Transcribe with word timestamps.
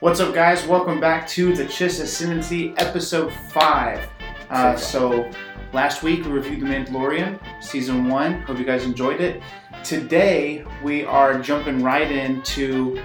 What's 0.00 0.20
up, 0.20 0.34
guys? 0.34 0.66
Welcome 0.66 1.00
back 1.00 1.28
to 1.28 1.54
the 1.54 1.64
Chiss 1.64 2.00
Ascendancy 2.00 2.74
episode 2.76 3.32
5. 3.32 4.08
Uh, 4.50 4.76
so, 4.76 5.30
last 5.72 6.02
week 6.02 6.24
we 6.24 6.32
reviewed 6.32 6.60
The 6.60 6.66
Mandalorian, 6.66 7.38
season 7.62 8.08
1. 8.08 8.42
Hope 8.42 8.58
you 8.58 8.64
guys 8.64 8.84
enjoyed 8.84 9.20
it. 9.20 9.42
Today 9.84 10.64
we 10.82 11.04
are 11.04 11.38
jumping 11.40 11.82
right 11.82 12.10
into 12.10 13.00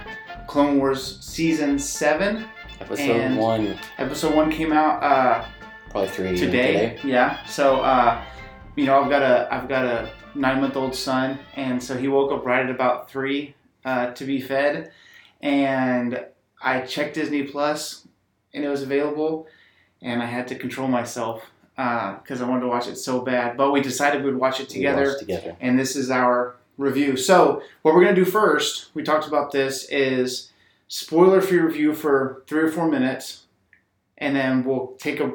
Clone 0.48 0.80
Wars 0.80 1.20
season 1.22 1.78
7. 1.78 2.46
Episode 2.80 3.04
And- 3.04 3.38
one, 3.38 3.78
Episode 3.98 4.36
1 4.36 4.52
came 4.52 4.72
out 4.74 5.04
uh, 5.04 5.46
probably 5.90 6.10
three 6.10 6.38
today. 6.38 7.00
Yeah. 7.04 7.44
So, 7.46 7.82
uh, 7.82 8.24
you 8.76 8.86
know, 8.86 9.02
I've 9.02 9.10
got 9.10 9.24
a 9.24 9.48
I've 9.52 9.68
got 9.68 9.86
a 9.86 10.12
nine 10.36 10.62
month 10.62 10.76
old 10.76 10.94
son, 10.94 11.40
and 11.56 11.82
so 11.82 11.98
he 11.98 12.08
woke 12.08 12.32
up 12.32 12.46
right 12.46 12.64
at 12.64 12.70
about 12.70 13.10
three 13.10 13.56
uh, 13.86 14.12
to 14.12 14.24
be 14.26 14.40
fed, 14.40 14.92
and 15.42 16.24
I 16.62 16.82
checked 16.82 17.16
Disney 17.16 17.44
Plus, 17.44 18.08
and 18.54 18.64
it 18.64 18.70
was 18.70 18.82
available, 18.82 19.48
and 20.02 20.22
I 20.22 20.26
had 20.26 20.48
to 20.50 20.56
control 20.56 20.88
myself 20.88 21.44
uh, 21.78 22.16
because 22.16 22.42
I 22.42 22.48
wanted 22.48 22.62
to 22.62 22.68
watch 22.68 22.88
it 22.88 22.96
so 22.98 23.22
bad. 23.22 23.58
But 23.58 23.72
we 23.72 23.82
decided 23.82 24.24
we'd 24.24 24.36
watch 24.36 24.60
it 24.60 24.70
together 24.70 25.18
together. 25.20 25.56
and 25.60 25.78
this 25.78 25.96
is 25.96 26.10
our 26.10 26.56
review. 26.78 27.18
So, 27.18 27.62
what 27.82 27.94
we're 27.96 28.04
going 28.04 28.16
to 28.16 28.24
do 28.24 28.30
first, 28.30 28.90
we 28.94 29.04
talked 29.04 29.28
about 29.28 29.52
this, 29.52 29.86
is 29.90 30.52
spoiler 30.88 31.42
free 31.42 31.60
review 31.60 31.94
for 31.94 32.44
three 32.48 32.62
or 32.62 32.72
four 32.72 32.90
minutes, 32.90 33.44
and 34.18 34.36
then 34.36 34.64
we'll 34.64 34.96
take 34.98 35.20
a, 35.20 35.34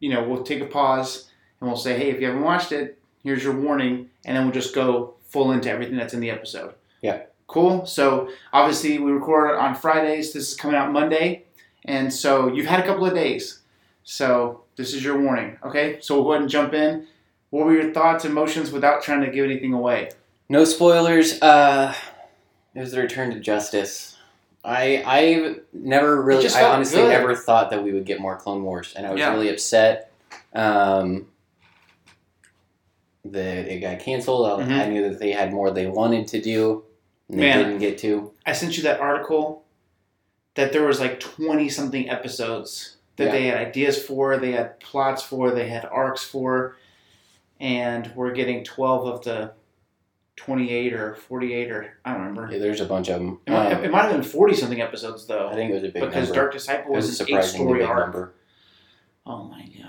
you 0.00 0.10
know, 0.10 0.22
we'll 0.28 0.42
take 0.42 0.60
a 0.60 0.66
pause 0.66 1.30
and 1.60 1.68
we'll 1.68 1.78
say, 1.78 1.96
hey, 1.98 2.10
if 2.10 2.20
you 2.20 2.26
haven't 2.26 2.42
watched 2.42 2.72
it, 2.72 2.98
here's 3.22 3.42
your 3.42 3.58
warning, 3.58 4.10
and 4.24 4.36
then 4.36 4.44
we'll 4.44 4.54
just 4.54 4.74
go 4.74 5.14
full 5.22 5.52
into 5.52 5.70
everything 5.70 5.96
that's 5.96 6.14
in 6.14 6.20
the 6.20 6.30
episode. 6.30 6.74
Yeah. 7.02 7.22
Cool. 7.48 7.84
So, 7.86 8.28
obviously, 8.52 8.98
we 8.98 9.10
record 9.10 9.56
on 9.56 9.74
Fridays. 9.74 10.32
This 10.32 10.50
is 10.50 10.54
coming 10.54 10.76
out 10.76 10.92
Monday, 10.92 11.44
and 11.86 12.12
so 12.12 12.48
you've 12.48 12.66
had 12.66 12.78
a 12.80 12.86
couple 12.86 13.04
of 13.06 13.14
days. 13.14 13.62
So, 14.04 14.62
this 14.76 14.94
is 14.94 15.02
your 15.02 15.18
warning. 15.20 15.58
Okay. 15.64 15.98
So 16.00 16.14
we'll 16.14 16.24
go 16.24 16.30
ahead 16.32 16.42
and 16.42 16.50
jump 16.50 16.72
in. 16.74 17.06
What 17.50 17.66
were 17.66 17.72
your 17.72 17.92
thoughts, 17.92 18.24
and 18.24 18.32
emotions, 18.32 18.70
without 18.70 19.02
trying 19.02 19.22
to 19.22 19.30
give 19.30 19.44
anything 19.44 19.72
away? 19.72 20.10
No 20.50 20.64
spoilers. 20.64 21.40
Uh, 21.42 21.94
it 22.74 22.80
was 22.80 22.92
the 22.92 23.00
return 23.00 23.30
to 23.32 23.40
justice. 23.40 24.16
I 24.64 25.02
I 25.06 25.54
never 25.72 26.20
really, 26.22 26.46
I 26.50 26.64
honestly 26.70 27.00
good. 27.00 27.08
never 27.08 27.34
thought 27.34 27.70
that 27.70 27.82
we 27.82 27.92
would 27.92 28.04
get 28.04 28.20
more 28.20 28.36
Clone 28.36 28.62
Wars, 28.62 28.92
and 28.94 29.06
I 29.06 29.10
was 29.10 29.18
Yeah. 29.18 29.32
really 29.32 29.48
upset. 29.48 30.12
Um, 30.54 31.26
that 33.24 33.66
it 33.68 33.80
got 33.80 33.98
canceled. 34.00 34.60
Mhm. 34.60 34.70
I 34.80 34.86
knew 34.88 35.08
that 35.08 35.18
they 35.18 35.32
had 35.32 35.52
more 35.52 35.70
they 35.70 35.86
wanted 35.86 36.28
to 36.28 36.40
do, 36.40 36.84
and 37.28 37.38
they 37.38 37.42
Man. 37.42 37.58
didn't 37.64 37.78
get 37.78 37.98
to. 37.98 38.32
I 38.46 38.52
sent 38.52 38.76
you 38.76 38.82
that 38.84 39.00
article 39.00 39.64
that 40.54 40.72
there 40.72 40.84
was 40.84 40.98
like 41.00 41.20
20 41.20 41.68
something 41.68 42.08
episodes 42.08 42.96
that 43.16 43.26
Yeah. 43.26 43.32
they 43.32 43.42
had 43.46 43.58
ideas 43.58 44.02
for, 44.02 44.36
they 44.36 44.52
had 44.52 44.78
plots 44.80 45.22
for, 45.22 45.50
they 45.50 45.68
had 45.68 45.84
arcs 45.84 46.22
for, 46.24 46.76
and 47.60 48.10
we're 48.14 48.32
getting 48.32 48.64
12 48.64 49.06
of 49.06 49.24
the 49.24 49.52
28 50.36 50.92
or 50.94 51.14
48 51.16 51.70
or 51.70 51.98
I 52.04 52.12
don't 52.12 52.20
remember. 52.20 52.48
Yeah, 52.52 52.58
there's 52.60 52.80
a 52.80 52.84
bunch 52.86 53.08
of 53.08 53.18
them. 53.18 53.40
It 53.46 53.50
might, 53.50 53.72
um, 53.72 53.84
it 53.84 53.90
might 53.90 54.02
have 54.02 54.12
been 54.12 54.22
40 54.22 54.54
something 54.54 54.80
episodes 54.80 55.26
though. 55.26 55.48
I 55.48 55.54
think 55.54 55.70
it 55.70 55.74
was 55.74 55.82
a 55.82 55.88
big 55.88 55.94
because 56.02 56.28
number. 56.28 56.34
Dark 56.34 56.52
Disciple 56.52 56.92
was 56.94 57.06
a 57.06 57.08
was 57.08 57.20
an 57.20 57.36
eight 57.36 57.44
story 57.44 57.82
arc. 57.82 57.98
number. 58.06 58.32
Oh 59.26 59.44
my 59.44 59.62
gosh. 59.62 59.87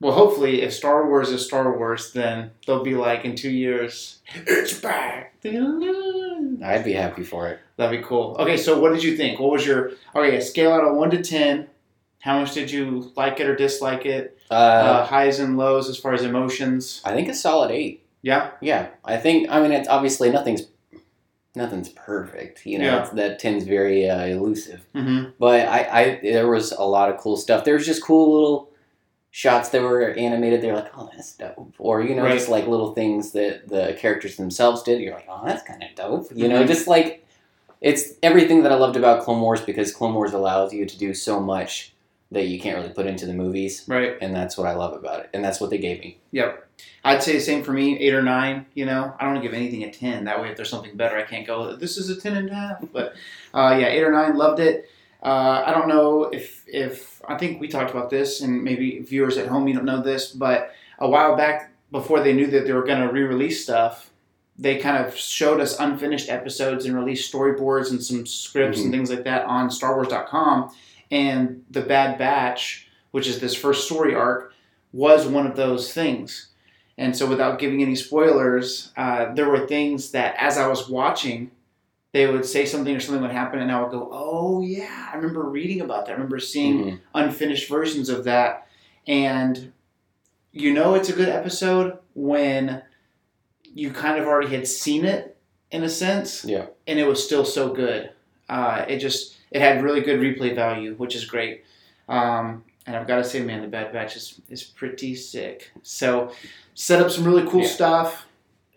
Well, 0.00 0.12
hopefully, 0.12 0.62
if 0.62 0.72
Star 0.72 1.08
Wars 1.08 1.30
is 1.30 1.44
Star 1.44 1.76
Wars, 1.76 2.12
then 2.12 2.52
they'll 2.66 2.84
be 2.84 2.94
like 2.94 3.24
in 3.24 3.34
two 3.34 3.50
years, 3.50 4.20
it's 4.34 4.74
back. 4.80 5.34
I'd 5.44 6.84
be 6.84 6.92
happy 6.92 7.24
for 7.24 7.48
it. 7.48 7.58
That'd 7.76 8.00
be 8.00 8.06
cool. 8.06 8.36
Okay, 8.38 8.56
so 8.56 8.78
what 8.78 8.92
did 8.92 9.02
you 9.02 9.16
think? 9.16 9.40
What 9.40 9.50
was 9.50 9.66
your 9.66 9.92
okay? 10.14 10.40
Scale 10.40 10.72
out 10.72 10.84
of 10.84 10.94
one 10.96 11.10
to 11.10 11.22
ten. 11.22 11.68
How 12.20 12.40
much 12.40 12.52
did 12.54 12.70
you 12.70 13.12
like 13.16 13.38
it 13.40 13.46
or 13.48 13.54
dislike 13.56 14.04
it? 14.06 14.38
Uh, 14.50 14.54
Uh, 14.54 15.04
highs 15.06 15.38
and 15.38 15.56
lows 15.56 15.88
as 15.88 15.96
far 15.98 16.14
as 16.14 16.22
emotions. 16.22 17.00
I 17.04 17.12
think 17.14 17.28
a 17.28 17.34
solid 17.34 17.70
eight. 17.70 18.04
Yeah. 18.22 18.50
Yeah, 18.60 18.88
I 19.04 19.16
think. 19.16 19.48
I 19.50 19.60
mean, 19.62 19.72
it's 19.72 19.88
obviously 19.88 20.30
nothing's 20.30 20.62
nothing's 21.54 21.88
perfect. 21.90 22.66
You 22.66 22.78
know, 22.78 22.84
Yeah. 22.84 23.10
that 23.14 23.38
ten's 23.38 23.64
very 23.64 24.08
uh, 24.08 24.26
elusive. 24.26 24.84
Mm-hmm. 24.94 25.30
But 25.38 25.66
I, 25.68 25.78
I, 26.00 26.20
there 26.22 26.48
was 26.48 26.72
a 26.72 26.82
lot 26.82 27.08
of 27.10 27.18
cool 27.18 27.36
stuff. 27.36 27.64
There 27.64 27.74
was 27.74 27.86
just 27.86 28.02
cool 28.02 28.32
little 28.34 28.70
shots 29.30 29.68
that 29.70 29.82
were 29.82 30.10
animated. 30.10 30.60
They're 30.62 30.74
like, 30.74 30.90
oh, 30.96 31.10
that's 31.12 31.32
dope. 31.36 31.74
Or 31.78 32.02
you 32.02 32.14
know, 32.14 32.24
Right. 32.24 32.34
just 32.34 32.48
like 32.48 32.66
little 32.66 32.94
things 32.94 33.32
that 33.32 33.68
the 33.68 33.96
characters 33.98 34.36
themselves 34.36 34.82
did. 34.82 35.00
You're 35.00 35.14
like, 35.14 35.26
oh, 35.28 35.42
that's 35.44 35.62
kind 35.62 35.82
of 35.82 35.94
dope. 35.94 36.28
You 36.34 36.48
know, 36.48 36.62
Mhm. 36.62 36.66
just 36.68 36.88
like 36.88 37.24
it's 37.80 38.14
everything 38.22 38.62
that 38.64 38.72
I 38.72 38.74
loved 38.74 38.96
about 38.96 39.22
Clone 39.22 39.40
Wars 39.40 39.60
because 39.60 39.92
Clone 39.94 40.14
Wars 40.14 40.32
allows 40.32 40.72
you 40.72 40.84
to 40.86 40.98
do 40.98 41.14
so 41.14 41.38
much 41.40 41.94
that 42.32 42.46
you 42.48 42.58
can't 42.60 42.76
really 42.76 42.92
put 42.92 43.06
into 43.06 43.24
the 43.24 43.32
movies. 43.32 43.84
Right. 43.86 44.16
And 44.20 44.34
that's 44.34 44.58
what 44.58 44.66
I 44.66 44.74
love 44.74 44.92
about 44.94 45.20
it. 45.20 45.30
And 45.32 45.42
that's 45.44 45.60
what 45.60 45.70
they 45.70 45.78
gave 45.78 46.00
me. 46.00 46.18
Yep. 46.32 46.64
I'd 47.04 47.22
say 47.22 47.32
the 47.34 47.40
same 47.40 47.62
for 47.62 47.72
me, 47.72 47.98
eight 48.00 48.12
or 48.12 48.20
nine. 48.22 48.66
You 48.74 48.84
know, 48.86 49.14
I 49.18 49.24
don't 49.32 49.40
give 49.42 49.54
anything 49.54 49.82
a 49.84 49.90
ten. 49.92 50.24
That 50.24 50.40
way, 50.42 50.50
if 50.50 50.56
there's 50.56 50.68
something 50.68 50.96
better, 50.96 51.16
I 51.16 51.22
can't 51.22 51.46
go. 51.46 51.74
This 51.76 51.96
is 51.96 52.10
a 52.10 52.20
ten 52.20 52.36
and 52.36 52.50
a 52.50 52.54
half. 52.54 52.84
But 52.92 53.14
uh, 53.54 53.76
yeah, 53.80 53.86
eight 53.86 54.02
or 54.02 54.12
nine. 54.12 54.36
Loved 54.36 54.60
it. 54.60 54.88
Uh, 55.22 55.62
I 55.66 55.72
don't 55.72 55.88
know 55.88 56.24
if 56.24 56.64
if 56.68 57.17
I 57.28 57.36
think 57.36 57.60
we 57.60 57.68
talked 57.68 57.90
about 57.90 58.10
this, 58.10 58.40
and 58.40 58.64
maybe 58.64 59.00
viewers 59.00 59.36
at 59.36 59.48
home 59.48 59.68
you 59.68 59.74
don't 59.74 59.84
know 59.84 60.02
this, 60.02 60.32
but 60.32 60.72
a 60.98 61.08
while 61.08 61.36
back, 61.36 61.72
before 61.90 62.20
they 62.20 62.32
knew 62.32 62.46
that 62.48 62.66
they 62.66 62.72
were 62.72 62.84
going 62.84 63.06
to 63.06 63.12
re-release 63.12 63.62
stuff, 63.62 64.10
they 64.58 64.76
kind 64.78 65.04
of 65.04 65.16
showed 65.16 65.60
us 65.60 65.78
unfinished 65.78 66.28
episodes 66.28 66.84
and 66.84 66.96
released 66.96 67.32
storyboards 67.32 67.90
and 67.90 68.02
some 68.02 68.26
scripts 68.26 68.80
and 68.80 68.90
things 68.90 69.10
like 69.10 69.24
that 69.24 69.44
on 69.46 69.68
StarWars.com. 69.68 70.74
And 71.10 71.64
the 71.70 71.82
Bad 71.82 72.18
Batch, 72.18 72.88
which 73.12 73.28
is 73.28 73.40
this 73.40 73.54
first 73.54 73.86
story 73.86 74.14
arc, 74.14 74.52
was 74.92 75.26
one 75.26 75.46
of 75.46 75.56
those 75.56 75.92
things. 75.92 76.48
And 76.98 77.16
so, 77.16 77.26
without 77.26 77.60
giving 77.60 77.80
any 77.80 77.94
spoilers, 77.94 78.92
uh, 78.96 79.32
there 79.34 79.48
were 79.48 79.66
things 79.66 80.10
that 80.10 80.34
as 80.36 80.58
I 80.58 80.66
was 80.66 80.88
watching, 80.88 81.52
they 82.12 82.26
would 82.26 82.44
say 82.46 82.64
something 82.64 82.94
or 82.96 83.00
something 83.00 83.22
would 83.22 83.30
happen, 83.32 83.60
and 83.60 83.70
I 83.70 83.80
would 83.80 83.90
go, 83.90 84.08
"Oh 84.12 84.62
yeah, 84.62 85.08
I 85.12 85.16
remember 85.16 85.42
reading 85.42 85.80
about 85.80 86.06
that. 86.06 86.12
I 86.12 86.14
remember 86.14 86.38
seeing 86.38 86.84
Mhm. 86.84 87.00
unfinished 87.14 87.68
versions 87.68 88.08
of 88.08 88.24
that." 88.24 88.66
And 89.06 89.72
you 90.52 90.72
know, 90.72 90.94
it's 90.94 91.10
a 91.10 91.12
good 91.12 91.28
episode 91.28 91.98
when 92.14 92.82
you 93.74 93.90
kind 93.90 94.18
of 94.18 94.26
already 94.26 94.48
had 94.54 94.66
seen 94.66 95.04
it 95.04 95.36
in 95.70 95.82
a 95.84 95.88
sense, 95.88 96.44
Yeah. 96.44 96.66
and 96.86 96.98
it 96.98 97.06
was 97.06 97.22
still 97.22 97.44
so 97.44 97.68
good. 97.72 98.10
Uh, 98.48 98.84
it 98.88 98.98
just 98.98 99.36
it 99.50 99.60
had 99.60 99.82
really 99.82 100.00
good 100.00 100.20
replay 100.20 100.54
value, 100.54 100.94
which 100.94 101.14
is 101.14 101.24
great. 101.26 101.64
Um, 102.08 102.64
and 102.86 102.96
I've 102.96 103.06
got 103.06 103.16
to 103.18 103.24
say, 103.24 103.40
man, 103.42 103.60
the 103.62 103.68
Bad 103.68 103.92
Batch 103.92 104.16
is, 104.16 104.40
is 104.48 104.62
pretty 104.62 105.14
sick. 105.14 105.70
So 105.82 106.32
set 106.74 107.00
up 107.02 107.10
some 107.10 107.24
really 107.24 107.48
cool 107.48 107.60
Yeah. 107.62 107.68
stuff. 107.68 108.26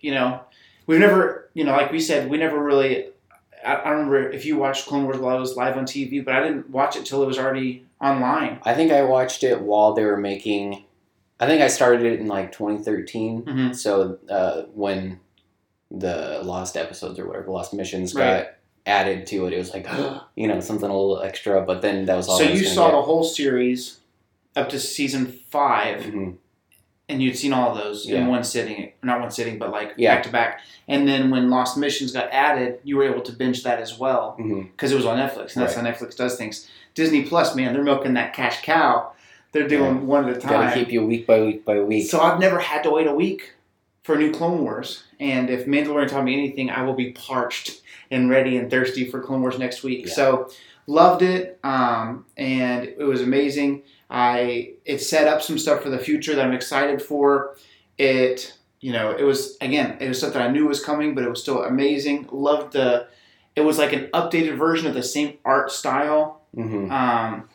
You 0.02 0.12
know, 0.12 0.42
we've 0.88 1.00
never, 1.00 1.50
you 1.54 1.64
know, 1.64 1.72
like 1.72 1.92
we 1.92 2.00
said, 2.00 2.30
we 2.30 2.38
never 2.38 2.62
really. 2.62 3.08
I, 3.66 3.76
I 3.82 3.84
don't 3.86 4.08
remember 4.10 4.30
if 4.32 4.46
you 4.46 4.58
watched 4.58 4.88
Clone 4.88 5.04
Wars 5.06 5.18
while 5.18 5.38
it 5.38 5.40
was 5.40 5.56
live 5.56 5.78
on 5.78 5.86
TV, 5.86 6.24
but 6.24 6.34
I 6.36 6.42
didn't 6.44 6.70
watch 6.70 6.96
it 6.96 7.06
till 7.06 7.24
it 7.24 7.28
was 7.28 7.38
already 7.40 7.86
online. 8.02 8.60
I 8.64 8.74
think 8.74 8.92
I 8.92 9.04
watched 9.04 9.44
it 9.44 9.62
while 9.62 9.94
they 9.94 10.04
were 10.06 10.18
making. 10.18 10.86
I 11.40 11.48
think 11.48 11.62
I 11.62 11.68
started 11.68 12.04
it 12.06 12.20
in 12.20 12.28
like 12.28 12.52
2013. 12.52 13.44
Mm-hmm. 13.44 13.74
So 13.74 14.18
uh, 14.30 14.64
when 14.74 15.20
the 15.90 16.42
lost 16.44 16.78
episodes 16.78 17.20
or 17.20 17.28
whatever, 17.28 17.52
lost 17.52 17.74
missions 17.74 18.14
Right. 18.16 18.44
got 18.44 18.48
added 18.86 19.28
to 19.28 19.46
it, 19.48 19.54
it 19.54 19.58
was 19.58 19.74
like 19.74 19.88
you 20.36 20.48
know 20.48 20.60
something 20.60 20.90
a 20.90 20.94
little 20.94 21.22
extra. 21.22 21.62
But 21.62 21.82
then 21.82 22.06
that 22.06 22.16
was 22.16 22.28
all. 22.30 22.38
So 22.38 22.44
you 22.44 22.66
saw 22.66 22.88
get. 22.88 22.96
the 22.98 23.02
whole 23.02 23.24
series 23.24 24.00
up 24.56 24.70
to 24.70 24.80
season 24.80 25.26
5 25.28 26.02
Mhm. 26.04 26.38
And 27.12 27.22
you'd 27.22 27.38
seen 27.38 27.54
all 27.54 27.72
of 27.72 27.78
those 27.84 28.08
in 28.08 28.28
one 28.28 28.44
sitting, 28.44 28.92
not 29.04 29.20
one 29.20 29.32
sitting, 29.32 29.58
but 29.60 29.72
like 29.72 29.94
Yeah. 29.98 30.16
back 30.16 30.24
to 30.24 30.30
back. 30.30 30.62
And 30.88 31.08
then 31.08 31.30
when 31.30 31.50
Lost 31.50 31.78
Missions 31.78 32.12
got 32.12 32.30
added, 32.32 32.80
you 32.84 32.98
were 32.98 33.04
able 33.04 33.22
to 33.22 33.32
binge 33.32 33.64
that 33.64 33.80
as 33.80 33.98
well 34.00 34.36
because 34.38 34.92
it 34.92 34.96
was 34.96 35.06
on 35.06 35.18
Netflix, 35.18 35.56
and 35.56 35.64
that's 35.64 35.76
how 35.76 35.82
Netflix 35.82 36.16
does 36.16 36.36
things. 36.38 36.68
Disney 36.96 37.24
Plus, 37.24 37.56
man, 37.56 37.74
they're 37.74 37.84
milking 37.84 38.14
that 38.16 38.34
cash 38.34 38.62
cow. 38.64 39.12
They're 39.54 39.68
doing 39.68 40.08
one 40.08 40.28
at 40.30 40.38
a 40.38 40.40
time. 40.40 40.52
Gotta 40.52 40.74
keep 40.76 40.92
you 40.92 41.06
week 41.06 41.28
by 41.28 41.42
week 41.42 41.66
by 41.66 41.80
week. 41.82 42.10
So 42.10 42.20
I've 42.22 42.40
never 42.40 42.60
had 42.60 42.84
to 42.84 42.90
wait 42.90 43.08
a 43.08 43.14
week 43.14 43.54
for 44.04 44.16
a 44.16 44.18
new 44.18 44.32
Clone 44.32 44.62
Wars. 44.64 45.04
And 45.20 45.50
if 45.50 45.66
Mandalorian 45.66 46.08
taught 46.08 46.24
me 46.24 46.34
anything, 46.34 46.70
I 46.70 46.84
will 46.84 46.94
be 46.96 47.12
parched 47.12 47.82
and 48.10 48.30
ready 48.30 48.58
and 48.58 48.70
thirsty 48.72 49.06
for 49.10 49.20
Clone 49.22 49.42
Wars 49.42 49.60
next 49.60 49.84
week. 49.84 50.08
Yeah. 50.08 50.14
So 50.14 50.50
loved 50.88 51.22
it, 51.22 51.60
um, 51.64 52.26
and 52.38 52.86
it 52.86 53.04
was 53.04 53.22
amazing. 53.22 53.84
I 54.12 54.74
it 54.86 55.00
set 55.00 55.28
up 55.28 55.42
some 55.42 55.58
stuff 55.58 55.82
for 55.82 55.90
the 55.90 55.98
future 55.98 56.36
that 56.36 56.46
I'm 56.46 56.52
excited 56.54 57.02
for. 57.02 57.56
It 57.98 58.54
you 58.82 58.92
know 58.92 59.12
it 59.18 59.24
was 59.24 59.58
again 59.62 59.98
it 60.02 60.08
was 60.10 60.20
something 60.20 60.42
I 60.42 60.50
knew 60.50 60.68
was 60.68 60.84
coming, 60.84 61.16
but 61.16 61.24
it 61.24 61.30
was 61.30 61.42
still 61.42 61.64
amazing. 61.64 62.28
Loved 62.32 62.74
the. 62.74 63.08
It 63.56 63.62
was 63.62 63.78
like 63.78 63.92
an 63.94 64.10
updated 64.14 64.58
version 64.58 64.88
of 64.88 64.94
the 64.94 65.04
same 65.04 65.38
art 65.46 65.72
style. 65.72 66.42
hmm 66.56 66.92
Um, 66.92 67.50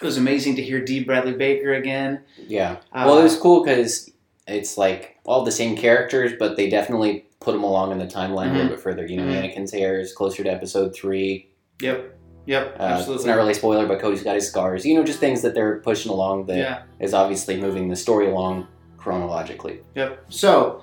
it 0.00 0.04
was 0.04 0.16
amazing 0.18 0.56
to 0.56 0.62
hear 0.62 0.84
D. 0.84 1.04
Bradley 1.04 1.32
Baker 1.32 1.72
again. 1.74 2.20
Yeah. 2.48 2.72
Uh, 2.92 3.04
well, 3.06 3.18
it 3.18 3.22
was 3.22 3.36
cool 3.38 3.62
because 3.62 4.10
it's 4.48 4.76
like 4.76 5.18
all 5.24 5.44
the 5.44 5.52
same 5.52 5.76
characters, 5.76 6.32
but 6.38 6.56
they 6.56 6.68
definitely 6.68 7.26
put 7.40 7.52
them 7.52 7.62
along 7.64 7.92
in 7.92 7.98
the 7.98 8.06
timeline 8.06 8.46
a 8.46 8.50
Mhm. 8.50 8.54
little 8.54 8.68
bit 8.70 8.80
further. 8.80 9.06
You 9.06 9.16
know, 9.18 9.24
Mhm. 9.24 9.54
Anakin's 9.54 9.72
hair 9.72 9.98
is 10.00 10.12
closer 10.12 10.42
to 10.44 10.50
episode 10.50 10.94
three. 10.94 11.48
Yep. 11.80 12.11
Yep, 12.46 12.76
Uh, 12.78 12.82
absolutely. 12.82 13.14
it's 13.16 13.24
not 13.24 13.36
really 13.36 13.52
a 13.52 13.54
spoiler, 13.54 13.86
but 13.86 14.00
Cody's 14.00 14.22
got 14.22 14.34
his 14.34 14.48
scars. 14.48 14.84
You 14.84 14.94
know, 14.96 15.04
just 15.04 15.20
things 15.20 15.42
that 15.42 15.54
they're 15.54 15.78
pushing 15.78 16.10
along 16.10 16.46
that 16.46 16.86
is 16.98 17.12
yeah. 17.12 17.18
obviously 17.18 17.60
moving 17.60 17.88
the 17.88 17.96
story 17.96 18.28
along 18.28 18.66
chronologically. 18.98 19.80
Yep. 19.94 20.24
So, 20.28 20.82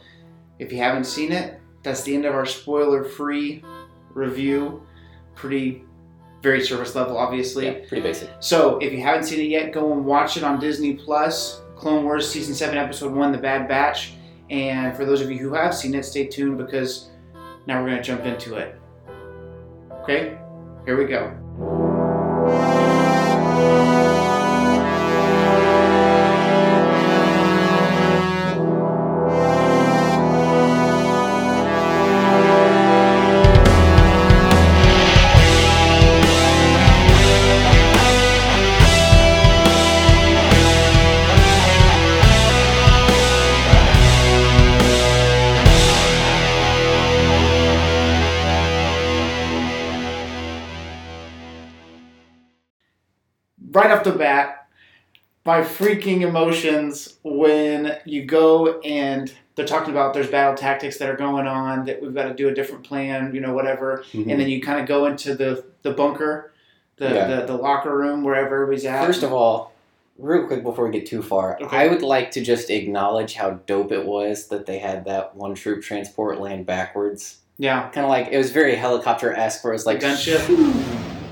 if 0.58 0.72
you 0.72 0.78
haven't 0.78 1.04
seen 1.06 1.32
it, 1.32 1.60
that's 1.84 2.04
the 2.04 2.16
end 2.16 2.26
of 2.26 2.34
our 2.34 2.46
spoiler-free 2.46 3.64
review. 4.14 4.82
Pretty, 5.36 5.84
very 6.42 6.62
surface 6.64 6.96
level, 6.96 7.18
obviously. 7.18 7.66
Yeah, 7.66 7.88
pretty 7.88 8.02
basic. 8.04 8.30
So, 8.40 8.78
if 8.80 8.94
you 8.94 9.02
haven't 9.02 9.24
seen 9.24 9.40
it 9.40 9.50
yet, 9.50 9.74
go 9.74 9.92
and 9.94 10.06
watch 10.06 10.38
it 10.38 10.44
on 10.44 10.60
Disney 10.60 10.94
Plus. 10.96 11.62
Clone 11.76 12.04
Wars 12.04 12.30
Season 12.30 12.54
7, 12.54 12.78
Episode 12.78 13.14
1, 13.14 13.32
The 13.32 13.38
Bad 13.38 13.68
Batch. 13.70 14.14
And 14.50 14.96
for 14.98 15.06
those 15.06 15.22
of 15.22 15.32
you 15.32 15.38
who 15.38 15.54
have 15.54 15.74
seen 15.76 15.94
it, 15.96 16.04
stay 16.04 16.26
tuned 16.26 16.58
because 16.58 17.10
now 17.68 17.82
we're 17.82 17.90
going 17.90 18.02
to 18.02 18.04
jump 18.04 18.26
into 18.26 18.56
it. 18.56 18.76
Okay? 20.04 20.38
Here 20.86 20.98
we 20.98 21.06
go. 21.06 21.32
Lord. 23.70 23.99
Right 53.90 53.98
off 53.98 54.04
the 54.04 54.12
bat, 54.12 54.68
my 55.46 55.62
freaking 55.62 56.22
emotions 56.22 57.18
when 57.24 57.98
you 58.06 58.24
go 58.26 58.80
and 58.82 59.34
they're 59.56 59.66
talking 59.66 59.92
about 59.92 60.14
there's 60.14 60.28
battle 60.30 60.56
tactics 60.56 60.98
that 61.00 61.10
are 61.10 61.16
going 61.16 61.48
on 61.48 61.86
that 61.86 62.02
we've 62.02 62.14
got 62.14 62.26
to 62.28 62.34
do 62.34 62.48
a 62.50 62.54
different 62.54 62.84
plan, 62.84 63.34
you 63.34 63.42
know, 63.42 63.54
whatever, 63.54 64.04
Mhm. 64.14 64.30
and 64.32 64.40
then 64.40 64.48
you 64.48 64.62
kind 64.62 64.80
of 64.80 64.88
go 64.88 65.06
into 65.06 65.36
the 65.36 65.64
the 65.82 65.92
bunker, 65.92 66.52
the, 66.98 67.06
Yeah. 67.10 67.28
the 67.28 67.46
the 67.48 67.56
locker 67.56 67.96
room 67.98 68.24
wherever 68.24 68.56
everybody's 68.64 68.86
at. 68.86 69.06
First 69.06 69.24
of 69.24 69.34
all, 69.34 69.74
real 70.18 70.46
quick 70.46 70.62
before 70.64 70.86
we 70.86 70.92
get 70.92 71.06
too 71.08 71.22
far, 71.24 71.58
Okay. 71.62 71.76
I 71.78 71.88
would 71.88 72.02
like 72.04 72.32
to 72.32 72.42
just 72.42 72.70
acknowledge 72.70 73.34
how 73.36 73.60
dope 73.66 73.92
it 73.92 74.06
was 74.06 74.48
that 74.50 74.66
they 74.66 74.80
had 74.80 75.06
that 75.06 75.36
one 75.36 75.56
troop 75.56 75.82
transport 75.82 76.40
land 76.40 76.66
backwards. 76.66 77.38
yeah, 77.58 77.90
Kind 77.90 78.06
of 78.06 78.10
like 78.10 78.28
it 78.32 78.38
was 78.38 78.52
very 78.52 78.76
helicopter 78.76 79.34
esque, 79.34 79.64
where 79.64 79.74
it 79.74 79.76
was 79.76 79.86
like 79.86 80.00
gunship. 80.00 80.46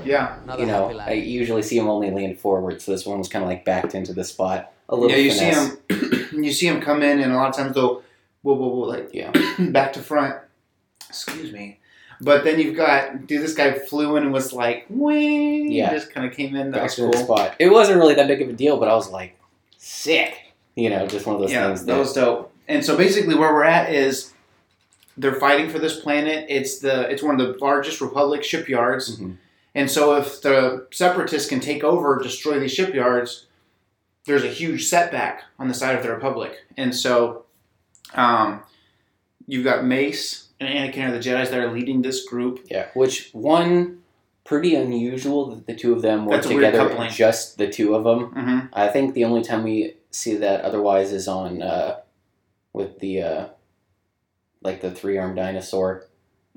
Yeah, 0.08 0.56
You 0.58 0.66
know, 0.66 0.98
I 0.98 1.12
usually 1.12 1.62
see 1.62 1.78
them 1.78 1.88
only 1.88 2.10
land 2.10 2.40
forward, 2.40 2.80
so 2.82 2.92
this 2.92 3.06
one 3.06 3.18
was 3.18 3.28
kind 3.28 3.42
of 3.44 3.48
like 3.48 3.64
backed 3.64 3.94
into 3.94 4.12
the 4.12 4.24
spot 4.24 4.72
a 4.88 4.96
little. 4.96 5.10
yeah. 5.16 5.22
You 5.22 5.30
finesse. 5.32 5.76
see 5.90 5.94
him. 6.34 6.44
you 6.44 6.52
see 6.52 6.68
them 6.68 6.80
come 6.80 7.02
in, 7.02 7.20
and 7.20 7.32
a 7.32 7.36
lot 7.36 7.50
of 7.50 7.56
times 7.56 7.74
they'll 7.74 8.02
whoa, 8.42 8.54
whoa, 8.54 8.68
whoa, 8.68 8.86
like 8.88 9.10
Yeah. 9.12 9.32
back 9.70 9.92
to 9.94 10.00
front. 10.00 10.36
Excuse 11.08 11.52
me. 11.52 11.80
But 12.20 12.42
then 12.44 12.58
you've 12.58 12.76
got, 12.76 13.26
dude, 13.26 13.42
this 13.42 13.54
guy 13.54 13.72
flew 13.78 14.16
in 14.16 14.24
and 14.24 14.32
was 14.32 14.52
like, 14.52 14.86
wing. 14.88 15.70
Yeah. 15.70 15.90
Just 15.92 16.12
kind 16.12 16.26
of 16.26 16.36
came 16.36 16.56
in. 16.56 16.72
That 16.72 16.82
was 16.82 16.96
cool. 16.96 17.12
the 17.12 17.18
spot. 17.18 17.54
It 17.60 17.68
wasn't 17.68 17.98
really 17.98 18.14
that 18.14 18.26
big 18.26 18.42
of 18.42 18.48
a 18.48 18.52
deal, 18.52 18.76
but 18.78 18.88
I 18.88 18.94
was 18.94 19.08
like, 19.10 19.38
sick. 19.76 20.54
You 20.74 20.90
know, 20.90 21.06
just 21.06 21.26
one 21.26 21.36
of 21.36 21.40
those 21.42 21.52
yeah, 21.52 21.66
things 21.68 21.84
that 21.84 21.92
that. 21.92 21.98
was 21.98 22.12
dope. 22.12 22.52
And 22.66 22.84
so 22.84 22.96
basically, 22.96 23.34
where 23.34 23.52
we're 23.52 23.64
at 23.64 23.92
is 23.92 24.32
they're 25.16 25.34
fighting 25.34 25.68
for 25.70 25.78
this 25.78 25.98
planet. 26.00 26.46
It's 26.48 26.78
the 26.78 27.08
it's 27.10 27.22
one 27.22 27.40
of 27.40 27.46
the 27.46 27.58
largest 27.64 28.00
Republic 28.00 28.44
shipyards. 28.44 29.18
Mhm. 29.18 29.36
And 29.78 29.88
so 29.88 30.16
if 30.16 30.42
the 30.42 30.86
Separatists 30.90 31.48
can 31.48 31.60
take 31.60 31.84
over, 31.84 32.18
destroy 32.20 32.58
these 32.58 32.72
shipyards, 32.72 33.46
there's 34.26 34.42
a 34.42 34.48
huge 34.48 34.86
setback 34.88 35.44
on 35.58 35.68
the 35.68 35.74
side 35.74 35.94
of 35.94 36.02
the 36.02 36.10
Republic. 36.10 36.52
And 36.76 36.92
so, 36.94 37.44
um, 38.14 38.62
you've 39.46 39.62
got 39.64 39.84
Mace 39.84 40.48
and 40.58 40.68
Anakin 40.68 41.08
are 41.08 41.12
the 41.12 41.18
Jedi's 41.20 41.50
that 41.50 41.60
are 41.60 41.72
leading 41.72 42.02
this 42.02 42.24
group. 42.24 42.66
Yeah, 42.68 42.88
which 42.94 43.30
one 43.32 44.00
pretty 44.44 44.74
unusual 44.74 45.46
that 45.50 45.66
the 45.68 45.74
two 45.76 45.92
of 45.92 46.02
them 46.02 46.24
were 46.26 46.34
That's 46.34 46.46
a 46.46 46.48
weird 46.56 46.72
together, 46.72 46.88
coupling. 46.88 47.10
just 47.10 47.56
the 47.58 47.68
two 47.68 47.94
of 47.94 48.02
them. 48.02 48.32
Mm-hmm. 48.32 48.66
I 48.72 48.88
think 48.88 49.14
the 49.14 49.24
only 49.24 49.42
time 49.42 49.62
we 49.62 49.94
see 50.10 50.34
that 50.36 50.62
otherwise 50.62 51.12
is 51.12 51.28
on 51.28 51.62
uh, 51.62 52.00
with 52.72 52.98
the 52.98 53.22
uh, 53.22 53.46
like 54.62 54.80
the 54.80 54.90
three 54.90 55.18
armed 55.18 55.36
dinosaur 55.36 56.04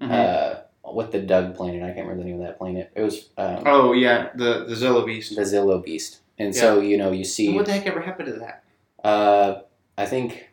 Mm-hmm. 0.02 0.12
uh, 0.12 0.61
with 0.94 1.12
the 1.12 1.20
Dug 1.20 1.56
planet. 1.56 1.84
I 1.84 1.88
can't 1.94 2.08
remember 2.08 2.24
the 2.24 2.30
name 2.30 2.42
of 2.42 2.48
that 2.48 2.58
planet. 2.58 2.92
It 2.96 3.02
was 3.02 3.30
um, 3.38 3.64
oh 3.66 3.94
yeah, 3.94 4.30
the 4.36 4.66
the 4.66 4.76
Zillo 4.76 5.06
Beast. 5.06 5.36
the 5.36 5.42
Zillo 5.44 5.84
Beast, 5.84 6.20
and 6.40 6.56
so 6.56 6.80
you 6.80 6.98
know 6.98 7.12
you 7.12 7.24
see. 7.24 7.54
What 7.54 7.66
the 7.66 7.74
heck 7.74 7.88
ever 7.88 8.02
happened 8.02 8.28
to 8.34 8.40
that? 8.40 8.64
Uh, 9.04 9.62
I 9.98 10.06
think 10.06 10.50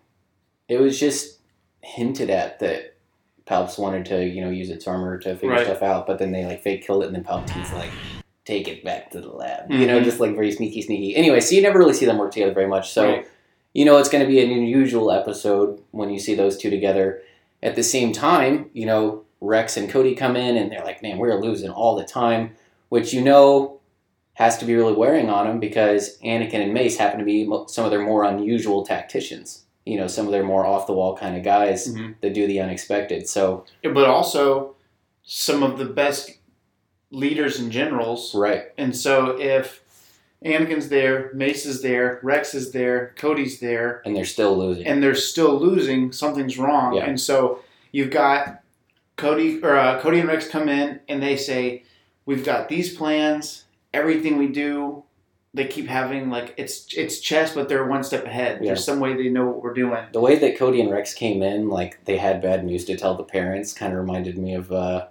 it 0.69 0.80
was 0.80 0.98
just 0.98 1.38
hinted 1.80 2.30
at 2.30 2.58
that 2.60 2.94
Palps 3.46 3.78
wanted 3.78 4.04
to, 4.06 4.25
you 4.26 4.42
know, 4.42 4.50
use 4.50 4.69
its 4.69 4.86
armor 4.86 5.16
to 5.19 5.34
figure 5.34 5.50
Right. 5.50 5.64
stuff 5.64 5.82
out, 5.82 6.06
but 6.06 6.19
then 6.19 6.32
they 6.32 6.44
like 6.44 6.62
fake 6.62 6.86
killed 6.86 7.02
it, 7.02 7.06
and 7.06 7.14
then 7.16 7.25
Palpatine's 7.25 7.72
like, 7.72 7.90
take 8.44 8.69
it 8.69 8.84
back 8.84 9.10
to 9.12 9.20
the 9.20 9.28
lab. 9.30 9.70
You 9.70 9.86
know, 9.86 10.00
Mhm. 10.00 10.04
just 10.04 10.20
like 10.20 10.34
very 10.34 10.52
sneaky, 10.52 10.82
sneaky. 10.82 11.16
Anyway, 11.16 11.40
so 11.40 11.54
you 11.54 11.62
never 11.62 11.78
really 11.78 11.94
see 11.94 12.04
them 12.06 12.19
work 12.19 12.32
together 12.32 12.52
very 12.52 12.66
much. 12.69 12.90
So 12.92 13.04
Right. 13.06 13.26
you 13.75 13.84
know 13.86 13.96
it's 13.98 14.08
going 14.10 14.22
to 14.25 14.28
be 14.28 14.40
an 14.42 14.50
unusual 14.50 15.10
episode 15.10 15.80
when 15.92 16.10
you 16.10 16.19
see 16.19 16.34
those 16.34 16.56
two 16.58 16.69
together. 16.70 17.22
At 17.62 17.75
the 17.75 17.82
same 17.82 18.12
time, 18.12 18.70
you 18.72 18.86
know, 18.86 19.25
Rex 19.40 19.76
and 19.76 19.88
Cody 19.88 20.14
come 20.14 20.37
in 20.37 20.56
and 20.56 20.70
they're 20.70 20.85
like, 20.85 21.02
man, 21.02 21.19
we're 21.19 21.40
losing 21.40 21.70
all 21.70 21.96
the 21.96 22.05
time, 22.05 22.56
which 22.88 23.12
you 23.12 23.20
know 23.23 23.81
has 24.35 24.58
to 24.58 24.64
be 24.64 24.75
really 24.75 24.93
wearing 24.94 25.29
on 25.29 25.46
them 25.46 25.61
because 25.61 26.19
Anakin 26.19 26.62
and 26.62 26.73
Mace 26.75 26.96
happen 26.96 27.19
to 27.19 27.25
be 27.25 27.49
some 27.67 27.85
of 27.85 27.90
their 27.90 28.00
more 28.02 28.25
unusual 28.25 28.85
tacticians. 28.85 29.64
You 29.85 29.96
know, 29.99 30.06
some 30.06 30.26
of 30.26 30.32
their 30.32 30.44
more 30.44 30.67
off 30.67 30.87
the 30.87 30.93
wall 30.93 31.17
kind 31.17 31.37
of 31.37 31.43
guys 31.43 31.88
Mhm. 31.93 32.14
that 32.20 32.35
do 32.35 32.46
the 32.46 32.61
unexpected. 32.61 33.29
So, 33.29 33.64
but 33.82 34.05
also 34.06 34.75
some 35.23 35.62
of 35.62 35.79
the 35.79 35.87
best 35.87 36.32
leaders 37.11 37.58
and 37.58 37.73
generals. 37.73 38.35
right. 38.35 38.64
And 38.76 38.94
so 38.94 39.37
if 39.40 39.82
Anakin's 40.44 40.88
there, 40.88 41.31
Mace 41.35 41.64
is 41.67 41.82
there, 41.82 42.20
Rex 42.23 42.55
is 42.55 42.70
there, 42.73 43.12
Cody's 43.17 43.61
there, 43.61 44.02
And 44.05 44.14
they're 44.14 44.25
still 44.25 44.56
losing. 44.56 44.87
and 44.87 45.02
they're 45.02 45.14
still 45.14 45.58
losing, 45.58 46.12
something's 46.12 46.58
wrong. 46.58 46.94
Yeah. 46.94 47.06
And 47.06 47.19
so 47.20 47.61
you've 47.93 48.11
got 48.11 48.61
Cody 49.19 49.62
or 49.62 49.76
uh, 49.76 50.00
Cody 50.00 50.20
and 50.20 50.29
Rex 50.29 50.49
come 50.49 50.69
in 50.69 51.00
and 51.09 51.23
they 51.23 51.37
say, 51.37 51.85
"We've 52.25 52.44
got 52.44 52.69
these 52.69 52.97
plans. 52.97 53.64
Everything 53.92 54.38
we 54.38 54.49
do." 54.49 55.04
They 55.54 55.66
keep 55.66 55.88
having 55.88 56.31
like 56.31 56.54
it's 56.57 56.87
it's 56.97 57.21
chess, 57.21 57.54
but 57.54 57.69
they're 57.69 57.87
one 57.87 58.04
step 58.04 58.25
ahead. 58.25 58.61
Yeah. 58.61 58.69
There's 58.69 58.85
some 58.85 59.00
way 59.00 59.14
they 59.14 59.28
know 59.28 59.47
what 59.47 59.62
we're 59.62 59.75
doing. 59.75 60.04
the 60.12 60.21
way 60.21 60.38
that 60.38 60.59
Cody 60.59 60.81
and 60.81 60.90
Rex 60.90 61.14
came 61.14 61.42
in, 61.42 61.69
like 61.69 62.04
they 62.04 62.16
had 62.16 62.40
bad 62.40 62.64
news 62.64 62.85
to 62.87 62.97
tell 62.97 63.14
the 63.16 63.25
parents, 63.25 63.73
kind 63.73 63.92
of 63.92 63.99
reminded 63.99 64.38
me 64.38 64.54
of 64.54 64.71
uh, 64.71 65.09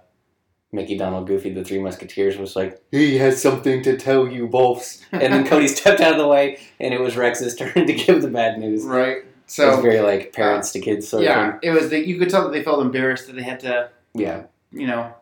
Mickey, 0.72 0.96
Donald, 0.96 1.26
Goofy, 1.26 1.52
the 1.52 1.64
Three 1.64 1.80
Musketeers. 1.80 2.38
Was 2.38 2.54
like, 2.56 2.80
he 2.92 3.18
has 3.18 3.42
something 3.42 3.82
to 3.82 3.96
tell 3.96 4.28
you, 4.28 4.46
both. 4.46 5.04
and 5.12 5.32
then 5.32 5.46
Cody 5.46 5.68
stepped 5.76 6.00
out 6.00 6.12
of 6.12 6.18
the 6.18 6.28
way, 6.28 6.60
and 6.78 6.94
it 6.94 7.00
was 7.00 7.16
Rex's 7.16 7.54
turn 7.56 7.86
to 7.86 7.92
give 7.92 8.22
the 8.22 8.28
bad 8.28 8.58
news. 8.58 8.84
Right. 8.84 9.24
So 9.46 9.66
it 9.66 9.70
was 9.76 9.80
very 9.80 10.00
like 10.00 10.34
parents 10.34 10.72
to 10.72 10.80
kids 10.80 11.08
sort 11.08 11.22
of 11.22 11.24
yeah, 11.24 11.52
thing. 11.52 11.60
it 11.62 11.70
was. 11.70 11.88
The, 11.88 12.06
you 12.06 12.18
could 12.18 12.28
tell 12.28 12.44
that 12.44 12.52
they 12.52 12.62
felt 12.62 12.82
embarrassed 12.82 13.26
that 13.26 13.34
they 13.34 13.42
had 13.42 13.60
to, 13.60 13.90
Yeah, 14.14 14.44
you 14.72 14.86
know, 14.86 15.12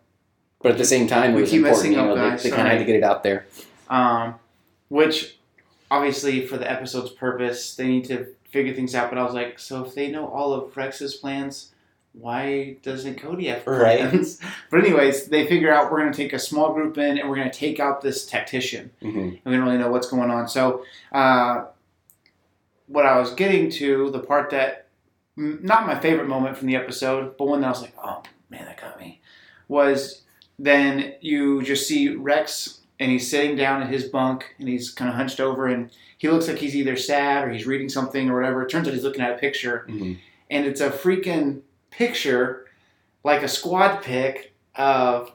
but 0.62 0.72
at 0.72 0.78
the 0.78 0.84
same 0.84 1.06
time, 1.06 1.32
it 1.32 1.34
We 1.36 1.40
was 1.42 1.50
keep 1.50 1.58
important. 1.58 1.78
messing 1.78 1.92
You 1.92 1.98
up, 2.00 2.06
know, 2.06 2.16
guys, 2.16 2.42
they, 2.42 2.50
they 2.50 2.56
kind 2.56 2.68
of 2.68 2.72
had 2.72 2.78
to 2.78 2.84
get 2.84 2.96
it 2.96 3.02
out 3.04 3.22
there. 3.22 3.46
um, 3.88 4.34
which 4.88 5.36
obviously 5.90 6.46
for 6.46 6.56
the 6.58 6.68
episode's 6.70 7.10
purpose 7.10 7.74
they 7.76 7.86
need 7.86 8.04
to 8.06 8.26
figure 8.50 8.74
things 8.74 8.94
out. 8.94 9.10
But 9.10 9.18
I 9.18 9.22
was 9.24 9.34
like, 9.34 9.58
so 9.58 9.84
if 9.84 9.94
they 9.94 10.10
know 10.10 10.26
all 10.28 10.52
of 10.54 10.76
Rex's 10.76 11.14
plans, 11.16 11.72
why 12.12 12.76
doesn't 12.82 13.16
Cody 13.18 13.46
have 13.48 13.66
Right. 13.66 13.98
plans? 14.00 14.40
but 14.70 14.80
anyways, 14.80 15.26
they 15.26 15.46
figure 15.46 15.72
out 15.72 15.90
we're 15.92 16.00
going 16.00 16.12
to 16.12 16.16
take 16.16 16.32
a 16.32 16.38
small 16.38 16.72
group 16.72 16.96
in 16.98 17.18
and 17.18 17.28
we're 17.28 17.36
going 17.36 17.50
to 17.50 17.58
take 17.58 17.78
out 17.80 18.00
this 18.00 18.24
tactician, 18.26 18.90
hmm 19.02 19.18
and 19.18 19.40
we 19.44 19.52
don't 19.52 19.64
really 19.64 19.78
know 19.78 19.90
what's 19.90 20.08
going 20.08 20.30
on. 20.30 20.48
So, 20.48 20.84
uh, 21.12 21.64
what 22.86 23.04
I 23.04 23.18
was 23.18 23.32
getting 23.34 23.70
to, 23.72 24.10
the 24.10 24.20
part 24.20 24.50
that 24.50 24.86
not 25.36 25.86
my 25.86 25.98
favorite 25.98 26.28
moment 26.28 26.56
from 26.56 26.68
the 26.68 26.76
episode, 26.76 27.36
but 27.36 27.46
one 27.46 27.60
that 27.60 27.66
I 27.66 27.70
was 27.70 27.82
like, 27.82 27.94
oh 28.02 28.22
man, 28.50 28.64
that 28.64 28.80
got 28.80 28.98
me, 29.00 29.20
was 29.68 30.22
then 30.58 31.14
you 31.20 31.62
just 31.62 31.86
see 31.86 32.08
Rex 32.14 32.80
and 32.98 33.10
he's 33.10 33.28
sitting 33.30 33.56
down 33.56 33.82
at 33.82 33.90
his 33.90 34.04
bunk 34.04 34.54
and 34.58 34.68
he's 34.68 34.90
kind 34.90 35.08
of 35.10 35.16
hunched 35.16 35.38
over 35.40 35.66
and 35.66 35.90
he 36.18 36.28
looks 36.28 36.48
like 36.48 36.56
he's 36.58 36.74
either 36.74 36.96
sad 36.96 37.44
or 37.44 37.50
he's 37.50 37.66
reading 37.66 37.88
something 37.90 38.30
or 38.30 38.36
whatever. 38.40 38.62
It 38.62 38.70
turns 38.70 38.88
out 38.88 38.94
he's 38.94 39.04
looking 39.04 39.20
at 39.22 39.32
a 39.32 39.38
picture 39.38 39.84
hmm 39.88 40.14
and 40.48 40.64
it's 40.64 40.80
a 40.80 40.90
freaking 40.90 41.62
picture, 41.90 42.66
like 43.24 43.42
a 43.42 43.48
squad 43.48 44.00
pic 44.00 44.54
of 44.76 45.32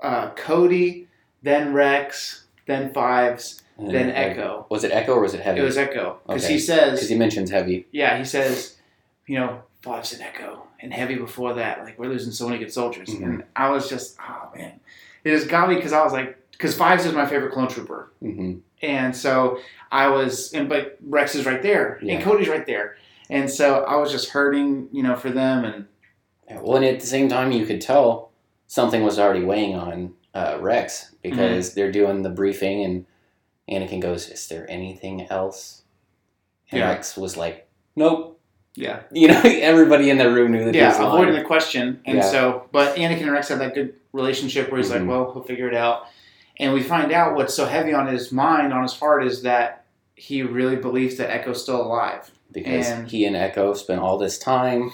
uh, 0.00 0.30
Cody, 0.30 1.06
then 1.42 1.72
Rex, 1.72 2.46
then 2.66 2.92
Fives, 2.92 3.62
then 3.78 4.10
Echo. 4.10 4.66
Was 4.68 4.82
it 4.82 4.90
Echo 4.90 5.14
or 5.14 5.20
was 5.22 5.34
it 5.34 5.40
Heavy? 5.40 5.60
It 5.60 5.62
was 5.62 5.78
Echo 5.78 6.18
because 6.26 6.44
Okay. 6.44 6.54
he 6.54 6.58
says, 6.58 6.94
because 6.94 7.08
he 7.08 7.14
mentions 7.16 7.50
Heavy. 7.50 7.86
yeah, 7.92 8.18
he 8.18 8.24
says, 8.24 8.76
you 9.26 9.38
know, 9.38 9.62
Fives 9.82 10.12
and 10.12 10.22
Echo 10.22 10.66
and 10.80 10.92
Heavy 10.92 11.14
before 11.16 11.54
that. 11.54 11.84
Like 11.84 11.98
we're 11.98 12.08
losing 12.08 12.32
so 12.32 12.46
many 12.48 12.58
good 12.58 12.72
soldiers, 12.72 13.08
Mhm. 13.10 13.22
and 13.24 13.44
I 13.56 13.70
was 13.70 13.88
just, 13.88 14.16
oh 14.20 14.50
man, 14.56 14.80
it 15.24 15.30
just 15.30 15.48
got 15.48 15.68
me 15.68 15.76
because 15.76 15.92
I 15.92 16.02
was 16.04 16.12
like, 16.12 16.36
because 16.52 16.76
Fives 16.76 17.06
is 17.06 17.12
my 17.14 17.26
favorite 17.26 17.52
clone 17.52 17.68
trooper, 17.68 18.12
hmm 18.20 18.58
and 18.82 19.14
so 19.14 19.58
I 19.92 20.08
was, 20.08 20.52
and 20.54 20.68
but 20.68 20.96
Rex 21.06 21.34
is 21.34 21.44
right 21.46 21.62
there, 21.62 21.98
Yeah. 22.02 22.14
and 22.14 22.24
Cody's 22.24 22.48
right 22.48 22.64
there, 22.66 22.96
and 23.28 23.50
so 23.50 23.84
I 23.84 23.96
was 23.96 24.10
just 24.10 24.30
hurting, 24.30 24.88
you 24.92 25.02
know, 25.02 25.16
for 25.16 25.30
them, 25.30 25.64
and 25.64 25.86
Well, 26.62 26.76
and 26.78 26.84
at 26.86 26.98
the 27.00 27.06
same 27.06 27.28
time, 27.28 27.52
you 27.52 27.64
could 27.66 27.80
tell 27.80 28.30
something 28.66 29.02
was 29.04 29.18
already 29.18 29.44
weighing 29.44 29.74
on 29.76 30.14
uh, 30.34 30.58
Rex 30.60 31.14
because 31.22 31.74
they're 31.74 31.92
doing 31.92 32.22
the 32.22 32.30
briefing, 32.30 32.82
and 32.84 33.06
Anakin 33.68 34.00
goes, 34.00 34.28
"Is 34.28 34.48
there 34.48 34.68
anything 34.70 35.26
else?" 35.28 35.82
And 36.72 36.78
Yeah. 36.80 36.88
Rex 36.88 37.16
was 37.16 37.36
like, 37.36 37.68
"Nope." 37.96 38.39
Yeah, 38.76 39.00
You 39.12 39.28
know, 39.28 39.40
everybody 39.44 40.10
in 40.10 40.18
the 40.18 40.30
room 40.30 40.52
knew 40.52 40.64
that 40.64 40.74
he 40.74 40.80
yeah, 40.80 40.88
was 40.88 40.98
lying. 40.98 41.12
avoiding 41.12 41.34
the 41.34 41.44
question, 41.44 42.00
and 42.04 42.18
Yeah. 42.18 42.24
so, 42.24 42.68
but 42.72 42.96
Anakin 42.96 43.22
and 43.22 43.32
Rex 43.32 43.48
had 43.48 43.60
that 43.60 43.74
good 43.74 43.94
relationship 44.12 44.70
where 44.70 44.78
he's 44.80 44.90
Mhm. 44.90 45.00
like, 45.00 45.08
well, 45.08 45.32
he'll 45.32 45.42
figure 45.42 45.68
it 45.68 45.74
out, 45.74 46.06
and 46.58 46.72
we 46.72 46.82
find 46.82 47.12
out 47.12 47.34
what's 47.34 47.54
so 47.54 47.66
heavy 47.66 47.92
on 47.92 48.06
his 48.06 48.30
mind, 48.32 48.72
on 48.72 48.82
his 48.82 48.94
heart, 48.98 49.24
is 49.24 49.42
that 49.42 49.84
he 50.14 50.42
really 50.42 50.76
believes 50.76 51.16
that 51.16 51.30
Echo's 51.30 51.62
still 51.62 51.80
alive. 51.82 52.30
because 52.52 52.88
and- 52.90 53.08
he 53.08 53.24
and 53.26 53.36
Echo 53.36 53.72
spent 53.74 54.00
all 54.00 54.18
this 54.18 54.36
time 54.36 54.90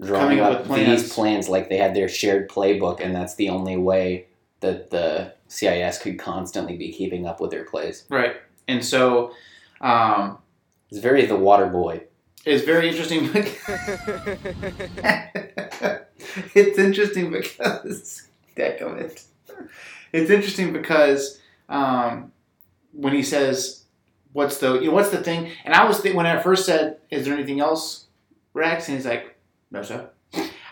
drawing 0.00 0.38
Coming 0.38 0.40
up 0.40 0.60
up 0.60 0.64
plans. 0.64 1.02
these 1.02 1.12
plans 1.12 1.46
like 1.46 1.68
they 1.68 1.76
had 1.76 1.94
their 1.94 2.08
shared 2.08 2.48
playbook, 2.48 3.00
and 3.00 3.14
that's 3.14 3.34
the 3.34 3.50
only 3.50 3.76
way 3.76 4.24
that 4.60 4.88
the 4.90 5.32
CIS 5.48 5.98
could 5.98 6.18
constantly 6.18 6.78
be 6.78 6.90
keeping 6.90 7.26
up 7.26 7.38
with 7.38 7.50
their 7.50 7.64
plays. 7.64 8.04
Right. 8.08 8.36
And 8.66 8.82
so 8.82 9.32
um, 9.82 10.38
It's 10.90 11.00
very 11.00 11.26
the 11.26 11.36
water 11.36 11.66
boy. 11.66 12.04
It's 12.44 12.64
very 12.64 12.88
interesting. 12.88 13.30
it's 16.54 16.78
interesting 16.78 17.30
because 17.30 18.28
it. 18.56 19.24
It's 20.12 20.30
interesting 20.30 20.72
because 20.72 21.40
um, 21.68 22.32
when 22.92 23.14
he 23.14 23.22
says, 23.22 23.84
"What's 24.32 24.58
the 24.58 24.80
you 24.80 24.88
know 24.88 24.94
what's 24.94 25.10
the 25.10 25.22
thing?" 25.22 25.50
and 25.64 25.74
I 25.74 25.86
was 25.86 26.00
think 26.00 26.16
when 26.16 26.26
I 26.26 26.42
first 26.42 26.66
said, 26.66 26.98
"Is 27.10 27.24
there 27.24 27.34
anything 27.34 27.60
else, 27.60 28.06
Rex?" 28.54 28.88
and 28.88 28.96
he's 28.96 29.06
like, 29.06 29.36
"No, 29.70 29.82
sir." 29.82 30.10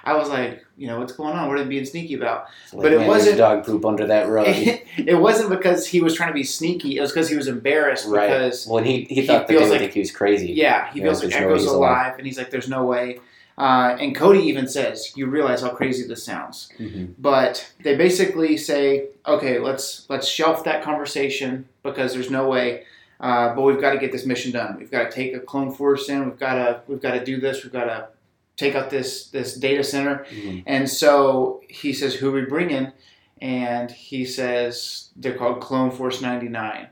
I 0.05 0.15
was 0.17 0.29
like, 0.29 0.65
you 0.77 0.87
know, 0.87 0.99
what's 1.01 1.13
going 1.13 1.35
on? 1.35 1.49
What 1.49 1.59
are 1.59 1.63
they 1.63 1.69
being 1.69 1.85
sneaky 1.85 2.15
about? 2.15 2.47
Like, 2.73 2.83
But 2.83 2.93
it 2.93 3.07
wasn't- 3.07 3.39
dog 3.39 3.65
poop 3.65 3.85
under 3.85 4.07
that 4.07 4.29
rug. 4.29 4.47
it 4.49 5.19
wasn't 5.21 5.51
because 5.51 5.87
he 5.87 6.01
was 6.01 6.15
trying 6.15 6.31
to 6.31 6.35
be 6.35 6.45
sneaky. 6.45 6.97
It 6.97 7.01
was 7.01 7.11
because 7.13 7.29
he 7.29 7.37
was 7.37 7.49
embarrassed 7.49 8.07
right. 8.09 8.29
because 8.29 8.67
Well, 8.67 8.83
he, 8.83 9.03
he 9.05 9.17
he 9.17 9.27
thought 9.27 9.49
that 9.49 9.59
they 9.59 9.69
like- 9.69 9.81
think 9.81 9.93
he 9.93 10.01
was 10.01 10.11
crazy. 10.11 10.53
Yeah, 10.53 10.93
he 10.93 11.01
feels 11.01 11.23
like 11.23 11.31
there's 11.31 11.41
no 11.43 11.49
way 11.49 11.53
Echo's 11.55 11.65
alive, 11.67 11.77
alive. 12.07 12.15
and 12.19 12.27
he's 12.27 12.39
like, 12.39 12.51
"There's 12.51 12.69
no 12.69 12.85
way." 12.85 13.21
Uh, 13.59 13.97
and 13.99 14.15
Cody 14.15 14.39
even 14.41 14.69
says, 14.69 15.13
"You 15.17 15.27
realize 15.27 15.63
how 15.63 15.71
crazy 15.71 16.07
this 16.07 16.23
sounds." 16.25 16.69
Mhm. 16.79 17.15
But 17.19 17.73
they 17.83 17.97
basically 17.97 18.57
say, 18.57 19.07
"Okay, 19.27 19.59
let's 19.59 20.07
let's 20.09 20.29
shelf 20.29 20.63
that 20.65 20.83
conversation 20.85 21.69
because 21.83 22.15
there's 22.15 22.31
no 22.31 22.49
way." 22.49 22.85
Uh, 23.21 23.53
but 23.57 23.63
we've 23.63 23.81
got 23.81 23.91
to 23.95 23.99
get 23.99 24.13
this 24.13 24.25
mission 24.25 24.53
done. 24.53 24.77
We've 24.79 24.93
got 24.93 25.11
to 25.11 25.15
take 25.15 25.35
a 25.35 25.41
clone 25.41 25.73
force 25.73 26.09
in. 26.09 26.25
We've 26.25 26.39
got 26.39 26.55
to 26.55 26.81
we've 26.87 27.03
got 27.03 27.15
to 27.15 27.25
do 27.25 27.41
this. 27.41 27.65
We've 27.65 27.73
got 27.73 27.87
to 27.87 28.07
take 28.59 28.75
out 28.75 28.91
this 28.91 29.29
this 29.29 29.55
data 29.55 29.83
center. 29.83 30.27
Mhm. 30.31 30.65
And 30.67 30.91
so 30.91 31.63
he 31.69 31.95
says, 31.95 32.17
"Who 32.17 32.31
we 32.33 32.43
bring 32.43 32.71
in?" 32.71 32.93
And 33.41 33.91
he 33.91 34.25
says 34.27 35.09
they're 35.17 35.35
called 35.39 35.61
Clone 35.61 35.91
Force 35.93 36.21
99. 36.21 36.89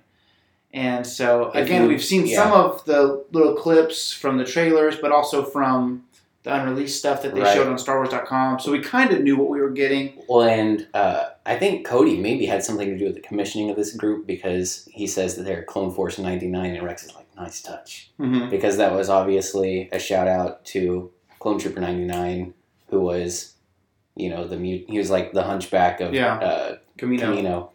And 0.72 1.06
so 1.06 1.50
again, 1.52 1.82
you- 1.82 1.88
we've 1.88 2.04
seen 2.04 2.26
yeah. 2.26 2.36
some 2.42 2.52
of 2.52 2.84
the 2.84 3.24
little 3.32 3.54
clips 3.54 4.12
from 4.12 4.38
the 4.38 4.44
trailers, 4.44 4.96
but 4.96 5.10
also 5.12 5.42
from 5.44 6.04
the 6.44 6.54
unreleased 6.54 6.98
stuff 7.00 7.22
that 7.22 7.34
they 7.34 7.40
Right. 7.40 7.54
showed 7.56 7.66
on 7.66 7.74
StarWars.com. 7.76 8.60
So 8.60 8.70
we 8.70 8.78
kind 8.80 9.10
of 9.10 9.20
knew 9.22 9.36
what 9.36 9.48
we 9.48 9.60
were 9.60 9.70
getting. 9.70 10.12
Well, 10.28 10.42
and 10.46 10.86
uh, 10.94 11.24
I 11.44 11.56
think 11.56 11.84
Cody 11.84 12.16
maybe 12.18 12.46
had 12.46 12.62
something 12.62 12.88
to 12.88 12.96
do 12.96 13.06
with 13.06 13.14
the 13.16 13.20
commissioning 13.20 13.68
of 13.70 13.76
this 13.76 13.92
group 13.92 14.26
because 14.28 14.88
he 14.92 15.08
says 15.08 15.34
that 15.34 15.42
they're 15.42 15.64
Clone 15.64 15.92
Force 15.92 16.18
99, 16.18 16.76
and 16.76 16.86
Rex 16.86 17.02
is 17.04 17.14
like, 17.16 17.26
nice 17.36 17.60
touch. 17.60 18.10
Mm-hmm. 18.20 18.50
Because 18.50 18.76
that 18.76 18.92
was 18.92 19.08
obviously 19.10 19.88
a 19.90 19.98
shout 19.98 20.28
out 20.28 20.64
to 20.66 21.10
Clone 21.38 21.58
Trooper 21.58 21.80
99, 21.80 22.54
who 22.88 23.00
was, 23.00 23.54
you 24.14 24.28
know, 24.30 24.46
the 24.46 24.56
mute. 24.56 24.86
He 24.88 24.98
was 24.98 25.10
like 25.10 25.32
the 25.32 25.42
hunchback 25.42 26.00
of 26.00 26.14
Yeah. 26.14 26.36
uh, 26.36 26.76
Kamino. 26.98 27.20
Kamino. 27.20 27.68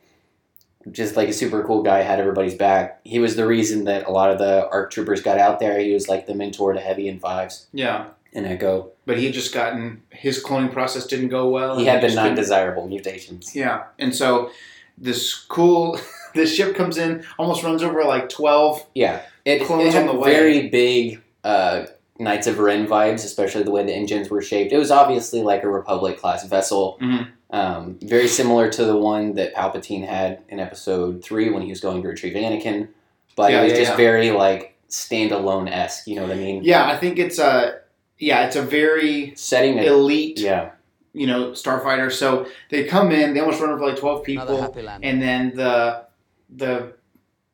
Just 0.91 1.15
like 1.15 1.29
a 1.29 1.33
super 1.33 1.63
cool 1.63 1.83
guy, 1.83 2.01
had 2.01 2.19
everybody's 2.19 2.55
back. 2.55 3.01
He 3.03 3.19
was 3.19 3.35
the 3.35 3.45
reason 3.45 3.83
that 3.85 4.07
a 4.07 4.11
lot 4.11 4.31
of 4.31 4.39
the 4.39 4.67
ARC 4.69 4.89
troopers 4.91 5.21
got 5.21 5.37
out 5.37 5.59
there. 5.59 5.77
He 5.79 5.93
was 5.93 6.09
like 6.09 6.25
the 6.25 6.33
mentor 6.33 6.73
to 6.73 6.79
Heavy 6.79 7.07
and 7.07 7.21
Fives 7.21 7.67
Yeah. 7.71 8.05
and 8.33 8.47
Echo. 8.47 8.89
But 9.05 9.19
he 9.19 9.25
had 9.25 9.33
just 9.35 9.53
gotten 9.53 10.01
his 10.09 10.43
cloning 10.43 10.73
process 10.73 11.05
didn't 11.05 11.29
go 11.29 11.49
well. 11.49 11.77
He 11.77 11.85
had 11.85 12.01
the 12.01 12.13
non 12.15 12.33
desirable 12.33 12.87
mutations. 12.87 13.55
Yeah. 13.55 13.83
And 13.99 14.15
so 14.15 14.49
this 14.97 15.35
cool 15.35 15.99
this 16.33 16.55
ship 16.55 16.75
comes 16.75 16.97
in, 16.97 17.23
almost 17.37 17.61
runs 17.63 17.83
over 17.83 18.03
like 18.03 18.27
twelve 18.29 18.83
Yeah, 18.95 19.21
it, 19.45 19.63
Clones 19.63 19.93
it 19.93 19.99
on 19.99 20.07
the 20.07 20.15
way. 20.15 20.31
very 20.33 20.67
big 20.69 21.21
uh, 21.43 21.85
Knights 22.21 22.47
of 22.47 22.59
Ren 22.59 22.87
vibes, 22.87 23.25
especially 23.25 23.63
the 23.63 23.71
way 23.71 23.83
the 23.83 23.93
engines 23.93 24.29
were 24.29 24.41
shaped. 24.41 24.71
It 24.71 24.77
was 24.77 24.91
obviously 24.91 25.41
like 25.41 25.63
a 25.63 25.69
Republic 25.69 26.17
class 26.19 26.45
vessel, 26.47 26.97
Mhm. 27.01 27.27
um, 27.49 27.97
very 28.01 28.27
similar 28.27 28.69
to 28.69 28.85
the 28.85 28.95
one 28.95 29.33
that 29.35 29.55
Palpatine 29.55 30.05
had 30.07 30.39
in 30.49 30.59
Episode 30.59 31.23
Three 31.23 31.49
when 31.49 31.63
he 31.63 31.69
was 31.69 31.81
going 31.81 32.01
to 32.03 32.07
retrieve 32.07 32.33
Anakin, 32.35 32.87
but 33.35 33.51
Yeah, 33.51 33.61
it 33.61 33.63
was 33.63 33.73
yeah, 33.73 33.79
just 33.79 33.91
yeah. 33.91 33.97
very 33.97 34.31
like 34.31 34.75
standalone 34.89 35.69
esque. 35.71 36.07
You 36.07 36.15
know 36.17 36.23
what 36.23 36.31
I 36.31 36.35
mean? 36.35 36.63
Yeah, 36.63 36.87
I 36.87 36.95
think 36.97 37.17
it's 37.17 37.39
a 37.39 37.79
yeah, 38.19 38.45
it's 38.45 38.55
a 38.55 38.61
very 38.61 39.33
Setting 39.35 39.79
it. 39.79 39.87
elite, 39.87 40.39
Yeah, 40.39 40.69
you 41.13 41.25
know, 41.25 41.51
starfighter. 41.51 42.11
So 42.11 42.45
they 42.69 42.83
come 42.83 43.11
in, 43.11 43.33
they 43.33 43.39
almost 43.39 43.59
run 43.59 43.71
over 43.71 43.83
like 43.85 43.97
twelve 43.97 44.23
people, 44.23 44.71
and 45.01 45.21
then 45.21 45.53
the 45.55 46.03
the 46.55 46.93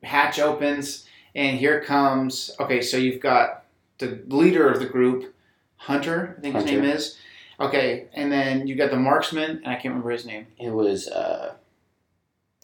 hatch 0.04 0.40
opens, 0.40 1.06
and 1.36 1.58
here 1.58 1.80
comes. 1.82 2.52
Okay, 2.60 2.82
so 2.82 2.98
you've 2.98 3.22
got 3.22 3.64
the 4.00 4.22
leader 4.28 4.70
of 4.70 4.80
the 4.80 4.86
group, 4.86 5.34
Hunter, 5.78 6.36
I 6.38 6.42
think 6.42 6.56
his 6.56 6.66
name 6.66 6.84
is. 6.84 7.18
Okay, 7.60 8.08
and 8.14 8.32
then 8.32 8.68
you 8.68 8.76
got 8.76 8.92
the 8.92 8.98
marksman, 8.98 9.58
and 9.64 9.68
I 9.68 9.74
can't 9.74 9.86
remember 9.86 10.12
his 10.12 10.26
name. 10.26 10.48
it 10.60 10.70
was 10.70 11.08
uh, 11.08 11.56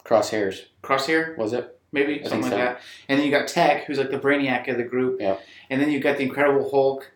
crosshairs. 0.04 0.66
Crosshair, 0.82 1.36
Was 1.36 1.52
it? 1.52 1.70
maybe 1.92 2.14
think 2.18 2.28
something 2.28 2.50
like 2.50 2.52
so. 2.52 2.56
that. 2.58 2.80
And 3.08 3.18
then 3.18 3.26
you 3.26 3.32
got 3.32 3.48
Tech, 3.48 3.84
who's 3.84 3.98
like 3.98 4.10
the 4.10 4.18
brainiac 4.18 4.68
of 4.68 4.76
the 4.76 4.82
group. 4.84 5.20
Yeah. 5.20 5.36
And 5.70 5.80
then 5.80 5.90
you 5.90 6.00
got 6.00 6.16
the 6.16 6.24
Incredible 6.24 6.68
Hulk, 6.70 7.10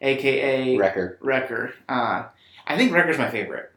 aka 0.00 0.76
Wrecker. 0.76 1.18
Wrecker. 1.20 1.74
Uh, 1.88 2.24
I 2.66 2.76
think 2.76 2.92
Wrecker's 2.92 3.18
my 3.18 3.30
favorite, 3.30 3.72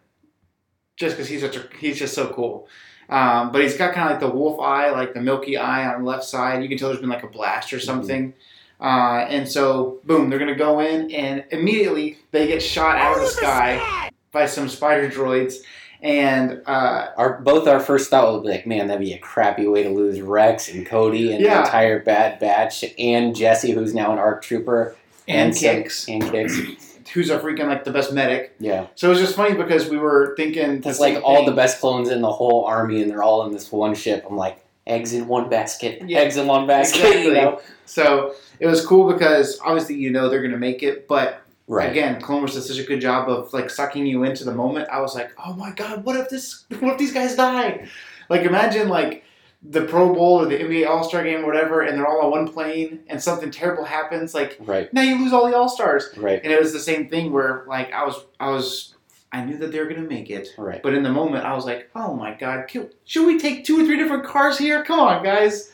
just 0.96 1.16
because 1.16 1.30
he's 1.30 1.42
such 1.42 1.56
a 1.58 1.68
he's 1.80 2.00
just 2.00 2.14
so 2.16 2.32
cool. 2.34 2.68
Um, 3.10 3.52
but 3.52 3.62
he's 3.62 3.78
got 3.78 3.94
kind 3.94 4.08
of 4.08 4.12
like 4.12 4.20
the 4.32 4.36
wolf 4.38 4.60
eye, 4.60 4.90
like 4.90 5.14
the 5.14 5.22
milky 5.22 5.58
eye 5.58 5.88
on 5.94 6.04
the 6.04 6.10
left 6.10 6.26
side. 6.26 6.62
You 6.62 6.68
can 6.70 6.78
tell 6.78 6.90
there's 6.90 7.00
been 7.00 7.10
like 7.10 7.24
a 7.24 7.28
blast 7.28 7.72
or 7.72 7.80
something. 7.80 8.34
Uh, 8.80 9.26
and 9.30 9.48
so, 9.50 10.00
boom, 10.06 10.30
they're 10.30 10.40
gonna 10.40 10.56
go 10.56 10.80
in, 10.80 11.12
and 11.12 11.44
immediately 11.52 12.18
they 12.32 12.48
get 12.48 12.62
shot 12.62 12.98
out 12.98 13.16
of 13.16 13.22
the 13.22 13.28
sky 13.28 14.10
by 14.32 14.46
some 14.46 14.70
spider 14.70 15.10
droids. 15.10 15.56
And 16.00 16.62
uh, 16.68 17.08
Our 17.18 17.42
both 17.42 17.68
our 17.68 17.80
first 17.80 18.12
thought 18.12 18.32
would 18.32 18.44
be 18.44 18.50
like, 18.50 18.68
man, 18.68 18.88
that'd 18.88 19.02
be 19.02 19.14
a 19.14 19.18
crappy 19.18 19.68
way 19.68 19.82
to 19.82 19.90
lose 19.90 20.22
Rex 20.22 20.70
and 20.70 20.86
Cody 20.86 21.34
and 21.34 21.44
the 21.44 21.60
entire 21.60 22.00
Bad 22.04 22.40
Batch 22.40 22.86
and 23.00 23.36
Jesse, 23.36 23.72
who's 23.72 23.96
now 23.96 24.12
an 24.12 24.20
ARC 24.20 24.44
Trooper, 24.44 24.96
and, 25.28 25.56
some- 25.58 25.76
Kix, 25.76 26.08
and 26.14 26.22
Kix. 26.24 26.84
who's 27.14 27.30
a 27.30 27.40
freaking 27.40 27.68
like 27.68 27.84
the 27.84 27.92
best 27.92 28.12
medic. 28.14 28.54
Yeah, 28.60 28.88
So 28.96 29.08
it 29.08 29.12
was 29.12 29.20
just 29.20 29.36
funny 29.36 29.56
because 29.56 29.90
we 29.90 29.98
were 29.98 30.34
thinking 30.36 30.82
the 30.82 30.90
it's 30.90 31.00
like 31.00 31.14
same 31.16 31.24
all 31.24 31.46
the 31.46 31.54
best 31.54 31.80
clones 31.80 32.10
in 32.10 32.22
the 32.22 32.32
whole 32.32 32.66
army, 32.66 33.02
and 33.02 33.10
they're 33.10 33.24
all 33.24 33.46
in 33.48 33.54
this 33.54 33.72
one 33.72 33.96
ship. 33.96 34.26
I'm 34.30 34.36
like, 34.38 34.64
eggs 34.88 35.14
in 35.14 35.28
one 35.28 35.50
basket, 35.50 36.02
Yeah. 36.08 36.20
eggs 36.20 36.38
in 36.38 36.48
one 36.48 36.66
basket. 36.68 37.00
Exactly. 37.06 37.26
You 37.26 37.34
know? 37.34 37.62
So 37.86 38.34
it 38.60 38.68
was 38.68 38.86
cool 38.86 39.12
because 39.12 39.60
obviously 39.64 39.96
you 39.96 40.12
know 40.12 40.30
they're 40.30 40.42
gonna 40.42 40.58
make 40.58 40.84
it, 40.84 41.08
but 41.08 41.42
Right. 41.70 41.90
again, 41.92 42.22
Clone 42.22 42.40
Wars 42.40 42.54
does 42.54 42.66
such 42.68 42.80
a 42.80 42.84
good 42.84 43.02
job 43.02 43.30
of 43.30 43.52
like 43.54 43.70
sucking 43.70 44.06
you 44.06 44.24
into 44.24 44.46
the 44.46 44.54
moment. 44.54 44.88
I 44.90 45.02
was 45.02 45.16
like, 45.16 45.32
oh 45.46 45.54
my 45.54 45.72
god, 45.72 46.06
what 46.06 46.16
if 46.16 46.30
this? 46.30 46.64
What 46.80 46.94
if 46.94 46.98
these 46.98 47.14
guys 47.14 47.36
die? 47.36 47.88
Like 48.30 48.42
imagine 48.44 48.88
like 48.90 49.24
the 49.64 49.82
Pro 49.82 50.14
Bowl 50.14 50.40
or 50.42 50.46
the 50.46 50.58
NBA 50.58 50.88
All 50.88 51.04
Star 51.04 51.24
game 51.24 51.44
or 51.44 51.48
whatever, 51.48 51.82
and 51.82 51.98
they're 51.98 52.08
all 52.08 52.22
on 52.22 52.32
one 52.32 52.48
plane, 52.48 53.00
and 53.08 53.22
something 53.22 53.52
terrible 53.52 53.84
happens. 53.84 54.34
Like 54.34 54.58
Right. 54.66 54.94
now 54.94 55.02
you 55.02 55.18
lose 55.20 55.34
all 55.34 55.46
the 55.50 55.58
All 55.58 55.68
Stars, 55.68 56.08
Right. 56.16 56.40
and 56.44 56.54
it 56.54 56.60
was 56.60 56.72
the 56.74 56.80
same 56.80 57.10
thing 57.10 57.34
where 57.34 57.64
like 57.68 57.92
I 57.92 58.06
was 58.06 58.16
I 58.40 58.50
was 58.52 58.94
I 59.32 59.44
knew 59.44 59.58
that 59.58 59.72
they 59.72 59.80
were 59.80 59.86
gonna 59.88 60.02
make 60.08 60.30
it. 60.30 60.50
Right. 60.58 60.82
But 60.82 60.94
in 60.94 61.04
the 61.04 61.12
moment, 61.12 61.46
I 61.46 61.54
was 61.54 61.66
like, 61.66 61.90
"Oh 61.96 62.14
my 62.14 62.34
god, 62.34 62.68
can, 62.68 62.90
should 63.06 63.26
we 63.28 63.38
take 63.40 63.66
two 63.66 63.80
or 63.82 63.86
three 63.86 63.98
different 63.98 64.24
cars 64.24 64.58
here? 64.58 64.84
Come 64.84 65.00
on, 65.00 65.24
guys, 65.24 65.72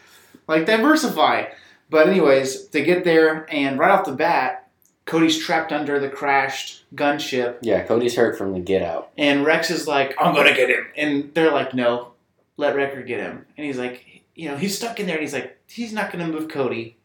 like 0.48 0.66
diversify." 0.66 1.46
But 1.90 2.08
anyways, 2.08 2.70
they 2.70 2.84
get 2.84 3.04
there, 3.04 3.46
and 3.54 3.78
right 3.78 3.92
off 3.92 4.06
the 4.06 4.12
bat, 4.14 4.68
Cody's 5.06 5.38
trapped 5.38 5.72
under 5.72 6.00
the 6.00 6.10
crashed 6.10 6.84
gunship, 6.96 7.58
Yeah. 7.62 7.84
Cody's 7.84 8.16
hurt 8.16 8.38
from 8.38 8.54
the 8.54 8.60
Get 8.60 8.82
Out. 8.82 9.12
and 9.18 9.46
Rex 9.46 9.70
is 9.70 9.88
like, 9.88 10.16
"I'm 10.20 10.34
gonna 10.34 10.56
get 10.56 10.70
him," 10.70 10.88
and 10.98 11.32
they're 11.36 11.52
like, 11.52 11.74
"No, 11.76 12.14
let 12.58 12.76
Wrecker 12.76 13.02
get 13.04 13.20
him." 13.20 13.46
And 13.58 13.66
he's 13.68 13.78
like, 13.78 14.04
"You 14.34 14.50
know, 14.50 14.58
he's 14.58 14.76
stuck 14.78 15.00
in 15.00 15.06
there," 15.06 15.16
and 15.18 15.22
he's 15.24 15.34
like, 15.34 15.58
"He's 15.68 15.94
not 15.94 16.12
gonna 16.12 16.28
move 16.28 16.48
Cody. 16.50 16.98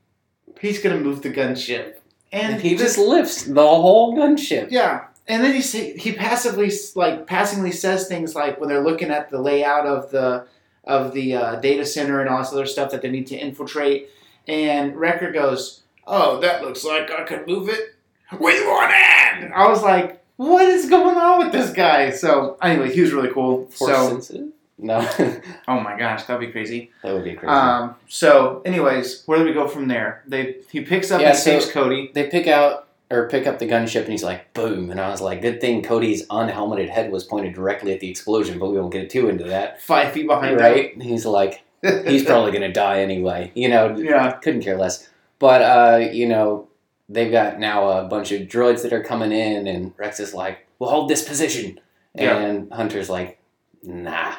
He's 0.61 0.81
gonna 0.83 0.99
move 1.01 1.21
the 1.23 1.31
gunship." 1.31 1.95
And 2.33 2.55
And 2.55 2.63
he 2.63 2.75
this- 2.75 2.97
just 2.97 2.99
lifts 2.99 3.45
the 3.45 3.67
whole 3.67 4.15
gunship. 4.17 4.69
yeah, 4.71 5.05
and 5.29 5.45
then 5.45 5.55
he 5.55 5.61
say, 5.63 5.97
he 5.97 6.13
passively 6.13 6.71
like 6.95 7.27
passingly 7.27 7.71
says 7.73 8.09
things 8.09 8.35
like 8.35 8.59
when 8.59 8.69
they're 8.69 8.83
looking 8.83 9.11
at 9.11 9.31
the 9.31 9.41
layout 9.41 9.87
of 9.87 10.11
the 10.11 10.47
of 10.85 11.13
the 11.13 11.35
uh, 11.35 11.57
data 11.57 11.85
center 11.85 12.21
and 12.21 12.29
all 12.31 12.39
this 12.39 12.53
other 12.53 12.67
stuff 12.67 12.91
that 12.93 13.03
they 13.03 13.11
need 13.11 13.27
to 13.29 13.37
infiltrate. 13.37 14.09
And 14.47 14.97
Wrecker 14.97 15.31
goes, 15.31 15.83
"Oh, 16.07 16.41
that 16.41 16.63
looks 16.63 16.85
like 16.85 17.11
I 17.11 17.25
could 17.25 17.47
move 17.47 17.69
it 17.69 17.95
with 18.39 18.67
one 18.67 18.91
hand." 18.91 19.53
I 19.55 19.69
was 19.69 19.83
like, 19.83 20.23
"What 20.37 20.65
is 20.67 20.89
going 20.89 21.17
on 21.17 21.39
with 21.45 21.53
this 21.53 21.71
guy?" 21.73 22.11
So 22.11 22.57
anyway, 22.63 22.93
he 22.95 23.03
was 23.03 23.13
really 23.13 23.31
cool. 23.33 23.67
Force 23.67 23.91
so 23.93 24.09
sensitive? 24.09 24.49
No, 24.81 24.99
oh 25.69 25.81
my 25.81 25.99
gosh, 25.99 26.25
that'd 26.25 26.41
be 26.41 26.53
crazy. 26.53 26.91
that 27.03 27.13
would 27.13 27.25
be 27.25 27.35
crazy. 27.35 27.49
Um, 27.53 27.97
so 28.07 28.63
anyways, 28.65 29.25
where 29.27 29.39
do 29.41 29.45
we 29.45 29.53
go 29.53 29.67
from 29.69 29.89
there? 29.89 30.23
They 30.27 30.57
he 30.71 30.81
picks 30.83 31.11
up 31.11 31.21
Yeah, 31.21 31.31
and 31.31 31.37
so- 31.37 31.45
saves 31.59 31.71
Cody. 31.71 32.11
they 32.15 32.29
pick 32.31 32.47
out 32.47 32.88
or 33.11 33.29
pick 33.29 33.47
up 33.47 33.59
the 33.59 33.67
gunship, 33.67 34.03
and 34.03 34.09
he's 34.13 34.25
like, 34.25 34.53
"Boom!" 34.55 34.91
And 34.91 35.01
I 35.01 35.11
was 35.11 35.21
like, 35.21 35.41
"Good 35.43 35.61
thing 35.61 35.83
Cody's 35.83 36.27
unhelmeted 36.31 36.89
head 36.91 37.11
was 37.11 37.25
pointed 37.25 37.55
directly 37.55 37.93
at 37.93 38.01
the 38.01 38.11
explosion." 38.11 38.59
But 38.59 38.71
we 38.71 38.79
won't 38.79 38.93
get 38.93 39.09
too 39.11 39.29
into 39.29 39.45
that, 39.45 39.81
Five 39.83 40.13
feet 40.13 40.27
behind 40.27 40.59
right? 40.61 41.01
He's 41.01 41.25
like, 41.27 41.63
he's 42.07 42.25
probably 42.27 42.53
gonna 42.53 42.73
die 42.73 43.01
anyway. 43.01 43.51
You 43.55 43.69
know, 43.71 43.97
yeah. 43.97 44.33
couldn't 44.33 44.63
care 44.63 44.77
less. 44.77 45.09
But 45.39 45.63
uh, 45.63 46.09
you 46.13 46.27
know, 46.29 46.69
they've 47.09 47.31
got 47.33 47.59
now 47.59 47.89
a 47.89 48.05
bunch 48.05 48.33
of 48.33 48.43
droids 48.43 48.83
that 48.83 48.93
are 48.93 49.03
coming 49.03 49.33
in, 49.33 49.67
and 49.67 49.93
Rex 49.97 50.21
is 50.21 50.35
like, 50.35 50.67
"We'll 50.79 50.91
hold 50.91 51.09
this 51.09 51.27
position," 51.27 51.81
Yeah. 52.15 52.37
and 52.39 52.73
Hunter's 52.73 53.09
like, 53.09 53.39
"Nah." 53.83 54.35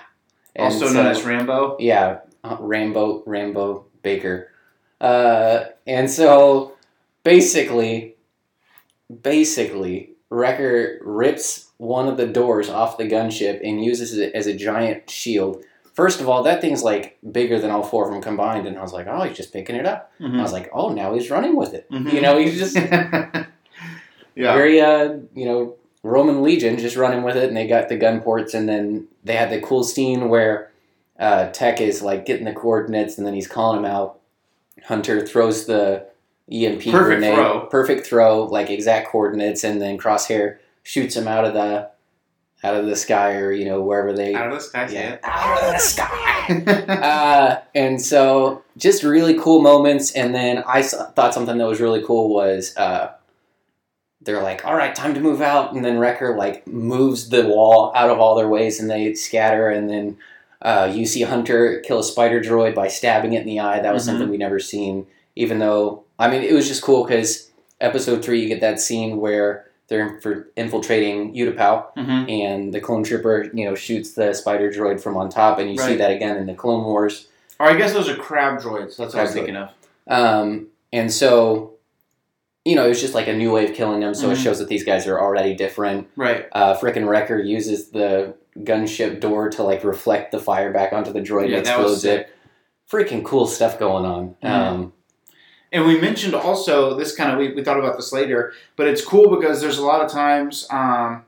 And 0.56 0.66
Also 0.74 0.88
so- 0.88 0.94
known 0.94 1.08
as 1.08 1.24
Rambo. 1.24 1.78
yeah, 1.80 2.20
uh, 2.44 2.58
Rambo 2.60 3.24
Rambo 3.26 3.86
Baker, 4.04 4.52
uh, 5.02 5.66
and 5.88 6.10
so 6.10 6.74
basically, 7.24 8.16
basically, 9.22 10.12
Wrecker 10.30 11.00
rips 11.02 11.72
one 11.78 12.08
of 12.08 12.18
the 12.18 12.28
doors 12.28 12.70
off 12.70 12.98
the 12.98 13.06
gunship 13.06 13.62
and 13.64 13.84
uses 13.84 14.18
it 14.18 14.34
as 14.34 14.48
a 14.48 14.54
giant 14.56 15.10
shield. 15.10 15.64
First 15.94 16.22
of 16.22 16.30
all, 16.30 16.44
that 16.44 16.62
thing's 16.62 16.84
like 16.84 17.18
bigger 17.32 17.60
than 17.60 17.72
all 17.72 17.84
four 17.84 18.06
of 18.08 18.14
them 18.14 18.22
combined, 18.22 18.68
and 18.68 18.78
I 18.78 18.82
was 18.82 18.94
like, 18.94 19.08
oh, 19.08 19.24
he's 19.24 19.36
just 19.36 19.52
picking 19.52 19.76
it 19.76 19.86
up. 19.86 20.12
I 20.22 20.42
was 20.42 20.54
like, 20.54 20.70
oh, 20.74 20.94
now 20.94 21.14
he's 21.14 21.30
running 21.30 21.56
with 21.56 21.74
it. 21.74 21.90
Mhm. 21.92 22.14
You 22.14 22.22
know, 22.22 22.38
he's 22.38 22.58
just 22.58 22.76
yeah. 22.76 23.46
very, 24.36 24.80
uh, 24.80 25.18
you 25.36 25.46
know, 25.46 25.76
Roman 26.04 26.42
Legion 26.42 26.78
just 26.78 26.96
running 26.96 27.24
with 27.24 27.36
it, 27.36 27.50
and 27.50 27.58
they 27.58 27.68
got 27.68 27.90
the 27.90 27.98
gun 27.98 28.22
ports, 28.22 28.54
and 28.54 28.70
then 28.70 29.08
they 29.24 29.36
had 29.36 29.50
the 29.50 29.60
cool 29.60 29.84
scene 29.84 30.30
where 30.30 30.72
uh, 31.20 31.50
Tech 31.50 31.82
is 31.82 32.02
like 32.02 32.26
getting 32.26 32.46
the 32.46 32.54
coordinates, 32.54 33.18
and 33.18 33.28
then 33.28 33.34
he's 33.34 33.48
calling 33.48 33.80
him 33.80 33.86
out. 33.86 34.20
Hunter 34.86 35.26
throws 35.26 35.66
the 35.66 36.08
EMP 36.52 36.82
Perfect 36.84 36.94
grenade, 37.22 37.36
throw. 37.36 37.60
perfect 37.68 38.08
throw, 38.08 38.44
like 38.46 38.70
exact 38.70 39.10
coordinates, 39.10 39.64
and 39.64 39.82
then 39.82 39.98
Crosshair 39.98 40.58
shoots 40.84 41.16
him 41.16 41.28
out 41.28 41.46
of 41.46 41.54
the 41.54 41.90
out 42.64 42.76
of 42.76 42.88
the 42.88 42.96
sky 42.96 43.36
or 43.36 43.52
you 43.54 43.64
know 43.66 43.82
wherever 43.82 44.12
they 44.12 44.34
Out 44.36 44.48
of 44.48 44.54
the 44.54 44.60
sky, 44.60 44.88
yeah 44.92 45.18
out 45.24 45.64
of 45.64 45.72
the 45.74 45.78
sky. 45.80 46.86
uh, 46.88 47.62
and 47.76 48.02
so 48.02 48.64
just 48.76 49.04
really 49.04 49.40
cool 49.40 49.62
moments. 49.62 50.12
And 50.12 50.34
then 50.36 50.64
I 50.68 50.82
thought 50.82 51.34
something 51.34 51.58
that 51.58 51.68
was 51.68 51.80
really 51.80 52.04
cool 52.04 52.34
was 52.34 52.76
uh, 52.76 53.14
they're 54.22 54.42
like, 54.44 54.66
all 54.66 54.76
right, 54.76 54.94
time 54.94 55.14
to 55.14 55.22
move 55.22 55.42
out. 55.42 55.74
And 55.74 55.86
then 55.86 56.00
Wrecker 56.00 56.36
like 56.36 56.68
moves 56.68 57.30
the 57.30 57.46
wall 57.48 57.94
out 57.96 58.10
of 58.10 58.20
all 58.20 58.36
their 58.36 58.50
ways 58.50 58.80
and 58.80 58.90
they 58.90 59.14
scatter. 59.14 59.70
And 59.70 59.90
then 59.90 60.18
uh, 60.62 60.92
you 60.94 61.06
see 61.06 61.22
Hunter 61.22 61.80
kill 61.82 62.00
a 62.00 62.04
spider 62.04 62.42
droid 62.42 62.76
by 62.76 62.88
stabbing 62.90 63.34
it 63.34 63.42
in 63.42 63.48
the 63.48 63.60
eye. 63.62 63.80
That 63.80 63.94
was 63.94 64.04
Mhm. 64.04 64.08
something 64.08 64.30
we 64.30 64.38
never 64.38 64.60
seen, 64.60 65.08
even 65.38 65.60
though, 65.60 66.04
I 66.20 66.30
mean, 66.30 66.44
it 66.44 66.54
was 66.54 66.68
just 66.68 66.82
cool 66.84 67.04
because 67.06 67.50
episode 67.82 68.24
three, 68.24 68.42
you 68.42 68.48
get 68.48 68.60
that 68.62 68.80
scene 68.80 69.18
where 69.18 69.66
they're 69.88 70.16
inf- 70.18 70.46
infiltrating 70.56 71.34
Utapau 71.34 71.86
Mhm. 71.98 72.30
and 72.30 72.74
the 72.74 72.80
clone 72.80 73.04
trooper, 73.04 73.50
you 73.54 73.66
know, 73.66 73.74
shoots 73.74 74.14
the 74.14 74.34
spider 74.34 74.70
droid 74.72 75.00
from 75.02 75.18
on 75.18 75.30
top, 75.30 75.58
and 75.60 75.72
you 75.72 75.78
see 75.80 75.96
that 75.96 76.12
again 76.12 76.38
in 76.38 76.46
the 76.46 76.54
Clone 76.54 76.84
Wars. 76.84 77.28
Or 77.60 77.68
I 77.68 77.74
guess 77.76 77.94
those 77.94 78.08
are 78.10 78.16
crab 78.16 78.60
droids. 78.60 78.98
That's 78.98 79.14
what 79.14 79.16
I 79.16 79.22
was 79.24 79.32
Crab 79.32 79.32
droid. 79.32 79.34
thinking 79.34 79.56
of. 79.56 79.70
Um, 80.08 80.68
and 80.94 81.12
so, 81.12 81.74
you 82.66 82.76
know, 82.76 82.86
it 82.86 82.90
was 82.90 83.02
just 83.02 83.14
like 83.16 83.28
a 83.28 83.34
new 83.34 83.52
way 83.52 83.66
of 83.66 83.74
killing 83.74 84.02
them. 84.02 84.14
So 84.14 84.30
it 84.30 84.38
Mhm. 84.38 84.44
shows 84.44 84.60
that 84.60 84.68
these 84.68 84.84
guys 84.84 85.08
are 85.08 85.20
already 85.20 85.56
different. 85.56 86.08
Right. 86.16 86.46
Uh, 86.52 86.76
Frickin' 86.76 87.08
Wrecker 87.08 87.40
uses 87.40 87.90
the 87.90 88.36
gunship 88.60 89.20
door 89.22 89.50
to 89.50 89.64
like 89.64 89.84
reflect 89.84 90.32
the 90.32 90.40
fire 90.40 90.72
back 90.72 90.92
onto 90.94 91.12
the 91.14 91.22
droid 91.22 91.50
Yeah, 91.50 91.58
and 91.58 91.66
that 91.66 91.80
was 91.80 92.04
explodes 92.04 92.06
it. 92.06 92.30
Freaking 92.92 93.24
cool 93.24 93.46
stuff 93.48 93.80
going 93.80 94.06
on. 94.06 94.36
Mhm. 94.44 94.50
Um, 94.50 94.94
And 95.72 95.86
we 95.86 96.00
mentioned 96.02 96.34
also 96.34 96.98
this 96.98 97.16
kind 97.16 97.32
of 97.32 97.38
we, 97.38 97.54
we 97.54 97.64
thought 97.64 97.80
about 97.80 97.96
this 97.96 98.12
later, 98.12 98.54
but 98.76 98.88
it's 98.88 99.04
cool 99.04 99.36
because 99.36 99.62
there's 99.62 99.78
a 99.78 99.86
lot 99.86 100.04
of 100.04 100.12
times, 100.12 100.66
um, 100.72 101.24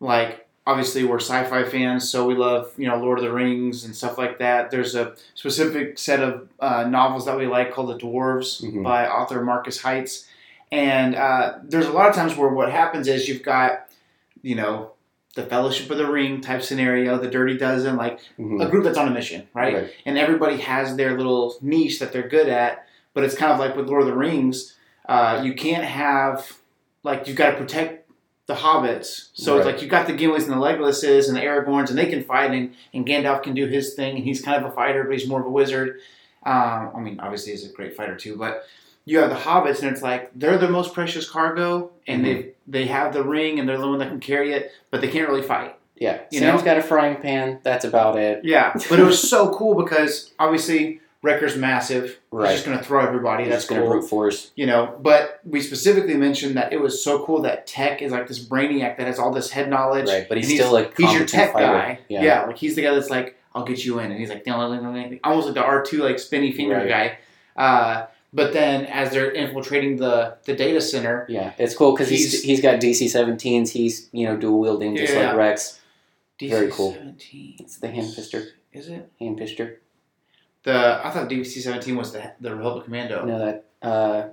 like 0.00 0.46
obviously 0.66 1.02
we're 1.04 1.18
sci-fi 1.18 1.64
fans, 1.64 2.08
so 2.08 2.26
we 2.26 2.34
love 2.34 2.72
you 2.76 2.86
know 2.86 2.96
Lord 2.96 3.18
of 3.18 3.24
the 3.24 3.32
Rings 3.32 3.84
and 3.84 3.96
stuff 3.96 4.18
like 4.18 4.38
that. 4.38 4.70
There's 4.70 4.94
a 4.94 5.14
specific 5.34 5.98
set 5.98 6.20
of 6.20 6.48
uh, 6.60 6.84
novels 6.84 7.24
that 7.26 7.36
we 7.38 7.46
like 7.46 7.72
called 7.72 7.88
The 7.88 7.98
Dwarves 7.98 8.62
Mhm. 8.62 8.82
by 8.82 9.08
author 9.08 9.42
Markus 9.42 9.80
Heitz, 9.82 10.26
and 10.70 11.14
uh, 11.14 11.54
there's 11.64 11.86
a 11.86 11.92
lot 11.92 12.08
of 12.08 12.14
times 12.14 12.36
where 12.36 12.50
what 12.50 12.70
happens 12.70 13.08
is 13.08 13.28
you've 13.28 13.42
got 13.42 13.88
you 14.42 14.54
know 14.54 14.92
the 15.36 15.44
Fellowship 15.44 15.90
of 15.90 15.96
the 15.96 16.10
Ring 16.10 16.40
type 16.40 16.60
scenario, 16.62 17.16
the 17.16 17.28
Dirty 17.30 17.56
Dozen, 17.56 17.96
like 17.96 18.20
mhm. 18.38 18.64
a 18.64 18.68
group 18.68 18.84
that's 18.84 18.98
on 18.98 19.08
a 19.08 19.12
mission, 19.12 19.48
right? 19.54 19.74
and 20.04 20.18
everybody 20.18 20.58
has 20.58 20.96
their 20.96 21.16
little 21.16 21.54
niche 21.62 21.98
that 22.00 22.12
they're 22.12 22.28
good 22.28 22.48
at. 22.48 22.86
But 23.14 23.24
it's 23.24 23.34
kind 23.34 23.52
of 23.52 23.58
like 23.58 23.76
with 23.76 23.88
Lord 23.88 24.02
of 24.02 24.08
the 24.08 24.14
Rings, 24.16 24.76
uh, 25.08 25.40
you 25.44 25.54
can't 25.54 25.84
have 25.84 26.56
like 27.02 27.26
you've 27.26 27.36
got 27.36 27.50
to 27.52 27.56
protect 27.56 28.08
the 28.46 28.54
hobbits. 28.54 29.28
So 29.34 29.56
it's 29.56 29.66
like 29.66 29.80
you've 29.80 29.90
got 29.90 30.06
the 30.06 30.12
Gimlis 30.12 30.42
and 30.42 30.52
the 30.52 30.58
Legolas's 30.58 31.28
and 31.28 31.36
the 31.36 31.40
Aragorns, 31.42 31.88
and 31.88 31.98
they 31.98 32.06
can 32.06 32.22
fight, 32.22 32.50
and, 32.50 32.74
and 32.92 33.06
Gandalf 33.06 33.42
can 33.42 33.54
do 33.54 33.66
his 33.66 33.94
thing, 33.94 34.16
and 34.16 34.24
he's 34.24 34.42
kind 34.42 34.62
of 34.62 34.70
a 34.70 34.74
fighter, 34.74 35.04
but 35.04 35.12
he's 35.12 35.28
more 35.28 35.40
of 35.40 35.46
a 35.46 35.50
wizard. 35.50 36.00
Um, 36.44 36.90
I 36.96 37.00
mean, 37.00 37.20
obviously 37.20 37.52
he's 37.52 37.64
a 37.68 37.72
great 37.72 37.96
fighter 37.96 38.16
too, 38.16 38.36
but 38.36 38.64
you 39.04 39.18
have 39.18 39.30
the 39.30 39.36
hobbits, 39.36 39.82
and 39.82 39.90
it's 39.92 40.02
like 40.02 40.30
they're 40.34 40.58
the 40.58 40.68
most 40.68 40.94
precious 40.94 41.28
cargo, 41.28 41.90
and 42.06 42.24
they 42.24 42.52
they 42.66 42.86
have 42.86 43.12
the 43.12 43.22
ring, 43.22 43.58
and 43.58 43.68
they're 43.68 43.78
the 43.78 43.88
one 43.88 43.98
that 43.98 44.08
can 44.08 44.20
carry 44.20 44.52
it, 44.52 44.72
but 44.90 45.00
they 45.00 45.08
can't 45.08 45.28
really 45.28 45.42
fight. 45.42 45.76
Yeah, 45.96 46.20
You 46.30 46.38
Sam's 46.40 46.62
know? 46.62 46.64
got 46.64 46.78
a 46.78 46.82
frying 46.82 47.20
pan. 47.20 47.60
That's 47.62 47.84
about 47.84 48.18
it. 48.18 48.40
Yeah, 48.42 48.72
but 48.88 48.98
it 48.98 49.04
was 49.04 49.20
so 49.28 49.52
cool 49.52 49.74
because 49.74 50.32
obviously 50.38 51.00
Wrecker's 51.22 51.54
massive. 51.56 52.18
Right. 52.30 52.50
He's 52.50 52.60
just 52.60 52.66
gonna 52.66 52.82
throw 52.82 53.04
everybody. 53.06 53.44
He's 53.44 53.52
That's 53.52 53.66
gonna 53.66 53.82
cool. 53.82 53.90
brute 53.90 54.08
force. 54.08 54.52
You 54.56 54.66
know, 54.66 54.96
but 55.00 55.40
we 55.44 55.60
specifically 55.60 56.14
mentioned 56.14 56.56
that 56.56 56.72
it 56.72 56.80
was 56.80 57.04
so 57.04 57.24
cool 57.24 57.42
that 57.42 57.66
Tech 57.66 58.00
is 58.00 58.10
like 58.12 58.26
this 58.26 58.38
brainiac 58.42 58.96
that 58.96 59.06
has 59.06 59.18
all 59.18 59.30
this 59.30 59.50
head 59.50 59.68
knowledge. 59.68 60.08
Right, 60.08 60.26
but 60.28 60.38
he's, 60.38 60.48
and 60.50 60.58
still 60.58 60.76
a 60.76 60.90
he's 60.96 61.12
your 61.12 61.26
tech 61.26 61.52
fighter. 61.52 61.66
guy. 61.66 61.98
Yeah. 62.08 62.22
Yeah. 62.22 62.44
like 62.46 62.56
he's 62.56 62.74
the 62.74 62.82
guy 62.82 62.94
that's 62.94 63.10
like, 63.10 63.36
I'll 63.54 63.64
get 63.64 63.84
you 63.84 63.98
in, 63.98 64.10
and 64.10 64.18
he's 64.18 64.30
like, 64.30 64.44
almost 64.48 65.46
like 65.46 65.54
the 65.54 65.62
R 65.62 65.82
two 65.82 66.02
like 66.02 66.18
spinny 66.18 66.52
finger 66.52 66.76
Right. 66.76 66.88
guy. 66.88 67.18
Uh, 67.62 68.06
but 68.32 68.52
then 68.52 68.86
as 68.86 69.10
they're 69.10 69.30
infiltrating 69.30 69.96
the 69.96 70.36
the 70.44 70.54
data 70.54 70.80
center, 70.80 71.26
Yeah, 71.28 71.52
it's 71.58 71.74
cool 71.74 71.92
because 71.92 72.08
he's, 72.08 72.30
He's- 72.30 72.44
he's 72.44 72.60
got 72.62 72.80
DC-17s. 72.80 73.70
He's 73.70 74.08
you 74.12 74.26
know 74.26 74.36
dual 74.36 74.60
wielding 74.60 74.96
just 74.96 75.12
Yeah. 75.12 75.28
like 75.28 75.36
Rex. 75.36 75.80
Very 76.40 76.70
cool. 76.70 76.92
seventeen 76.94 77.56
It's 77.60 77.76
the 77.76 77.88
hand 77.88 78.12
pister. 78.14 78.44
is 78.72 78.88
it? 78.88 79.10
Hand 79.20 79.36
pister. 79.36 79.80
The 80.62 81.00
I 81.04 81.10
thought 81.10 81.28
DC 81.28 81.60
seventeen 81.62 81.96
was 81.96 82.12
the 82.12 82.32
the 82.40 82.54
Republic 82.54 82.84
Commando. 82.84 83.24
No, 83.24 83.38
that. 83.38 83.64
Uh, 83.82 84.28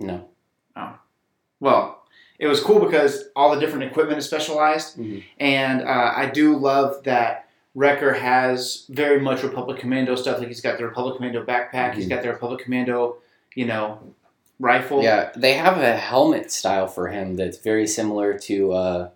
no. 0.00 0.28
Well, 1.60 2.04
it 2.38 2.46
was 2.46 2.60
cool 2.60 2.78
because 2.84 3.24
all 3.34 3.52
the 3.52 3.60
different 3.60 3.84
equipment 3.84 4.18
is 4.18 4.26
specialized, 4.26 4.96
Mhm. 4.96 5.24
and 5.40 5.82
uh, 5.82 6.12
I 6.14 6.26
do 6.26 6.56
love 6.56 7.02
that 7.02 7.48
Wrecker 7.74 8.12
has 8.12 8.84
very 8.88 9.20
much 9.20 9.42
Republic 9.42 9.80
Commando 9.80 10.14
stuff. 10.14 10.38
Like 10.38 10.46
he's 10.46 10.60
got 10.60 10.78
the 10.78 10.84
Republic 10.84 11.16
Commando 11.16 11.44
backpack, 11.44 11.94
he's 11.94 12.06
Mhm. 12.06 12.10
got 12.10 12.22
the 12.22 12.28
Republic 12.28 12.60
Commando, 12.64 13.16
you 13.56 13.66
know, 13.66 13.98
rifle. 14.60 15.02
Yeah, 15.02 15.30
they 15.34 15.54
have 15.54 15.78
a 15.78 15.96
helmet 15.96 16.52
style 16.52 16.86
for 16.86 17.08
him 17.08 17.34
that's 17.34 17.58
very 17.58 17.88
similar 17.88 18.38
to 18.38 18.72
uh, 18.72 19.08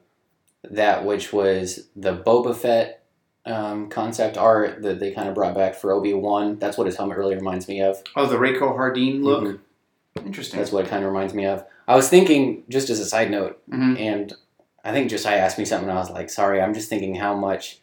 that 0.64 1.04
which 1.04 1.32
was 1.32 1.88
the 1.94 2.16
Boba 2.16 2.56
Fett 2.56 3.01
um, 3.46 3.88
concept 3.88 4.36
art 4.36 4.82
that 4.82 5.00
they 5.00 5.10
kind 5.12 5.28
of 5.28 5.34
brought 5.34 5.54
back 5.54 5.74
for 5.74 5.90
Obi 5.92 6.14
Wan. 6.14 6.58
That's 6.58 6.78
what 6.78 6.86
his 6.86 6.96
helmet 6.96 7.18
really 7.18 7.34
reminds 7.34 7.66
me 7.68 7.80
of. 7.82 8.02
Oh, 8.16 8.26
the 8.26 8.36
Rako 8.36 8.76
Hardeen 8.76 9.22
look. 9.22 9.42
Mhm. 9.44 9.58
Interesting. 10.24 10.58
That's 10.60 10.70
what 10.72 10.84
it 10.84 10.88
kind 10.90 11.04
of 11.04 11.10
reminds 11.10 11.34
me 11.34 11.46
of. 11.46 11.64
I 11.88 11.96
was 11.96 12.08
thinking, 12.08 12.62
just 12.68 12.90
as 12.90 13.00
a 13.00 13.04
side 13.04 13.30
note, 13.30 13.60
Mhm. 13.70 13.98
and 13.98 14.32
I 14.84 14.92
think 14.92 15.10
Josiah 15.10 15.38
asked 15.38 15.58
me 15.58 15.64
something. 15.64 15.88
and 15.88 15.96
I 15.98 16.00
was 16.00 16.10
like, 16.10 16.30
"Sorry, 16.30 16.60
I'm 16.60 16.74
just 16.74 16.88
thinking 16.88 17.14
how 17.16 17.34
much 17.34 17.80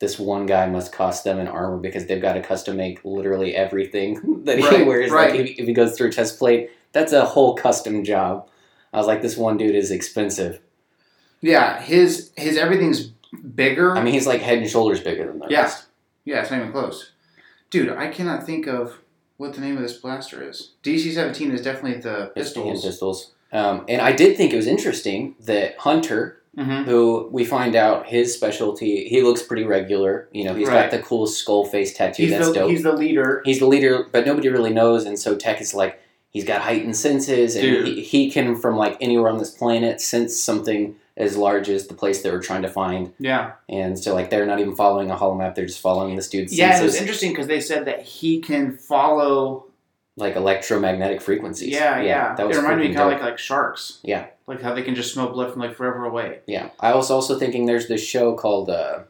this 0.00 0.18
one 0.18 0.46
guy 0.46 0.66
must 0.66 0.92
cost 0.92 1.24
them 1.24 1.38
in 1.40 1.48
armor 1.48 1.76
because 1.78 2.06
they've 2.06 2.22
got 2.22 2.34
to 2.34 2.40
custom 2.40 2.76
make 2.76 3.04
literally 3.04 3.54
everything 3.54 4.42
that 4.44 4.58
he 4.58 4.64
Right, 4.64 4.86
wears. 4.86 5.10
right. 5.10 5.32
Like 5.32 5.40
if, 5.40 5.58
if 5.60 5.66
he 5.66 5.72
goes 5.72 5.96
through 5.96 6.08
a 6.08 6.12
test 6.12 6.38
plate, 6.38 6.70
that's 6.92 7.12
a 7.12 7.24
whole 7.24 7.54
custom 7.54 8.02
job." 8.04 8.48
I 8.92 8.98
was 8.98 9.06
like, 9.06 9.22
"This 9.22 9.36
one 9.36 9.56
dude 9.58 9.74
is 9.76 9.90
expensive. 9.90 10.60
Yeah, 11.40 11.80
his 11.80 12.32
his 12.36 12.56
everything's 12.56 13.12
bigger. 13.54 13.96
I 13.96 14.02
mean, 14.02 14.14
he's 14.14 14.26
like 14.26 14.40
head 14.40 14.58
and 14.58 14.68
shoulders 14.68 15.00
bigger 15.00 15.26
than 15.26 15.38
the 15.38 15.46
Yeah. 15.48 15.62
rest." 15.62 15.86
yeah, 16.24 16.40
it's 16.40 16.50
not 16.50 16.60
even 16.60 16.72
close. 16.72 17.12
Dude, 17.70 17.90
I 17.90 18.08
cannot 18.08 18.44
think 18.46 18.66
of 18.66 18.98
what 19.36 19.54
the 19.54 19.60
name 19.60 19.76
of 19.76 19.82
this 19.82 19.94
blaster 19.94 20.42
is. 20.46 20.72
DC 20.82 21.12
seventeen 21.12 21.50
is 21.52 21.62
definitely 21.62 22.00
the 22.00 22.32
pistols. 22.34 22.84
pistols. 22.84 23.32
Um, 23.52 23.84
and 23.88 24.00
I 24.02 24.12
did 24.12 24.36
think 24.36 24.52
it 24.52 24.56
was 24.56 24.66
interesting 24.66 25.34
that 25.40 25.76
Hunter 25.78 26.34
Mm-hmm. 26.56 26.90
who 26.90 27.28
we 27.30 27.44
find 27.44 27.76
out 27.76 28.06
his 28.08 28.34
specialty. 28.34 29.06
He 29.08 29.22
looks 29.22 29.42
pretty 29.42 29.62
regular. 29.62 30.28
You 30.32 30.42
know, 30.42 30.54
he's 30.54 30.66
Right. 30.66 30.90
got 30.90 30.90
the 30.90 30.98
cool 30.98 31.28
skull 31.28 31.64
face 31.64 31.94
tattoo. 31.94 32.24
He's 32.24 32.32
That's 32.32 32.48
the 32.48 32.54
dope. 32.54 32.70
he's 32.70 32.82
the 32.82 32.94
leader. 32.94 33.42
he's 33.44 33.60
the 33.60 33.66
leader, 33.66 34.08
but 34.10 34.26
nobody 34.26 34.48
really 34.48 34.72
knows. 34.72 35.04
And 35.04 35.16
so 35.16 35.36
Tech 35.36 35.60
is 35.60 35.72
like, 35.72 36.00
he's 36.30 36.42
got 36.44 36.62
heightened 36.62 36.96
senses, 36.96 37.54
and 37.54 37.86
he, 37.86 38.00
he 38.02 38.28
can, 38.28 38.56
from 38.56 38.76
like 38.76 38.96
anywhere 39.00 39.30
on 39.30 39.38
this 39.38 39.50
planet, 39.52 40.00
sense 40.00 40.36
something 40.40 40.96
as 41.18 41.36
large 41.36 41.68
as 41.68 41.88
the 41.88 41.94
place 41.94 42.22
they 42.22 42.30
were 42.30 42.40
trying 42.40 42.62
to 42.62 42.68
find. 42.68 43.12
Yeah, 43.18 43.52
And 43.68 43.98
so, 43.98 44.14
like, 44.14 44.30
they're 44.30 44.46
not 44.46 44.60
even 44.60 44.74
following 44.74 45.10
a 45.10 45.16
holomap; 45.16 45.54
they're 45.54 45.66
just 45.66 45.80
following 45.80 46.16
this 46.16 46.28
dude's 46.30 46.56
yeah. 46.56 46.74
And 46.74 46.82
it 46.82 46.86
was 46.86 46.94
interesting 46.94 47.32
because 47.32 47.48
they 47.48 47.60
said 47.60 47.84
that 47.86 48.02
he 48.02 48.40
can 48.40 48.72
follow. 48.72 49.66
like 50.16 50.36
electromagnetic 50.36 51.20
frequencies. 51.20 51.74
Yeah, 51.74 52.00
yeah. 52.00 52.34
that 52.36 52.46
was 52.46 52.56
it 52.56 52.60
reminded 52.62 52.88
me 52.88 52.94
kind 52.94 53.12
of 53.12 53.20
like 53.20 53.30
like 53.30 53.38
sharks. 53.38 53.98
Yeah. 54.02 54.26
like 54.46 54.62
how 54.62 54.74
they 54.74 54.82
can 54.82 54.94
just 54.94 55.12
smell 55.12 55.28
blood 55.28 55.52
from 55.52 55.60
like 55.60 55.74
forever 55.76 56.04
away. 56.04 56.40
Yeah, 56.46 56.70
I 56.80 56.94
was 56.94 57.10
also 57.10 57.38
thinking 57.38 57.66
there's 57.66 57.88
this 57.88 58.02
show 58.04 58.34
called. 58.34 58.70
Uh, 58.70 59.00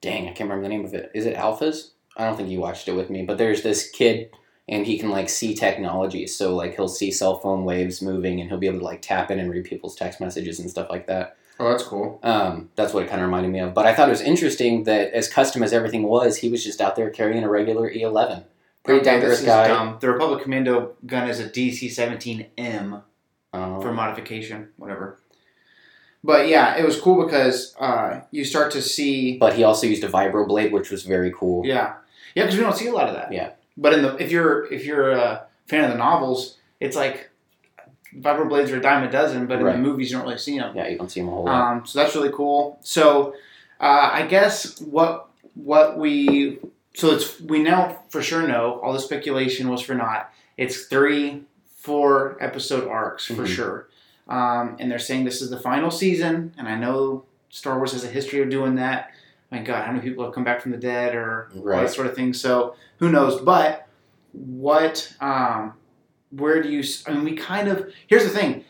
dang, 0.00 0.24
I 0.24 0.32
can't 0.32 0.50
remember 0.50 0.62
the 0.62 0.68
name 0.68 0.84
of 0.84 0.94
it. 0.94 1.10
Is 1.14 1.26
it 1.26 1.36
Alphas? 1.36 1.90
I 2.16 2.24
don't 2.26 2.36
think 2.36 2.50
you 2.50 2.60
watched 2.60 2.88
it 2.88 2.92
with 2.92 3.08
me, 3.10 3.22
but 3.22 3.38
there's 3.38 3.62
this 3.62 3.88
kid 3.90 4.30
and 4.68 4.86
he 4.86 4.98
can 4.98 5.10
like 5.10 5.28
see 5.28 5.54
technology. 5.54 6.26
So 6.26 6.54
like 6.54 6.76
he'll 6.76 6.88
see 6.88 7.10
cell 7.10 7.38
phone 7.38 7.64
waves 7.64 8.00
moving 8.02 8.40
and 8.40 8.48
he'll 8.48 8.58
be 8.58 8.66
able 8.68 8.78
to 8.80 8.84
like 8.84 9.02
tap 9.02 9.30
in 9.30 9.38
and 9.38 9.50
read 9.50 9.64
people's 9.64 9.96
text 9.96 10.20
messages 10.20 10.58
and 10.60 10.70
stuff 10.70 10.88
like 10.90 11.06
that. 11.08 11.36
Oh, 11.60 11.70
that's 11.70 11.82
cool. 11.84 12.18
Um, 12.22 12.70
that's 12.76 12.92
what 12.94 13.04
it 13.04 13.08
kind 13.08 13.20
of 13.20 13.26
reminded 13.26 13.52
me 13.52 13.60
of. 13.60 13.74
But 13.74 13.86
I 13.86 13.94
thought 13.94 14.08
it 14.08 14.12
was 14.12 14.20
interesting 14.22 14.84
that 14.84 15.12
as 15.12 15.28
custom 15.28 15.62
as 15.62 15.72
everything 15.72 16.04
was, 16.04 16.38
he 16.38 16.48
was 16.48 16.64
just 16.64 16.80
out 16.80 16.96
there 16.96 17.10
carrying 17.10 17.44
a 17.44 17.48
regular 17.48 17.90
E11. 17.92 18.44
Pretty 18.84 19.04
down 19.04 19.20
to 19.20 19.26
this 19.26 19.34
earth 19.34 19.40
is 19.40 19.46
guy. 19.46 19.68
dumb. 19.68 19.98
The 20.00 20.10
Republic 20.10 20.42
Commando 20.42 20.94
gun 21.06 21.28
is 21.28 21.38
a 21.38 21.48
DC-17M 21.48 23.02
Um, 23.52 23.80
for 23.82 23.92
modification, 23.92 24.68
whatever. 24.76 25.18
But 26.24 26.48
yeah, 26.48 26.76
it 26.76 26.84
was 26.84 27.00
cool 27.00 27.24
because 27.24 27.74
uh, 27.78 28.20
you 28.30 28.44
start 28.44 28.70
to 28.72 28.82
see. 28.82 29.36
but 29.38 29.54
he 29.54 29.62
also 29.64 29.86
used 29.86 30.04
a 30.04 30.08
vibro 30.08 30.46
blade, 30.46 30.72
which 30.72 30.90
was 30.90 31.02
very 31.04 31.32
cool. 31.36 31.66
Yeah, 31.66 31.94
yeah, 32.34 32.44
because 32.44 32.56
we 32.56 32.62
don't 32.64 32.76
see 32.76 32.86
a 32.86 32.92
lot 32.92 33.08
of 33.08 33.14
that. 33.14 33.32
Yeah. 33.32 33.50
But 33.76 33.94
in 33.94 34.02
the 34.02 34.16
if 34.22 34.30
you're 34.30 34.66
if 34.72 34.84
you're 34.84 35.10
a 35.12 35.46
fan 35.66 35.84
of 35.84 35.90
the 35.90 35.96
novels, 35.98 36.58
it's 36.80 36.96
like 36.96 37.30
vibro 38.16 38.48
blades 38.48 38.70
are 38.70 38.76
a 38.76 38.82
dime 38.82 39.02
a 39.06 39.10
dozen, 39.10 39.46
but 39.46 39.58
in 39.60 39.64
the 39.66 39.78
movies 39.78 40.10
you 40.10 40.16
don't 40.18 40.26
really 40.26 40.38
see 40.38 40.58
them. 40.58 40.76
Yeah, 40.76 40.88
you 40.88 40.98
don't 40.98 41.10
see 41.10 41.20
them 41.20 41.28
a 41.28 41.32
whole 41.32 41.44
lot. 41.44 41.72
Um, 41.72 41.86
so 41.86 41.98
that's 41.98 42.14
really 42.14 42.32
cool. 42.32 42.78
So 42.82 43.34
uh, 43.80 44.10
I 44.12 44.26
guess 44.26 44.80
what 44.80 45.28
what 45.54 45.98
we 45.98 46.58
so 46.94 47.10
it's 47.12 47.40
we 47.40 47.62
now 47.62 48.02
for 48.10 48.22
sure 48.22 48.46
know 48.46 48.80
all 48.82 48.92
the 48.92 49.00
speculation 49.00 49.68
was 49.70 49.80
for 49.80 49.94
naught. 49.94 50.30
It's 50.56 50.84
three 50.86 51.42
four 51.78 52.36
episode 52.40 52.86
arcs 52.86 53.24
for 53.26 53.42
Mhm. 53.44 53.46
sure, 53.46 53.88
um, 54.28 54.76
and 54.78 54.90
they're 54.90 54.98
saying 54.98 55.24
this 55.24 55.40
is 55.42 55.50
the 55.50 55.58
final 55.58 55.90
season. 55.90 56.52
And 56.58 56.68
I 56.68 56.76
know 56.76 57.24
Star 57.48 57.76
Wars 57.78 57.92
has 57.92 58.04
a 58.04 58.08
history 58.08 58.40
of 58.42 58.50
doing 58.50 58.74
that. 58.76 59.10
My 59.52 59.58
God, 59.58 59.84
how 59.84 59.92
many 59.92 60.02
people 60.02 60.24
have 60.24 60.32
come 60.34 60.44
back 60.44 60.60
from 60.62 60.72
the 60.72 60.78
dead 60.78 61.14
or 61.14 61.50
all 61.54 61.62
Right. 61.62 61.82
that 61.82 61.92
sort 61.92 62.06
of 62.08 62.16
thing? 62.16 62.32
So 62.32 62.74
who 62.98 63.10
knows? 63.10 63.40
But 63.40 63.86
what 64.32 65.12
um, 65.20 65.74
where 66.30 66.62
do 66.62 66.70
you? 66.70 66.80
s- 66.80 67.04
I 67.06 67.12
mean, 67.12 67.22
we 67.24 67.36
kind 67.36 67.68
of 67.68 67.92
here's 68.08 68.24
the 68.24 68.30
thing 68.30 68.64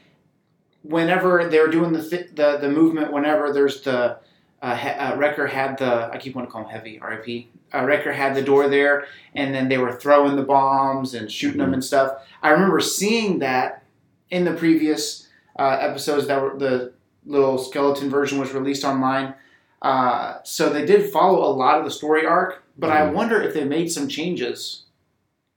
whenever 0.83 1.49
they're 1.49 1.69
doing 1.69 1.93
the 1.93 2.03
th- 2.03 2.31
the 2.35 2.59
the 2.59 2.69
movement, 2.69 3.13
whenever 3.13 3.53
there's 3.53 3.83
the 3.83 4.19
uh, 4.61 4.77
he- 4.77 4.89
uh, 4.89 5.17
Wrecker 5.17 5.47
had 5.47 5.79
the 5.79 6.11
I 6.13 6.19
keep 6.19 6.35
wanting 6.35 6.49
to 6.49 6.53
call 6.53 6.63
him 6.65 6.69
Heavy 6.71 6.99
R.I.P. 7.01 7.49
Uh, 7.75 7.85
Wrecker 7.85 8.13
had 8.13 8.35
the 8.35 8.43
door 8.43 8.69
there, 8.69 9.07
and 9.35 9.55
then 9.55 9.69
they 9.69 9.79
were 9.79 9.93
throwing 9.93 10.37
the 10.37 10.43
bombs 10.43 11.15
and 11.15 11.31
shooting 11.31 11.59
them 11.59 11.73
and 11.73 11.85
stuff. 11.85 12.13
I 12.43 12.51
remember 12.51 12.81
seeing 12.81 13.39
that 13.39 13.85
in 14.31 14.45
the 14.45 14.53
previous 14.53 15.29
uh, 15.59 15.79
episodes 15.81 16.27
that 16.27 16.43
were 16.43 16.59
the 16.59 16.93
little 17.25 17.57
skeleton 17.59 18.11
version 18.11 18.39
was 18.41 18.53
released 18.53 18.85
online. 18.85 19.35
Uh, 19.83 20.37
so 20.45 20.71
they 20.71 20.87
did 20.87 21.11
follow 21.11 21.45
a 21.45 21.53
lot 21.53 21.79
of 21.79 21.85
the 21.85 21.91
story 21.91 22.25
arc, 22.25 22.63
but 22.79 22.91
I 22.91 23.01
Mhm. 23.03 23.13
wonder 23.15 23.43
if 23.43 23.53
they 23.53 23.65
made 23.65 23.91
some 23.91 24.07
changes 24.09 24.85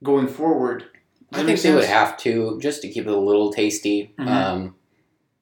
going 0.02 0.26
forward. 0.26 0.84
I 1.32 1.42
think 1.44 1.60
they 1.60 1.72
would 1.72 1.84
have 1.84 2.16
to 2.18 2.58
just 2.60 2.82
to 2.82 2.88
keep 2.88 3.06
it 3.06 3.12
a 3.12 3.16
little 3.16 3.52
tasty. 3.52 4.12
Mhm. 4.18 4.26
Um, 4.28 4.74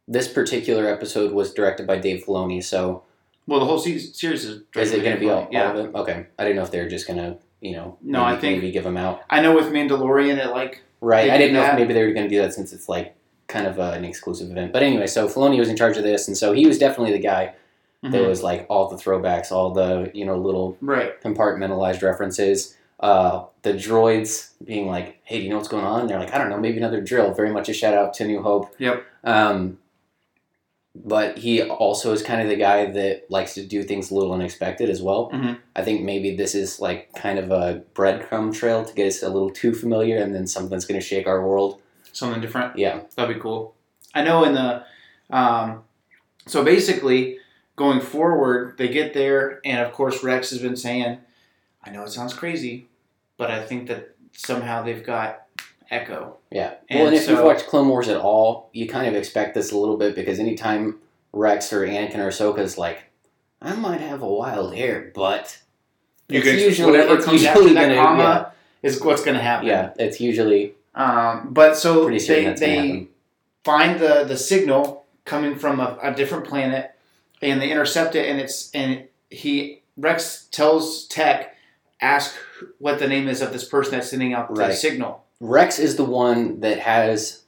this 0.06 0.28
particular 0.28 0.86
episode 0.86 1.32
was 1.32 1.52
directed 1.54 1.86
by 1.86 1.96
Dave 1.96 2.24
Filoni, 2.26 2.62
so 2.62 3.02
Well, 3.46 3.60
the 3.60 3.66
whole 3.66 3.78
se- 3.78 3.98
series 3.98 4.44
is. 4.44 4.62
is 4.76 4.92
it 4.92 5.02
going 5.02 5.14
to 5.14 5.20
be 5.20 5.30
all, 5.30 5.48
yeah. 5.50 5.70
all 5.72 5.78
of 5.78 5.86
it? 5.86 5.94
Okay, 5.94 6.26
I 6.38 6.44
didn't 6.44 6.56
know 6.56 6.62
if 6.62 6.70
they 6.70 6.80
were 6.82 6.88
just 6.88 7.06
going 7.06 7.18
to, 7.18 7.36
you 7.62 7.72
know, 7.72 7.96
No, 8.02 8.24
maybe, 8.24 8.36
I 8.36 8.40
think- 8.40 8.56
maybe 8.62 8.72
give 8.72 8.84
them 8.84 8.96
out. 8.98 9.20
I 9.30 9.40
know 9.40 9.54
with 9.54 9.66
Mandalorian, 9.72 10.36
it 10.38 10.50
like 10.50 10.82
Right, 11.00 11.30
I 11.30 11.36
did 11.36 11.44
didn't 11.46 11.54
know 11.54 11.60
that. 11.62 11.74
if 11.74 11.78
maybe 11.80 11.94
they 11.94 12.04
were 12.04 12.12
going 12.12 12.28
to 12.28 12.34
do 12.34 12.40
that 12.42 12.52
since 12.54 12.72
it's 12.74 12.88
like 12.88 13.14
kind 13.48 13.66
of 13.66 13.78
uh, 13.80 13.92
an 13.94 14.04
exclusive 14.04 14.50
event. 14.50 14.72
But 14.72 14.82
anyway, 14.82 15.06
so 15.06 15.26
Filoni 15.28 15.58
was 15.58 15.68
in 15.68 15.76
charge 15.76 15.96
of 15.98 16.02
this, 16.02 16.28
and 16.28 16.36
so 16.36 16.52
he 16.52 16.66
was 16.66 16.78
definitely 16.78 17.12
the 17.12 17.18
guy 17.18 17.54
Mm-hmm. 18.04 18.12
that 18.12 18.28
was 18.28 18.42
like 18.42 18.66
all 18.68 18.88
the 18.88 18.96
throwbacks, 18.96 19.50
all 19.50 19.72
the 19.72 20.10
you 20.12 20.26
know 20.26 20.36
little 20.36 20.76
right. 20.82 21.20
compartmentalized 21.22 22.02
references. 22.02 22.76
Uh, 23.00 23.46
the 23.62 23.72
droids 23.72 24.50
being 24.62 24.86
like, 24.86 25.20
"Hey, 25.24 25.38
do 25.38 25.44
you 25.44 25.50
know 25.50 25.56
what's 25.56 25.68
going 25.68 25.84
on?" 25.84 26.02
And 26.02 26.10
they're 26.10 26.18
like, 26.18 26.34
"I 26.34 26.38
don't 26.38 26.50
know, 26.50 26.58
maybe 26.58 26.76
another 26.76 27.00
drill." 27.00 27.32
Very 27.32 27.50
much 27.50 27.68
a 27.68 27.72
shout 27.72 27.94
out 27.94 28.12
to 28.14 28.26
New 28.26 28.42
Hope. 28.42 28.74
Yep. 28.78 29.04
Um, 29.24 29.78
but 30.94 31.38
he 31.38 31.62
also 31.62 32.12
is 32.12 32.22
kind 32.22 32.40
of 32.40 32.48
the 32.48 32.56
guy 32.56 32.86
that 32.86 33.30
likes 33.30 33.54
to 33.54 33.64
do 33.64 33.82
things 33.82 34.10
a 34.10 34.14
little 34.14 34.32
unexpected 34.32 34.88
as 34.90 35.02
well. 35.02 35.30
Mhm. 35.32 35.58
I 35.74 35.82
think 35.82 36.02
maybe 36.02 36.36
this 36.36 36.54
is 36.54 36.78
like 36.80 37.12
kind 37.14 37.38
of 37.38 37.50
a 37.50 37.82
breadcrumb 37.94 38.54
trail 38.54 38.84
to 38.84 38.94
get 38.94 39.08
us 39.08 39.22
a 39.22 39.28
little 39.28 39.50
too 39.50 39.74
familiar, 39.74 40.18
and 40.18 40.34
then 40.34 40.46
something's 40.46 40.84
going 40.84 41.00
to 41.00 41.06
shake 41.06 41.26
our 41.26 41.44
world. 41.46 41.80
Something 42.12 42.40
different. 42.40 42.78
Yeah. 42.78 43.00
That'd 43.16 43.34
be 43.34 43.40
cool. 43.40 43.74
I 44.14 44.22
know 44.22 44.44
in 44.44 44.54
the 44.54 44.84
um, 45.30 45.82
so 46.46 46.62
basically 46.62 47.38
going 47.76 48.00
forward, 48.00 48.76
they 48.78 48.88
get 48.88 49.14
there, 49.14 49.60
and 49.64 49.80
of 49.80 49.92
course 49.92 50.22
Rex 50.22 50.50
has 50.50 50.60
been 50.60 50.76
saying, 50.76 51.18
"I 51.84 51.90
know 51.90 52.02
it 52.04 52.10
sounds 52.10 52.34
crazy, 52.34 52.86
but 53.36 53.50
I 53.50 53.62
think 53.64 53.88
that 53.88 54.14
somehow 54.32 54.82
they've 54.82 55.04
got 55.04 55.42
Echo." 55.90 56.36
Yeah. 56.50 56.74
And 56.88 56.98
well, 57.00 57.08
and 57.08 57.16
if 57.16 57.24
so- 57.24 57.32
you've 57.32 57.44
watched 57.44 57.66
Clone 57.66 57.88
Wars 57.88 58.08
at 58.08 58.16
all, 58.16 58.70
you 58.72 58.88
kind 58.88 59.06
of 59.06 59.14
expect 59.14 59.54
this 59.54 59.72
a 59.72 59.76
little 59.78 59.96
bit 59.96 60.14
because 60.14 60.38
anytime 60.38 60.98
Rex 61.32 61.72
or 61.72 61.86
Anakin 61.86 62.18
or 62.18 62.28
Ahsoka's 62.28 62.78
like, 62.78 63.04
I 63.60 63.74
might 63.74 64.00
have 64.00 64.22
a 64.22 64.28
wild 64.28 64.74
hair, 64.74 65.10
but 65.14 65.58
You 66.28 66.38
it's 66.38 66.48
can 66.48 66.58
usually, 66.58 66.92
whatever 66.92 67.16
it's 67.16 67.24
comes 67.24 67.42
usually 67.42 67.70
after 67.70 67.74
that 67.74 67.88
gonna, 67.88 67.96
comma 67.96 68.52
is 68.82 69.00
what's 69.02 69.24
going 69.24 69.36
to 69.36 69.42
happen. 69.42 69.66
yeah, 69.66 69.92
it's 69.98 70.20
usually 70.20 70.74
Um, 70.94 71.48
but 71.50 71.76
so 71.76 72.08
they 72.08 72.52
they 72.54 73.08
find 73.64 73.98
the 73.98 74.24
the 74.24 74.36
signal 74.36 75.04
coming 75.24 75.56
from 75.56 75.80
a, 75.80 75.98
a 76.02 76.14
different 76.14 76.44
planet, 76.46 76.93
and 77.44 77.60
they 77.60 77.70
intercept 77.70 78.14
it, 78.16 78.28
and 78.28 78.40
it's 78.40 78.70
and 78.74 79.04
he 79.30 79.82
Rex 79.96 80.48
tells 80.50 81.06
Tech, 81.06 81.54
ask 82.00 82.34
what 82.78 82.98
the 82.98 83.06
name 83.06 83.28
is 83.28 83.40
of 83.42 83.52
this 83.52 83.64
person 83.64 83.92
that's 83.92 84.10
sending 84.10 84.32
out 84.32 84.52
the 84.54 84.60
Right. 84.62 84.74
signal. 84.74 85.22
Rex 85.40 85.78
is 85.78 85.96
the 85.96 86.04
one 86.04 86.60
that 86.60 86.80
has 86.80 87.42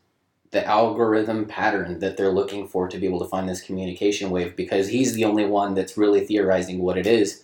the 0.52 0.64
algorithm 0.64 1.44
pattern 1.46 1.98
that 1.98 2.16
they're 2.16 2.30
looking 2.32 2.68
for 2.68 2.86
to 2.88 2.98
be 2.98 3.06
able 3.06 3.18
to 3.18 3.24
find 3.28 3.48
this 3.48 3.60
communication 3.60 4.30
wave 4.30 4.54
because 4.54 4.88
he's 4.88 5.14
the 5.14 5.24
only 5.24 5.44
one 5.44 5.74
that's 5.74 5.96
really 5.98 6.24
theorizing 6.24 6.80
what 6.80 6.96
it 6.96 7.06
is. 7.06 7.42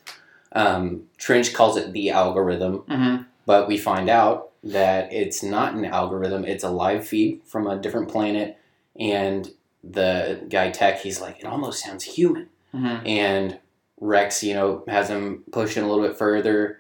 Um, 0.53 1.05
Trench 1.19 1.53
calls 1.53 1.77
it 1.77 1.93
the 1.93 2.11
algorithm, 2.11 2.79
Mm-hmm. 2.88 3.23
but 3.47 3.67
we 3.67 3.77
find 3.79 4.09
out 4.09 4.51
that 4.62 5.12
it's 5.12 5.43
not 5.43 5.75
an 5.75 5.85
algorithm 5.85 6.45
it's 6.45 6.62
a 6.62 6.71
live 6.71 7.05
feed 7.05 7.41
from 7.45 7.67
a 7.67 7.77
different 7.77 8.09
planet 8.09 8.57
and 8.99 9.51
the 9.85 10.40
guy 10.49 10.71
tech 10.71 11.01
he's 11.01 11.21
like 11.21 11.38
it 11.40 11.45
almost 11.47 11.83
sounds 11.83 12.05
human 12.05 12.49
Mm-hmm. 12.75 13.07
and 13.07 13.59
rex 14.01 14.42
you 14.42 14.55
know 14.55 14.83
has 14.88 15.11
him 15.11 15.45
pushing 15.53 15.83
a 15.83 15.88
little 15.88 16.03
bit 16.07 16.16
further 16.16 16.79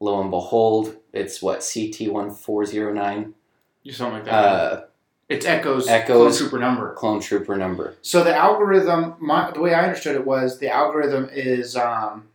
lo 0.00 0.20
and 0.20 0.30
behold 0.30 0.96
it's 1.12 1.42
what 1.42 1.60
ct1409 1.60 3.32
Something 3.90 4.14
like 4.14 4.24
that. 4.24 4.30
uh, 4.32 4.84
it's 5.28 5.44
Echo's, 5.46 5.88
Echo's- 5.88 6.38
clone 6.38 6.48
trooper 6.48 6.58
number. 6.58 6.94
clone 6.94 7.20
trooper 7.20 7.56
number 7.56 7.96
So 8.02 8.24
the 8.24 8.34
algorithm, 8.34 9.14
my, 9.20 9.50
the 9.50 9.60
way 9.60 9.74
I 9.74 9.82
understood 9.84 10.16
it 10.16 10.26
was 10.26 10.58
the 10.58 10.68
algorithm 10.70 11.28
is, 11.32 11.76
um, 11.76 12.28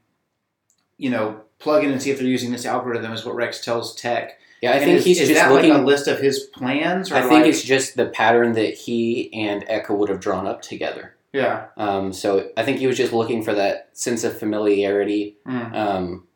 you 0.98 1.10
know, 1.10 1.42
plug 1.60 1.84
in 1.84 1.92
and 1.92 2.02
see 2.02 2.12
if 2.12 2.18
they're 2.20 2.28
using 2.28 2.52
this 2.52 2.66
algorithm 2.66 3.12
is 3.14 3.26
what 3.26 3.36
Rex 3.36 3.64
tells 3.64 3.96
Tech. 3.96 4.39
Yeah 4.62 4.72
i 4.72 4.76
And 4.76 4.84
think 4.86 4.98
is, 5.00 5.06
he's 5.06 5.22
is 5.22 5.28
just 5.30 5.40
that 5.42 5.52
looking 5.52 5.70
like 5.72 5.82
a 5.82 5.86
list 5.86 6.08
of 6.08 6.20
his 6.20 6.40
plans? 6.54 7.12
Or 7.12 7.16
i 7.16 7.22
think 7.22 7.32
like- 7.32 7.46
it's 7.48 7.64
just 7.64 7.96
the 7.96 8.08
pattern 8.08 8.54
that 8.54 8.74
he 8.74 9.32
and 9.34 9.64
echo 9.68 9.96
would 9.96 10.10
have 10.10 10.20
drawn 10.20 10.46
up 10.48 10.62
together 10.62 11.16
yeah. 11.34 11.68
um, 11.78 12.12
so 12.14 12.50
i 12.58 12.64
think 12.64 12.80
he 12.80 12.88
was 12.88 12.98
just 12.98 13.14
looking 13.14 13.44
for 13.44 13.54
that 13.54 13.90
sense 13.94 14.24
of 14.24 14.38
familiarity 14.38 15.38
Mm. 15.48 15.74
Um, 15.76 16.28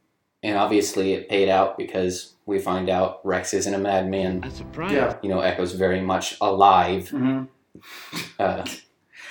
and 0.44 0.58
obviously 0.58 1.14
it 1.14 1.30
paid 1.30 1.48
out 1.50 1.78
because 1.78 2.34
we 2.46 2.60
find 2.60 2.90
out 2.90 3.22
Rex 3.24 3.54
isn't 3.54 3.74
a 3.74 3.78
madman. 3.78 4.44
A 4.44 4.52
surprise. 4.52 4.92
Yeah. 4.92 5.16
You 5.24 5.30
know, 5.30 5.40
Echo's 5.40 5.72
very 5.72 6.02
much 6.02 6.36
alive. 6.42 7.08
hmm 7.10 7.44
Uh, 8.38 8.66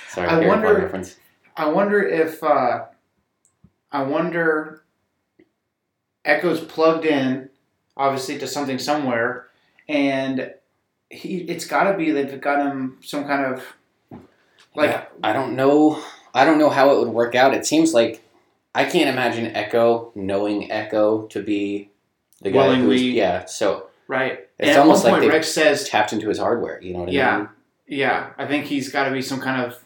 sorry, 0.09 0.27
I 0.27 0.31
Harry 0.33 0.47
wonder- 0.47 0.67
Potter 0.69 0.81
reference. 0.81 1.15
I 1.55 1.67
wonder 1.69 2.01
if 2.01 2.43
uh, 2.43 2.85
I 3.91 4.01
wonder 4.01 4.83
Echo's 6.25 6.61
plugged 6.61 7.05
in, 7.05 7.49
obviously 7.97 8.37
to 8.39 8.47
something 8.47 8.79
somewhere, 8.79 9.47
and 9.87 10.53
he 11.09 11.39
it's 11.41 11.65
got 11.65 11.91
to 11.91 11.97
be 11.97 12.11
they've 12.11 12.39
got 12.41 12.65
him 12.65 12.97
some 13.01 13.25
kind 13.25 13.53
of 13.53 13.63
Like 14.75 14.89
Yeah, 14.91 15.05
I 15.23 15.33
don't 15.33 15.55
know. 15.55 16.01
I 16.33 16.45
don't 16.45 16.57
know 16.57 16.69
how 16.69 16.91
it 16.91 16.99
would 16.99 17.09
work 17.13 17.35
out. 17.35 17.53
It 17.53 17.65
seems 17.65 17.93
like 17.93 18.23
I 18.73 18.85
can't 18.85 19.09
imagine 19.09 19.55
Echo 19.55 20.11
knowing 20.15 20.71
Echo 20.71 21.27
to 21.27 21.43
be 21.43 21.89
the 22.41 22.49
guy 22.51 22.75
who's 22.75 22.87
Willingly. 22.87 23.11
yeah. 23.11 23.45
So 23.45 23.87
right. 24.07 24.47
It's 24.57 24.69
and 24.69 24.77
almost 24.79 25.03
like 25.03 25.21
Rex 25.29 25.47
says, 25.49 25.87
tapped 25.87 26.11
into 26.13 26.29
his 26.29 26.39
hardware. 26.39 26.81
You 26.81 26.93
know 26.93 26.99
what 27.01 27.09
I 27.09 27.11
Yeah. 27.11 27.37
mean? 27.37 27.49
"Yeah, 27.87 28.29
I 28.37 28.47
think 28.47 28.65
he's 28.65 28.89
got 28.91 29.05
to 29.05 29.11
be 29.11 29.21
some 29.21 29.39
kind 29.39 29.61
of." 29.63 29.79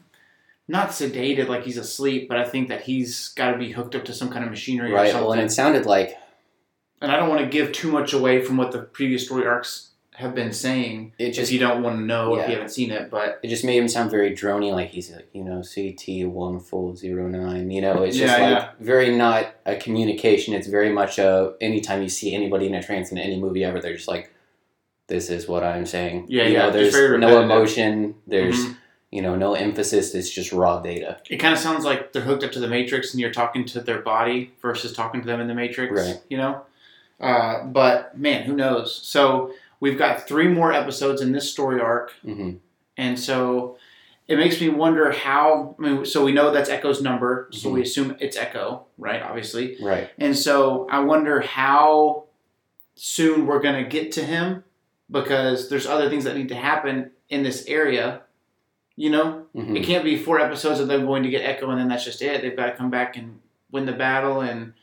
Not 0.69 0.89
sedated 0.89 1.47
like 1.47 1.63
he's 1.63 1.77
asleep, 1.77 2.27
but 2.27 2.37
I 2.37 2.43
think 2.43 2.67
that 2.67 2.81
he's 2.81 3.29
got 3.29 3.51
to 3.51 3.57
be 3.57 3.71
hooked 3.71 3.95
up 3.95 4.03
to 4.05 4.13
some 4.13 4.29
kind 4.29 4.43
of 4.43 4.51
machinery 4.51 4.91
or 4.91 4.95
Right. 4.95 5.11
something. 5.11 5.23
Well, 5.23 5.33
and 5.33 5.41
it 5.41 5.51
sounded 5.51 5.85
like 5.85 6.17
and 7.01 7.11
I 7.11 7.17
don't 7.17 7.29
want 7.29 7.41
to 7.41 7.47
give 7.47 7.71
too 7.71 7.91
much 7.91 8.13
away 8.13 8.41
from 8.41 8.57
what 8.57 8.71
the 8.71 8.79
previous 8.79 9.25
story 9.25 9.45
arcs 9.45 9.91
have 10.15 10.33
been 10.33 10.51
saying. 10.51 11.13
it 11.19 11.27
If 11.29 11.35
just 11.35 11.51
you 11.51 11.59
don't 11.59 11.83
want 11.83 11.97
to 11.97 12.01
know 12.01 12.35
if 12.35 12.49
you 12.49 12.55
haven't 12.55 12.69
seen 12.71 12.89
it, 12.89 13.11
but 13.11 13.39
it 13.43 13.49
just 13.49 13.63
made 13.63 13.77
him 13.77 13.87
sound 13.87 14.09
very 14.09 14.31
drony, 14.35 14.71
like 14.71 14.89
he's 14.89 15.11
like 15.11 15.29
you 15.31 15.43
know 15.43 15.61
CT 15.61 16.27
one 16.27 16.59
four 16.59 16.95
zero 16.95 17.27
nine. 17.27 17.69
You 17.69 17.81
know, 17.81 18.01
it's 18.03 18.17
just 18.17 18.33
like 18.33 18.49
yeah. 18.49 18.69
very 18.79 19.15
not 19.15 19.53
a 19.65 19.75
communication. 19.75 20.53
It's 20.55 20.67
very 20.67 20.91
much 20.91 21.19
a 21.19 21.53
anytime 21.61 22.01
you 22.01 22.09
see 22.09 22.33
anybody 22.33 22.65
in 22.65 22.73
a 22.73 22.81
trance 22.81 23.11
in 23.11 23.17
any 23.19 23.39
movie 23.39 23.63
ever, 23.63 23.79
they're 23.79 23.95
just 23.95 24.07
like, 24.07 24.33
this 25.07 25.29
is 25.29 25.47
what 25.47 25.63
I'm 25.63 25.85
saying. 25.85 26.25
Yeah, 26.29 26.43
you 26.45 26.53
yeah, 26.53 26.59
Know, 26.65 26.71
there's 26.71 27.19
no 27.19 27.41
emotion. 27.41 28.15
There's 28.25 28.57
Mhm. 28.57 28.77
you 29.11 29.21
know 29.21 29.35
no 29.35 29.53
emphasis. 29.53 30.15
It's 30.15 30.31
just 30.31 30.51
raw 30.51 30.79
data. 30.81 31.17
it 31.29 31.37
kind 31.37 31.53
of 31.53 31.59
sounds 31.59 31.85
like 31.85 32.11
they're 32.11 32.23
hooked 32.23 32.43
up 32.43 32.51
to 32.53 32.59
the 32.59 32.67
Matrix 32.67 33.13
and 33.13 33.21
you're 33.21 33.31
talking 33.31 33.65
to 33.65 33.81
their 33.81 33.99
body 34.01 34.51
versus 34.63 34.93
talking 34.93 35.21
to 35.21 35.27
them 35.27 35.39
in 35.39 35.47
the 35.47 35.53
Matrix. 35.53 35.93
Right. 35.93 36.19
You 36.29 36.37
know, 36.37 36.61
uh, 37.19 37.63
but 37.65 38.17
man, 38.17 38.43
who 38.43 38.55
knows? 38.55 38.99
So 39.03 39.53
we've 39.79 39.97
got 39.97 40.27
three 40.27 40.47
more 40.47 40.71
episodes 40.73 41.21
in 41.21 41.31
this 41.31 41.51
story 41.51 41.79
arc, 41.81 42.13
hmm 42.23 42.51
and 42.99 43.19
so 43.19 43.77
it 44.27 44.37
makes 44.37 44.59
me 44.59 44.69
wonder 44.69 45.11
how. 45.11 45.75
I 45.79 45.81
mean, 45.81 46.05
so 46.05 46.25
we 46.25 46.31
know 46.31 46.51
that's 46.51 46.69
Echo's 46.69 47.01
number, 47.01 47.47
so 47.51 47.69
Mhm. 47.69 47.73
we 47.73 47.81
assume 47.83 48.15
it's 48.19 48.35
Echo, 48.37 48.85
right? 48.97 49.21
Obviously, 49.21 49.77
Right. 49.81 50.09
and 50.17 50.35
so 50.37 50.87
I 50.89 50.99
wonder 50.99 51.41
how 51.41 52.23
soon 52.95 53.45
we're 53.45 53.61
gonna 53.61 53.83
get 53.83 54.11
to 54.13 54.23
him 54.23 54.63
because 55.09 55.69
there's 55.69 55.85
other 55.87 56.09
things 56.09 56.23
that 56.25 56.35
need 56.35 56.49
to 56.49 56.55
happen 56.55 57.11
in 57.29 57.43
this 57.43 57.65
area. 57.67 58.21
You 58.95 59.11
know, 59.11 59.45
hmm 59.53 59.75
it 59.75 59.85
can't 59.85 60.03
be 60.03 60.17
four 60.17 60.39
episodes 60.39 60.79
of 60.79 60.87
them 60.87 61.05
going 61.05 61.21
to 61.23 61.29
get 61.29 61.43
Echo 61.45 61.69
and 61.69 61.79
then 61.79 61.87
that's 61.87 62.03
just 62.03 62.21
it. 62.21 62.41
They've 62.41 62.55
got 62.55 62.65
to 62.65 62.71
come 62.75 62.89
back 62.89 63.15
and 63.15 63.39
win 63.71 63.85
the 63.85 63.93
battle. 63.93 64.41
And 64.41 64.73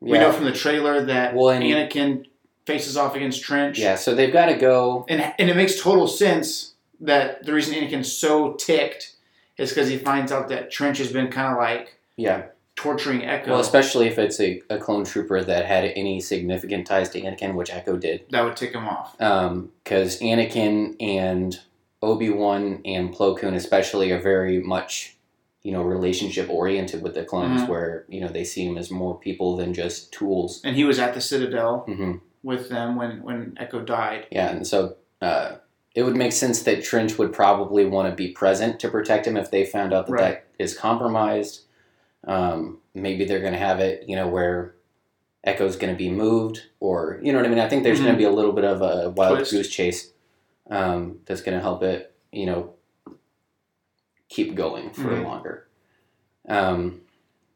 we 0.00 0.18
know 0.18 0.32
from 0.32 0.44
the 0.44 0.52
trailer 0.52 1.04
that 1.04 1.34
Well, 1.34 1.50
and- 1.50 1.62
Anakin 1.64 2.26
faces 2.66 2.96
off 2.96 3.16
against 3.16 3.42
Trench. 3.42 3.78
Yeah. 3.78 3.96
So 3.96 4.14
they've 4.14 4.32
got 4.32 4.46
to 4.46 4.54
go. 4.54 5.04
And, 5.08 5.20
and 5.38 5.50
it 5.50 5.56
makes 5.56 5.80
total 5.80 6.06
sense 6.06 6.74
that 7.00 7.44
the 7.44 7.52
reason 7.52 7.74
Anakin's 7.74 8.12
so 8.12 8.52
ticked 8.54 9.16
is 9.58 9.70
because 9.70 9.88
he 9.88 9.98
finds 9.98 10.30
out 10.32 10.48
that 10.48 10.70
Trench 10.70 10.98
has 10.98 11.12
been 11.12 11.28
kind 11.28 11.52
of 11.52 11.58
like 11.58 11.96
Yeah. 12.16 12.44
torturing 12.76 13.24
Echo. 13.24 13.50
Well, 13.52 13.60
especially 13.60 14.06
if 14.06 14.18
it's 14.18 14.38
a, 14.40 14.62
a 14.70 14.78
clone 14.78 15.04
trooper 15.04 15.42
that 15.42 15.66
had 15.66 15.84
any 15.96 16.20
significant 16.20 16.86
ties 16.86 17.08
to 17.10 17.20
Anakin, 17.20 17.54
which 17.54 17.70
Echo 17.70 17.96
did. 17.96 18.24
that 18.30 18.44
would 18.44 18.56
tick 18.56 18.72
him 18.74 18.86
off. 18.86 19.20
Um, 19.20 19.72
because 19.82 20.20
Anakin 20.20 20.96
and 21.00 21.58
Obi 22.02 22.30
Wan 22.30 22.80
and 22.84 23.12
Plo 23.14 23.36
Koon 23.38 23.54
especially 23.54 24.10
are 24.12 24.20
very 24.20 24.60
much, 24.60 25.16
you 25.62 25.72
know, 25.72 25.82
relationship 25.82 26.48
oriented 26.48 27.02
with 27.02 27.14
the 27.14 27.24
clones, 27.24 27.62
Mhm. 27.62 27.68
where 27.68 28.04
you 28.08 28.20
know 28.20 28.28
they 28.28 28.44
see 28.44 28.64
him 28.66 28.78
as 28.78 28.90
more 28.90 29.18
people 29.18 29.56
than 29.56 29.74
just 29.74 30.12
tools. 30.12 30.60
And 30.64 30.74
he 30.76 30.84
was 30.84 30.98
at 30.98 31.14
the 31.14 31.20
Citadel 31.20 31.80
hmm 31.86 32.12
with 32.42 32.70
them 32.70 32.96
when, 32.96 33.22
when 33.22 33.54
Echo 33.60 33.80
died. 33.80 34.26
Yeah, 34.30 34.48
and 34.50 34.66
so 34.66 34.96
uh, 35.20 35.56
it 35.94 36.04
would 36.04 36.16
make 36.16 36.32
sense 36.32 36.62
that 36.62 36.82
Trench 36.82 37.18
would 37.18 37.34
probably 37.34 37.84
want 37.84 38.08
to 38.08 38.14
be 38.14 38.28
present 38.32 38.80
to 38.80 38.88
protect 38.88 39.26
him 39.26 39.36
if 39.36 39.50
they 39.50 39.66
found 39.66 39.92
out 39.92 40.06
that 40.06 40.12
Right. 40.12 40.22
that 40.22 40.44
is 40.58 40.74
compromised. 40.74 41.64
Um, 42.24 42.78
maybe 42.94 43.26
they're 43.26 43.40
going 43.40 43.52
to 43.52 43.58
have 43.58 43.80
it, 43.80 44.04
you 44.08 44.16
know, 44.16 44.26
where 44.28 44.74
Echo's 45.44 45.76
going 45.76 45.92
to 45.92 45.98
be 45.98 46.10
moved, 46.10 46.62
or 46.80 47.18
you 47.22 47.30
know 47.32 47.38
what 47.38 47.46
I 47.46 47.50
mean. 47.50 47.58
I 47.58 47.68
think 47.68 47.82
there's 47.82 47.98
going 48.00 48.12
Mhm. 48.12 48.16
to 48.16 48.18
be 48.18 48.24
a 48.24 48.30
little 48.30 48.52
bit 48.52 48.64
of 48.64 48.80
a 48.80 49.10
wild 49.10 49.36
Twist. 49.38 49.50
goose 49.52 49.68
chase 49.68 50.12
um, 50.70 51.18
that's 51.26 51.42
going 51.42 51.56
to 51.58 51.62
help 51.62 51.82
it, 51.82 52.12
you 52.32 52.46
know, 52.46 52.70
keep 54.30 54.54
going 54.54 54.90
for 54.90 55.10
Mhm. 55.10 55.24
longer. 55.24 55.66
Um, 56.48 57.02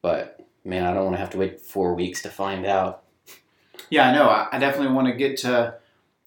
but 0.02 0.40
man, 0.64 0.84
I 0.84 0.92
don't 0.92 1.04
want 1.04 1.14
to 1.16 1.20
have 1.20 1.30
to 1.30 1.38
wait 1.38 1.60
four 1.62 1.94
weeks 1.94 2.20
to 2.22 2.28
find 2.28 2.66
out. 2.66 3.02
Yeah, 3.90 4.08
I 4.10 4.14
know. 4.14 4.28
I, 4.28 4.48
I 4.52 4.58
definitely 4.58 4.94
want 4.94 5.06
to 5.08 5.14
get 5.14 5.38
to. 5.38 5.74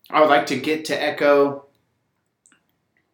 I 0.09 0.19
would 0.21 0.29
like 0.29 0.47
to 0.47 0.57
get 0.57 0.85
to 0.85 0.95
Echo 1.01 1.65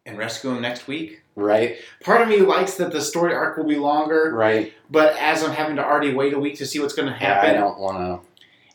and 0.06 0.16
rescue 0.16 0.50
him 0.50 0.62
next 0.62 0.86
week. 0.86 1.20
Right, 1.36 1.78
Part 2.04 2.22
of 2.22 2.28
me 2.28 2.36
likes 2.42 2.76
that 2.76 2.92
the 2.92 3.00
story 3.00 3.34
arc 3.34 3.56
will 3.56 3.64
be 3.64 3.74
longer, 3.74 4.32
right. 4.32 4.72
but 4.88 5.16
as 5.16 5.42
I'm 5.42 5.50
having 5.50 5.74
to 5.76 5.84
already 5.84 6.14
wait 6.14 6.32
a 6.32 6.38
week 6.38 6.56
to 6.58 6.66
see 6.66 6.78
what's 6.78 6.94
going 6.94 7.08
to 7.08 7.14
happen, 7.14 7.50
Yeah, 7.50 7.56
I 7.56 7.60
don't 7.60 7.80
want 7.80 7.98
to. 8.22 8.28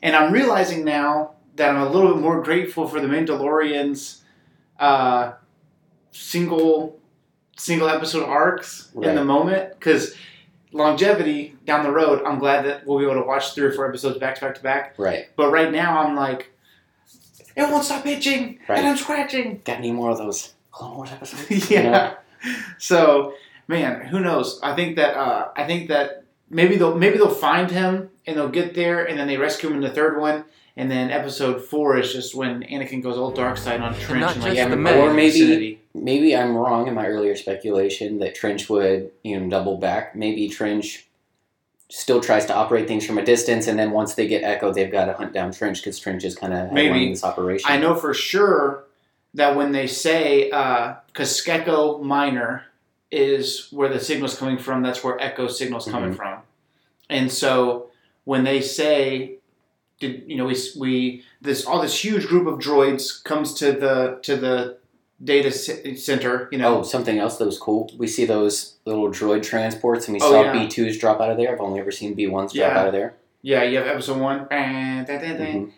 and 0.03 0.13
I'm 0.13 0.33
realizing 0.33 0.83
now 0.83 1.35
that 1.55 1.69
I'm 1.69 1.81
a 1.81 1.87
little 1.89 2.13
bit 2.13 2.21
more 2.21 2.43
grateful 2.43 2.85
for 2.85 2.99
the 2.99 3.07
Mandalorian's 3.07 4.23
uh, 4.77 5.33
single 6.11 6.98
single 7.59 7.89
episode 7.89 8.23
arcs 8.23 8.89
in 8.95 9.15
the 9.15 9.23
moment 9.23 9.73
because 9.73 10.15
longevity 10.71 11.55
down 11.65 11.83
the 11.83 11.91
road. 11.91 12.23
I'm 12.25 12.39
glad 12.39 12.65
that 12.65 12.85
we'll 12.85 12.99
be 12.99 13.05
able 13.05 13.21
to 13.21 13.27
watch 13.27 13.53
three 13.53 13.65
or 13.65 13.71
four 13.71 13.87
episodes 13.87 14.17
back 14.17 14.35
to 14.35 14.41
back 14.41 14.55
to 14.55 14.61
back. 14.63 14.95
Right. 14.97 15.27
But 15.35 15.51
right 15.51 15.71
now, 15.71 15.99
I'm 15.99 16.15
like, 16.15 16.51
it 17.55 17.63
won't 17.63 17.83
stop 17.83 18.05
itching, 18.05 18.59
Right. 18.67 18.79
and 18.79 18.87
I'm 18.87 18.97
scratching. 18.97 19.61
Got 19.65 19.77
any 19.79 19.91
more 19.91 20.11
of 20.11 20.17
those 20.17 20.53
Clone 20.71 20.95
Wars 20.95 21.11
episodes? 21.11 21.69
yeah. 21.71 21.81
You 21.83 21.89
know? 22.51 22.57
So, 22.77 23.33
man, 23.67 24.05
who 24.05 24.19
knows? 24.19 24.59
I 24.63 24.75
think 24.75 24.95
that 24.95 25.15
uh, 25.17 25.49
I 25.55 25.65
think 25.65 25.89
that 25.89 26.23
maybe 26.49 26.77
they'll 26.77 26.95
maybe 26.95 27.17
they'll 27.17 27.29
find 27.29 27.69
him 27.69 28.09
and 28.25 28.37
they'll 28.37 28.47
get 28.49 28.75
there, 28.75 29.03
and 29.03 29.19
then 29.19 29.27
they 29.27 29.37
rescue 29.37 29.69
him 29.69 29.75
in 29.75 29.81
the 29.81 29.89
third 29.89 30.19
one, 30.19 30.45
and 30.79 30.89
then 30.89 31.11
episode 31.11 31.61
four 31.61 31.97
is 31.97 32.13
just 32.13 32.33
when 32.33 32.63
Anakin 32.63 33.03
goes 33.03 33.17
all 33.17 33.31
dark 33.31 33.57
side 33.57 33.81
on 33.81 33.93
Trench 33.95 34.21
not 34.21 34.35
and 34.35 34.43
like 34.43 34.53
just 34.53 34.55
the 34.55 34.61
everybody 34.61 34.95
men. 34.95 35.03
in 35.03 35.09
Or 35.09 35.13
maybe- 35.13 35.31
vicinity. 35.31 35.79
Maybe 35.93 36.35
I'm 36.35 36.55
wrong 36.55 36.87
in 36.87 36.93
my 36.93 37.07
earlier 37.07 37.35
speculation 37.35 38.19
that 38.19 38.33
Trench 38.35 38.69
would, 38.69 39.11
you 39.23 39.37
know, 39.39 39.49
double 39.49 39.77
back. 39.77 40.15
Maybe 40.15 40.47
Trench 40.47 41.07
still 41.89 42.21
tries 42.21 42.45
to 42.45 42.53
operate 42.55 42.87
things 42.87 43.05
from 43.05 43.17
a 43.17 43.25
distance, 43.25 43.67
and 43.67 43.77
then 43.77 43.91
once 43.91 44.13
they 44.13 44.27
get 44.27 44.43
Echo, 44.43 44.71
they've 44.71 44.91
got 44.91 45.05
to 45.05 45.13
hunt 45.13 45.33
down 45.33 45.51
Trench 45.51 45.79
because 45.81 45.99
Trench 45.99 46.23
is 46.23 46.35
kind 46.35 46.53
of 46.53 46.71
Maybe. 46.71 46.89
running 46.89 47.09
this 47.09 47.23
operation. 47.23 47.69
I 47.69 47.77
know 47.77 47.95
for 47.95 48.13
sure 48.13 48.85
that 49.33 49.55
when 49.55 49.71
they 49.73 49.87
say 49.87 50.45
because 50.45 51.41
Skako 51.43 52.01
Minor 52.01 52.63
is 53.11 53.67
where 53.71 53.89
the 53.89 53.99
signal's 53.99 54.37
coming 54.37 54.59
from, 54.59 54.83
that's 54.83 55.03
where 55.03 55.19
Echo 55.21 55.47
signal's 55.47 55.87
coming 55.87 56.13
Mhm. 56.13 56.17
from, 56.17 56.39
and 57.09 57.31
so 57.31 57.87
when 58.25 58.43
they 58.43 58.61
say, 58.61 59.38
did 59.99 60.23
you 60.27 60.37
know 60.37 60.45
we 60.45 60.55
we 60.77 61.23
this 61.41 61.65
all 61.65 61.81
this 61.81 62.03
huge 62.03 62.27
group 62.27 62.47
of 62.47 62.59
droids 62.59 63.23
comes 63.23 63.53
to 63.55 63.71
the 63.73 64.19
to 64.23 64.35
the 64.35 64.77
data 65.21 65.51
c- 65.51 65.95
center, 65.97 66.47
you 66.51 66.57
know. 66.57 66.79
Oh, 66.79 66.83
something 66.83 67.19
else 67.19 67.37
that 67.37 67.45
was 67.45 67.57
cool. 67.57 67.91
We 67.97 68.07
see 68.07 68.25
those 68.25 68.75
little 68.85 69.09
droid 69.09 69.43
transports, 69.43 70.07
and 70.07 70.13
we 70.15 70.21
Oh, 70.21 70.31
saw 70.31 70.43
yeah. 70.43 70.53
B2s 70.53 70.97
drop 70.99 71.19
out 71.19 71.29
of 71.31 71.37
there. 71.37 71.51
I've 71.51 71.59
only 71.59 71.79
ever 71.81 71.91
seen 71.91 72.15
B1s 72.15 72.53
drop 72.53 72.71
out 72.71 72.87
of 72.87 72.93
there. 72.93 73.15
Yeah, 73.41 73.63
you 73.63 73.77
have 73.77 73.87
episode 73.87 74.19
one. 74.19 74.47
Mhm. 74.47 75.71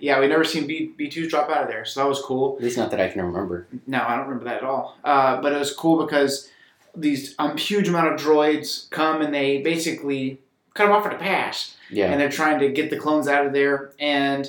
Yeah, 0.00 0.20
we 0.20 0.26
never 0.26 0.44
seen 0.44 0.66
B 0.66 0.92
B 0.96 1.08
twos 1.08 1.28
drop 1.28 1.48
out 1.50 1.62
of 1.62 1.68
there, 1.68 1.84
so 1.84 2.00
that 2.00 2.08
was 2.08 2.20
cool. 2.20 2.56
At 2.58 2.64
least 2.64 2.76
not 2.76 2.90
that 2.90 3.00
I 3.00 3.08
can 3.08 3.22
remember. 3.22 3.66
No, 3.86 4.02
I 4.02 4.16
don't 4.16 4.26
remember 4.26 4.44
that 4.46 4.56
at 4.58 4.64
all. 4.64 4.96
Uh, 5.04 5.40
but 5.40 5.52
it 5.52 5.58
was 5.58 5.72
cool 5.72 6.04
because 6.04 6.50
these 6.96 7.34
um, 7.38 7.56
huge 7.56 7.88
amount 7.88 8.12
of 8.12 8.20
droids 8.20 8.88
come 8.90 9.20
and 9.22 9.32
they 9.34 9.60
basically 9.62 10.40
cut 10.76 10.86
them 10.86 10.92
off 10.92 11.06
at 11.06 11.12
a 11.14 11.18
pass, 11.18 11.76
Yeah. 11.90 12.10
and 12.10 12.20
they're 12.20 12.28
trying 12.30 12.58
to 12.60 12.68
get 12.68 12.90
the 12.90 12.98
clones 12.98 13.28
out 13.28 13.46
of 13.46 13.52
there. 13.52 13.92
And 13.98 14.48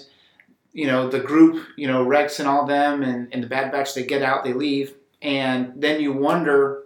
you 0.74 0.86
know 0.86 1.10
the 1.10 1.20
group, 1.20 1.66
you 1.76 1.88
know 1.88 2.04
Rex 2.04 2.40
and 2.40 2.48
all 2.48 2.66
them, 2.66 3.02
and, 3.04 3.28
and 3.34 3.42
the 3.44 3.48
Bad 3.48 3.72
Batch, 3.72 3.94
they 3.96 4.04
get 4.06 4.22
out, 4.22 4.44
they 4.44 4.54
leave, 4.54 4.94
and 5.22 5.74
then 5.76 6.00
you 6.02 6.13
wonder, 6.13 6.84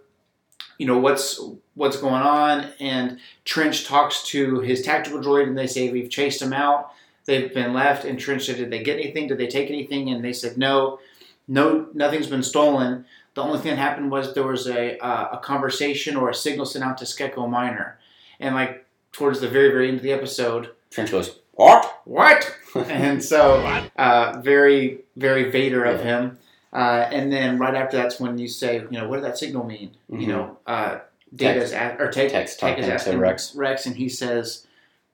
you 0.78 0.86
know 0.86 0.98
what's 0.98 1.40
what's 1.74 1.96
going 1.96 2.22
on. 2.22 2.68
And 2.80 3.18
Trench 3.44 3.84
talks 3.86 4.22
to 4.28 4.60
his 4.60 4.82
tactical 4.82 5.20
droid, 5.20 5.46
and 5.46 5.58
they 5.58 5.66
say 5.66 5.90
we've 5.90 6.10
chased 6.10 6.40
them 6.40 6.52
out. 6.52 6.92
They've 7.24 7.52
been 7.52 7.72
left. 7.72 8.04
And 8.04 8.18
Trench 8.18 8.46
said, 8.46 8.56
"Did 8.56 8.70
they 8.70 8.82
get 8.82 8.98
anything? 8.98 9.28
Did 9.28 9.38
they 9.38 9.46
take 9.46 9.68
anything?" 9.70 10.10
And 10.10 10.24
they 10.24 10.32
said, 10.32 10.56
"No, 10.58 10.98
no, 11.46 11.86
nothing's 11.94 12.26
been 12.26 12.42
stolen." 12.42 13.04
The 13.34 13.42
only 13.42 13.58
thing 13.60 13.70
that 13.70 13.78
happened 13.78 14.10
was 14.10 14.34
there 14.34 14.46
was 14.46 14.66
a 14.66 14.98
uh, 15.04 15.28
a 15.32 15.38
conversation 15.38 16.16
or 16.16 16.28
a 16.30 16.34
signal 16.34 16.66
sent 16.66 16.84
out 16.84 16.98
to 16.98 17.04
Skako 17.04 17.48
Minor, 17.48 17.98
and 18.40 18.54
like 18.54 18.81
towards 19.12 19.40
the 19.40 19.48
very 19.48 19.68
very 19.70 19.88
end 19.88 19.98
of 19.98 20.02
the 20.02 20.12
episode, 20.12 20.70
Trench 20.90 21.10
goes, 21.10 21.38
What? 21.52 22.00
what? 22.04 22.56
and 22.74 23.22
so 23.22 23.60
uh, 23.96 24.40
very 24.42 25.00
very 25.16 25.50
Vader 25.50 25.84
of 25.84 26.00
Yeah. 26.00 26.04
him. 26.20 26.38
Uh, 26.72 27.06
and 27.12 27.30
then 27.30 27.58
right 27.58 27.74
after 27.74 27.98
that's 27.98 28.18
when 28.18 28.38
you 28.38 28.48
say, 28.48 28.76
you 28.78 28.88
know, 28.92 29.06
what 29.06 29.16
did 29.16 29.24
that 29.26 29.36
signal 29.36 29.64
mean? 29.64 29.90
You 30.08 30.18
Mhm. 30.20 30.26
know, 30.28 30.58
uh, 30.66 30.98
Data's 31.34 31.72
at, 31.72 32.00
or 32.00 32.10
Tech, 32.10 32.30
Text 32.30 32.58
Tech 32.60 32.78
is 32.78 32.88
asking 32.88 33.18
Rex. 33.18 33.54
Rex, 33.54 33.84
and 33.86 33.96
he 33.96 34.08
says 34.08 34.66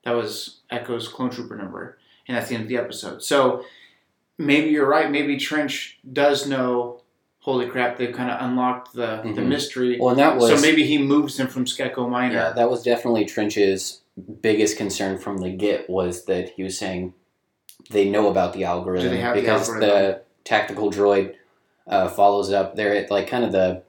that 0.04 0.12
was 0.12 0.58
Echo's 0.70 1.08
clone 1.08 1.30
trooper 1.30 1.56
number, 1.56 1.98
and 2.28 2.36
that's 2.36 2.48
the 2.48 2.54
end 2.54 2.62
of 2.64 2.68
the 2.68 2.76
episode. 2.76 3.22
So 3.24 3.64
maybe 4.36 4.70
you're 4.70 4.86
right. 4.88 5.10
Maybe 5.10 5.36
Trench 5.36 5.98
does 6.12 6.46
know 6.46 7.00
holy 7.48 7.66
crap, 7.66 7.96
they've 7.96 8.14
kind 8.14 8.30
of 8.30 8.40
unlocked 8.42 8.92
the 8.92 9.20
the 9.22 9.40
Mhm. 9.40 9.46
mystery. 9.46 9.96
Well, 9.98 10.10
and 10.10 10.18
that 10.18 10.36
was 10.36 10.50
so 10.60 10.60
maybe 10.66 10.84
he 10.84 10.98
moves 10.98 11.40
him 11.40 11.46
from 11.46 11.64
Skako 11.64 12.08
Minor. 12.08 12.34
yeah, 12.34 12.50
that 12.52 12.68
was 12.70 12.82
definitely 12.82 13.24
Trench's 13.24 14.02
biggest 14.42 14.76
concern 14.76 15.16
from 15.16 15.38
the 15.38 15.50
get 15.50 15.88
was 15.88 16.24
that 16.26 16.50
he 16.50 16.62
was 16.62 16.76
saying 16.76 17.14
they 17.90 18.08
know 18.08 18.28
about 18.28 18.52
the 18.52 18.64
algorithm 18.64 19.10
they 19.10 19.22
the 19.22 19.32
because 19.32 19.66
the, 19.68 19.72
algorithm? 19.94 20.20
tactical 20.44 20.90
droid 20.90 21.34
uh, 21.86 22.08
follows 22.08 22.52
up. 22.52 22.76
They're 22.76 22.94
at 22.94 23.10
like 23.10 23.26
kind 23.28 23.44
of 23.44 23.52
the 23.52 23.82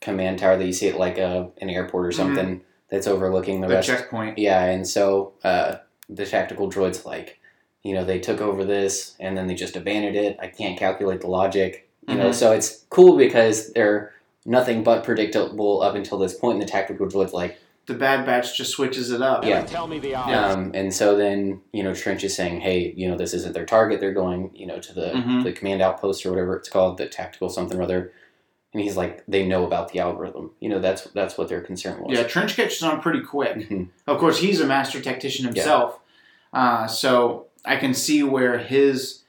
command 0.00 0.38
tower 0.40 0.56
that 0.56 0.66
you 0.66 0.72
see 0.72 0.88
at 0.88 0.98
like 0.98 1.18
a, 1.18 1.50
an 1.60 1.70
airport 1.70 2.06
or 2.06 2.08
Mhm. 2.10 2.14
something 2.14 2.60
that's 2.88 3.06
overlooking 3.06 3.60
the, 3.60 3.68
rest. 3.68 3.86
the 3.86 3.92
rest. 3.92 4.02
checkpoint. 4.04 4.38
Yeah, 4.38 4.64
and 4.64 4.88
so 4.88 5.34
uh, 5.44 5.76
the 6.08 6.26
tactical 6.26 6.68
droid's 6.68 7.04
like, 7.06 7.38
you 7.84 7.94
know, 7.94 8.04
they 8.04 8.18
took 8.18 8.40
over 8.40 8.64
this 8.64 9.14
and 9.20 9.36
then 9.36 9.46
they 9.46 9.54
just 9.54 9.76
abandoned 9.76 10.16
it. 10.16 10.36
I 10.40 10.48
can't 10.48 10.76
calculate 10.78 11.20
the 11.20 11.28
logic. 11.28 11.88
You 12.08 12.16
know, 12.16 12.30
Mhm. 12.30 12.34
so 12.34 12.52
it's 12.52 12.84
cool 12.90 13.16
because 13.16 13.72
they're 13.72 14.12
nothing 14.46 14.82
but 14.82 15.04
predictable 15.04 15.82
up 15.82 15.94
until 15.94 16.18
this 16.18 16.34
point. 16.34 16.54
And 16.54 16.62
the 16.62 16.70
tactical 16.70 17.06
droid's 17.06 17.32
like, 17.32 17.58
The 17.86 17.94
Bad 17.94 18.24
Batch 18.24 18.56
just 18.56 18.70
switches 18.72 19.10
it 19.10 19.20
up. 19.22 19.44
Yeah. 19.44 19.62
Tell 19.62 19.86
me 19.88 19.98
the 19.98 20.14
odds. 20.14 20.54
Um, 20.54 20.70
and 20.74 20.94
so 20.94 21.16
then 21.16 21.60
you 21.72 21.82
know 21.82 21.92
Trench 21.94 22.22
is 22.24 22.34
saying, 22.36 22.60
hey, 22.60 22.92
you 22.96 23.08
know, 23.08 23.16
this 23.16 23.34
isn't 23.34 23.52
their 23.52 23.66
target. 23.66 24.00
They're 24.00 24.12
going, 24.14 24.50
you 24.54 24.66
know, 24.66 24.78
to 24.78 24.92
the 24.92 25.06
Mhm. 25.12 25.42
the 25.44 25.52
command 25.52 25.82
outpost 25.82 26.24
or 26.24 26.30
whatever 26.30 26.56
it's 26.56 26.68
called, 26.68 26.98
the 26.98 27.06
tactical 27.06 27.48
something 27.48 27.76
or 27.78 27.82
other. 27.82 28.12
And 28.72 28.80
he's 28.82 28.96
like, 28.96 29.24
they 29.26 29.44
know 29.44 29.64
about 29.66 29.92
the 29.92 29.98
algorithm. 29.98 30.52
You 30.60 30.68
know, 30.68 30.78
that's 30.78 31.02
that's 31.14 31.36
what 31.36 31.48
their 31.48 31.60
concern 31.62 32.00
was. 32.02 32.16
Yeah, 32.16 32.24
Trench 32.24 32.54
catches 32.54 32.82
on 32.82 33.00
pretty 33.00 33.22
quick. 33.22 33.56
Mhm. 33.68 33.88
Of 34.06 34.18
course, 34.18 34.38
he's 34.38 34.60
a 34.60 34.66
master 34.66 35.00
tactician 35.00 35.44
himself, 35.46 35.98
uh, 36.52 36.86
so 36.86 37.46
I 37.64 37.74
can 37.76 37.92
see 37.94 38.22
where 38.22 38.58
his 38.58 39.22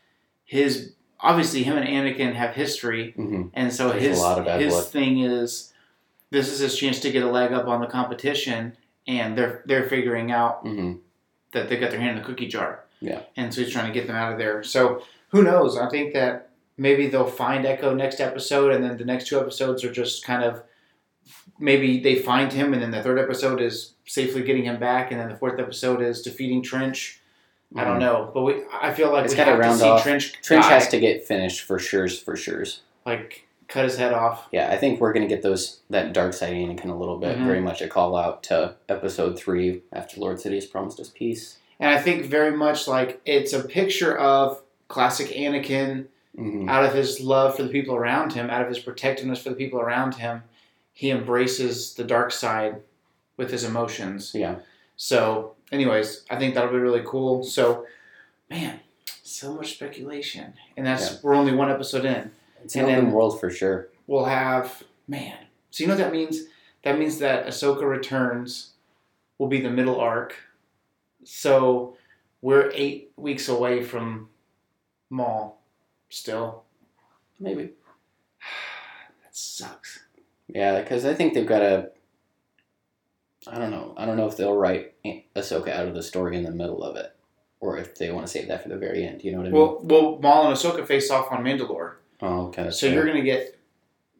his 0.45 0.91
obviously 1.21 1.63
him 1.63 1.77
and 1.77 1.87
Anakin 1.87 2.33
have 2.33 2.55
history, 2.55 3.13
Mhm. 3.17 3.49
and 3.53 3.71
so 3.73 3.89
There's 3.89 4.01
his 4.03 4.19
lot 4.19 4.39
of 4.39 4.45
bad 4.45 4.61
his 4.61 4.73
blood. 4.73 4.85
thing 4.87 5.19
is 5.19 5.73
this 6.31 6.51
is 6.51 6.59
his 6.59 6.77
chance 6.77 6.99
to 7.01 7.11
get 7.11 7.23
a 7.23 7.29
leg 7.29 7.51
up 7.51 7.67
on 7.67 7.81
the 7.81 7.87
competition, 7.87 8.73
and 9.07 9.37
they're 9.37 9.61
they're 9.65 9.87
figuring 9.89 10.31
out 10.31 10.63
Mhm. 10.65 10.99
that 11.53 11.69
they 11.69 11.77
got 11.77 11.91
their 11.91 11.99
hand 11.99 12.17
in 12.17 12.23
the 12.23 12.27
cookie 12.27 12.47
jar. 12.47 12.85
Yeah. 13.03 13.21
and 13.35 13.51
so 13.51 13.61
he's 13.61 13.73
trying 13.73 13.87
to 13.91 13.93
get 13.99 14.05
them 14.05 14.15
out 14.15 14.31
of 14.31 14.37
there. 14.37 14.61
So 14.61 15.01
who 15.29 15.41
knows? 15.41 15.75
I 15.75 15.89
think 15.89 16.13
that 16.13 16.49
maybe 16.77 17.07
they'll 17.07 17.25
find 17.25 17.65
Echo 17.65 17.95
next 17.95 18.19
episode, 18.21 18.71
and 18.71 18.83
then 18.83 18.97
the 18.97 19.05
next 19.05 19.25
two 19.27 19.39
episodes 19.39 19.83
are 19.83 19.91
just 19.91 20.23
kind 20.23 20.43
of 20.43 20.61
maybe 21.59 21.99
they 21.99 22.15
find 22.15 22.53
him, 22.53 22.73
and 22.73 22.81
then 22.81 22.91
the 22.91 23.01
third 23.01 23.17
episode 23.19 23.59
is 23.61 23.93
safely 24.05 24.41
getting 24.43 24.65
him 24.65 24.79
back, 24.79 25.11
and 25.11 25.19
then 25.19 25.29
the 25.29 25.35
fourth 25.35 25.59
episode 25.59 26.01
is 26.01 26.21
defeating 26.21 26.61
Trench. 26.61 27.19
I 27.75 27.83
don't 27.85 27.97
Mhm. 27.97 28.01
know, 28.01 28.31
but 28.33 28.41
we 28.41 28.55
I 28.73 28.93
feel 28.93 29.11
like 29.11 29.25
It's 29.25 29.33
we 29.33 29.39
have 29.39 29.61
to 29.61 29.73
see 29.77 29.85
off- 29.87 30.03
Trench. 30.03 30.33
Trench 30.41 30.65
die, 30.65 30.69
has 30.69 30.87
to 30.89 30.99
get 30.99 31.25
finished 31.25 31.61
for 31.61 31.79
sure's 31.79 32.19
for 32.19 32.35
sure's. 32.35 32.81
like 33.05 33.47
cut 33.67 33.85
his 33.85 33.97
head 33.97 34.11
off. 34.13 34.47
Yeah, 34.51 34.69
I 34.69 34.75
think 34.77 34.99
we're 34.99 35.13
gonna 35.13 35.27
get 35.27 35.41
those 35.41 35.79
that 35.89 36.11
dark 36.13 36.33
side 36.33 36.53
Anakin 36.53 36.89
a 36.89 36.93
little 36.95 37.17
bit. 37.17 37.37
Mhm. 37.37 37.45
Very 37.45 37.61
much 37.61 37.81
a 37.81 37.87
call 37.87 38.15
out 38.17 38.43
to 38.43 38.75
episode 38.89 39.39
three 39.39 39.83
after 39.93 40.19
Lord 40.19 40.37
Sidious 40.37 40.69
promised 40.69 40.99
us 40.99 41.09
peace. 41.15 41.57
And 41.79 41.89
I 41.89 41.97
think 41.97 42.25
very 42.25 42.51
much 42.51 42.87
like 42.87 43.21
it's 43.25 43.53
a 43.53 43.63
picture 43.63 44.17
of 44.17 44.61
classic 44.89 45.27
Anakin 45.29 46.07
Mhm. 46.37 46.69
out 46.69 46.83
of 46.83 46.93
his 46.93 47.21
love 47.21 47.55
for 47.55 47.63
the 47.63 47.69
people 47.69 47.95
around 47.95 48.33
him, 48.33 48.49
out 48.49 48.61
of 48.61 48.67
his 48.67 48.79
protectiveness 48.79 49.41
for 49.41 49.49
the 49.49 49.55
people 49.55 49.79
around 49.79 50.15
him, 50.15 50.43
he 50.93 51.09
embraces 51.09 51.93
the 51.93 52.03
dark 52.03 52.31
side 52.33 52.81
with 53.37 53.49
his 53.51 53.63
emotions. 53.63 54.31
Yeah, 54.35 54.55
So, 54.97 55.53
anyways, 55.71 56.25
I 56.29 56.37
think 56.37 56.53
that'll 56.55 56.71
be 56.71 56.77
really 56.77 57.03
cool. 57.05 57.43
So, 57.43 57.85
man, 58.49 58.79
so 59.23 59.53
much 59.53 59.73
speculation, 59.73 60.53
and 60.77 60.85
that's 60.85 61.11
Yeah. 61.13 61.17
we're 61.23 61.35
only 61.35 61.53
one 61.53 61.71
episode 61.71 62.05
in. 62.05 62.31
it's 62.63 62.75
an 62.75 62.85
And 62.85 62.91
open 62.97 63.11
world 63.11 63.39
for 63.39 63.49
sure. 63.49 63.87
We'll 64.07 64.25
have 64.25 64.83
man. 65.07 65.37
So 65.71 65.83
you 65.83 65.87
know 65.87 65.95
what 65.95 66.03
that 66.03 66.11
means? 66.11 66.41
That 66.83 66.97
means 66.99 67.19
that 67.19 67.45
Ahsoka 67.47 67.83
returns 67.83 68.71
will 69.37 69.47
be 69.47 69.61
the 69.61 69.69
middle 69.69 69.99
arc. 69.99 70.35
So 71.23 71.95
we're 72.41 72.71
eight 72.73 73.11
weeks 73.15 73.47
away 73.47 73.83
from 73.83 74.29
Maul. 75.09 75.59
Still, 76.09 76.63
Maybe. 77.39 77.63
that 79.23 79.35
sucks. 79.35 80.03
Yeah, 80.47 80.81
because 80.81 81.05
I 81.05 81.13
think 81.13 81.33
they've 81.33 81.45
got 81.47 81.61
a. 81.61 81.89
I 83.47 83.57
don't 83.57 83.71
know. 83.71 83.93
I 83.97 84.05
don't 84.05 84.17
know 84.17 84.27
if 84.27 84.37
they'll 84.37 84.55
write 84.55 84.90
Ahsoka 85.35 85.69
out 85.69 85.87
of 85.87 85.93
the 85.93 86.03
story 86.03 86.37
in 86.37 86.43
the 86.43 86.51
middle 86.51 86.83
of 86.83 86.95
it, 86.95 87.15
or 87.59 87.77
if 87.77 87.95
they 87.97 88.11
want 88.11 88.25
to 88.25 88.31
save 88.31 88.47
that 88.47 88.63
for 88.63 88.69
the 88.69 88.77
very 88.77 89.05
end. 89.05 89.23
You 89.23 89.31
know 89.31 89.37
what 89.39 89.47
I 89.47 89.49
mean? 89.49 89.59
Well, 89.61 89.79
well, 89.83 90.19
Maul 90.21 90.47
and 90.47 90.55
Ahsoka 90.55 90.85
face 90.85 91.09
off 91.09 91.31
on 91.31 91.43
Mandalore. 91.43 91.93
oh, 92.21 92.53
of. 92.57 92.73
So 92.73 92.87
you're 92.87 93.05
gonna 93.05 93.21
get 93.21 93.57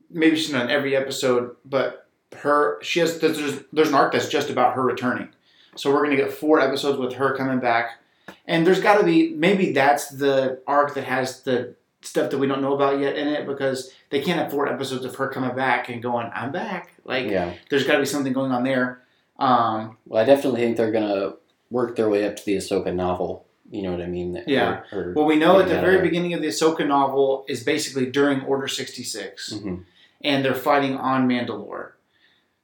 maybe 0.10 0.36
she's 0.36 0.52
not 0.52 0.65
in 0.65 0.72
every 0.72 0.96
episode, 0.96 1.56
but 1.65 2.08
her 2.38 2.80
she 2.82 3.00
has 3.00 3.20
there's 3.20 3.63
there's 3.74 3.89
an 3.89 3.96
arc 3.96 4.13
that's 4.13 4.30
just 4.30 4.50
about 4.50 4.76
her 4.76 4.84
returning. 4.84 5.30
So 5.76 5.91
we're 5.94 6.04
gonna 6.04 6.17
get 6.17 6.32
four 6.34 6.60
episodes 6.60 6.98
with 6.98 7.13
her 7.13 7.36
coming 7.36 7.60
back, 7.60 8.00
and 8.46 8.65
there's 8.65 8.82
got 8.82 8.98
to 9.00 9.04
be 9.06 9.34
maybe 9.34 9.72
that's 9.74 10.10
the 10.10 10.62
arc 10.67 10.94
that 10.96 11.04
has 11.06 11.44
the 11.44 11.76
stuff 12.04 12.32
that 12.32 12.39
we 12.39 12.48
don't 12.48 12.62
know 12.62 12.74
about 12.74 13.00
yet 13.00 13.15
in 13.15 13.28
it 13.28 13.46
because 13.46 13.94
they 14.10 14.22
can't 14.22 14.39
have 14.39 14.50
four 14.50 14.67
episodes 14.67 15.06
of 15.06 15.15
her 15.15 15.28
coming 15.28 15.56
back 15.56 15.88
and 15.88 16.02
going 16.02 16.30
I'm 16.34 16.52
back. 16.52 16.94
Like 17.06 17.28
Yeah. 17.28 17.54
there's 17.70 17.86
got 17.86 17.94
to 17.94 18.00
be 18.00 18.06
something 18.06 18.34
going 18.34 18.52
on 18.52 18.63
there. 18.63 19.01
Um, 19.41 19.97
Well, 20.06 20.21
I 20.21 20.25
definitely 20.25 20.62
think 20.62 20.77
they're 20.77 20.91
gonna 20.91 21.34
work 21.69 21.95
their 21.95 22.10
way 22.10 22.25
up 22.27 22.36
to 22.38 22.45
the 22.45 22.56
Ahsoka 22.58 22.93
novel. 22.93 23.45
You 23.69 23.82
know 23.84 23.91
what 23.91 24.01
I 24.01 24.06
mean? 24.08 24.43
Yeah. 24.47 24.82
or- 24.91 24.99
or- 25.10 25.13
well, 25.15 25.25
we 25.25 25.38
know 25.38 25.60
at 25.60 25.67
the 25.69 25.75
very 25.75 25.95
there. 25.95 26.01
beginning 26.04 26.34
of 26.34 26.41
the 26.41 26.49
Ahsoka 26.49 26.86
novel 26.86 27.45
is 27.47 27.63
basically 27.63 28.06
during 28.06 28.41
Order 28.43 28.67
sixty 28.67 29.04
six. 29.04 29.54
Mhm. 29.54 29.86
and 30.23 30.45
they're 30.45 30.54
fighting 30.54 30.95
on 30.97 31.27
Mandalore. 31.27 31.93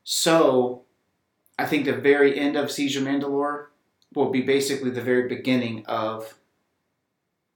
So, 0.03 0.83
I 1.57 1.65
think 1.65 1.85
the 1.85 1.93
very 1.93 2.37
end 2.37 2.55
of 2.55 2.69
Siege 2.69 2.95
of 2.97 3.03
Mandalore 3.03 3.67
will 4.13 4.29
be 4.29 4.41
basically 4.41 4.91
the 4.91 5.01
very 5.01 5.27
beginning 5.27 5.83
of 5.87 6.35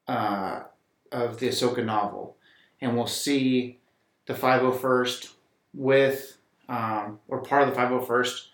uh, 0.07 0.63
of 1.11 1.39
the 1.39 1.47
Ahsoka 1.49 1.85
novel, 1.85 2.35
and 2.81 2.95
we'll 2.97 3.05
see 3.05 3.79
the 4.25 4.33
501st 4.33 5.33
with 5.73 6.37
um, 6.67 7.19
or 7.27 7.39
part 7.43 7.61
of 7.67 7.69
the 7.69 7.75
501st 7.79 8.47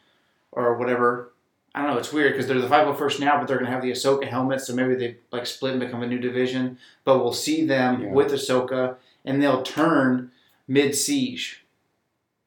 or 0.58 0.76
whatever. 0.78 1.32
I 1.76 1.82
don't 1.84 1.92
know. 1.92 1.98
It's 2.00 2.12
weird 2.12 2.34
because 2.34 2.48
they're 2.48 2.60
the 2.60 2.68
501st 2.68 3.20
now, 3.20 3.38
but 3.38 3.48
they're 3.48 3.60
gonna 3.60 3.70
have 3.70 3.84
the 3.84 3.92
Ahsoka 3.92 4.28
helmets, 4.28 4.66
so 4.66 4.74
maybe 4.74 4.96
they 4.96 5.18
like 5.32 5.46
split 5.46 5.74
and 5.74 5.80
become 5.80 6.02
a 6.02 6.08
new 6.08 6.18
division. 6.20 6.80
But 7.04 7.20
we'll 7.20 7.34
see 7.34 7.66
them 7.66 8.02
Yeah. 8.02 8.12
with 8.12 8.32
Ahsoka, 8.32 8.96
and 9.24 9.42
they'll 9.42 9.62
turn 9.62 10.32
mid 10.68 10.96
siege. 10.96 11.64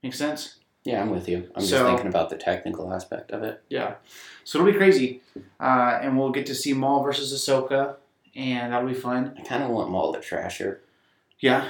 Make 0.03 0.15
sense? 0.15 0.57
Yeah, 0.83 1.01
I'm 1.03 1.11
with 1.11 1.29
you. 1.29 1.49
I'm 1.55 1.61
just 1.63 1.73
thinking 1.73 2.07
about 2.09 2.31
the 2.31 2.37
technical 2.37 2.93
aspect 2.93 3.31
of 3.31 3.43
it. 3.43 3.63
Yeah. 3.69 3.95
So 4.45 4.59
it'll 4.59 4.73
be 4.73 4.77
crazy, 4.79 5.21
uh, 5.61 5.99
and 6.03 6.19
we'll 6.19 6.31
get 6.33 6.47
to 6.47 6.55
see 6.55 6.73
Maul 6.73 7.03
versus 7.05 7.33
Ahsoka, 7.33 7.97
and 8.35 8.73
that'll 8.73 8.89
be 8.89 8.95
fun. 8.95 9.35
I 9.39 9.43
kind 9.43 9.63
of 9.63 9.71
want 9.71 9.91
Maul 9.91 10.13
to 10.15 10.21
trash 10.21 10.59
her. 10.59 10.81
Yeah. 11.39 11.67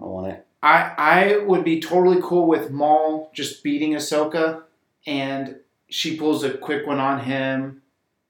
I 0.00 0.04
want 0.04 0.32
it. 0.32 0.46
I 0.62 0.92
I 0.96 1.36
would 1.38 1.64
be 1.64 1.80
totally 1.80 2.20
cool 2.22 2.46
with 2.46 2.70
Maul 2.70 3.30
just 3.34 3.62
beating 3.62 3.92
Ahsoka, 3.92 4.62
and 5.06 5.56
she 5.94 6.16
pulls 6.16 6.42
a 6.42 6.52
quick 6.52 6.88
one 6.88 6.98
on 6.98 7.20
him 7.20 7.80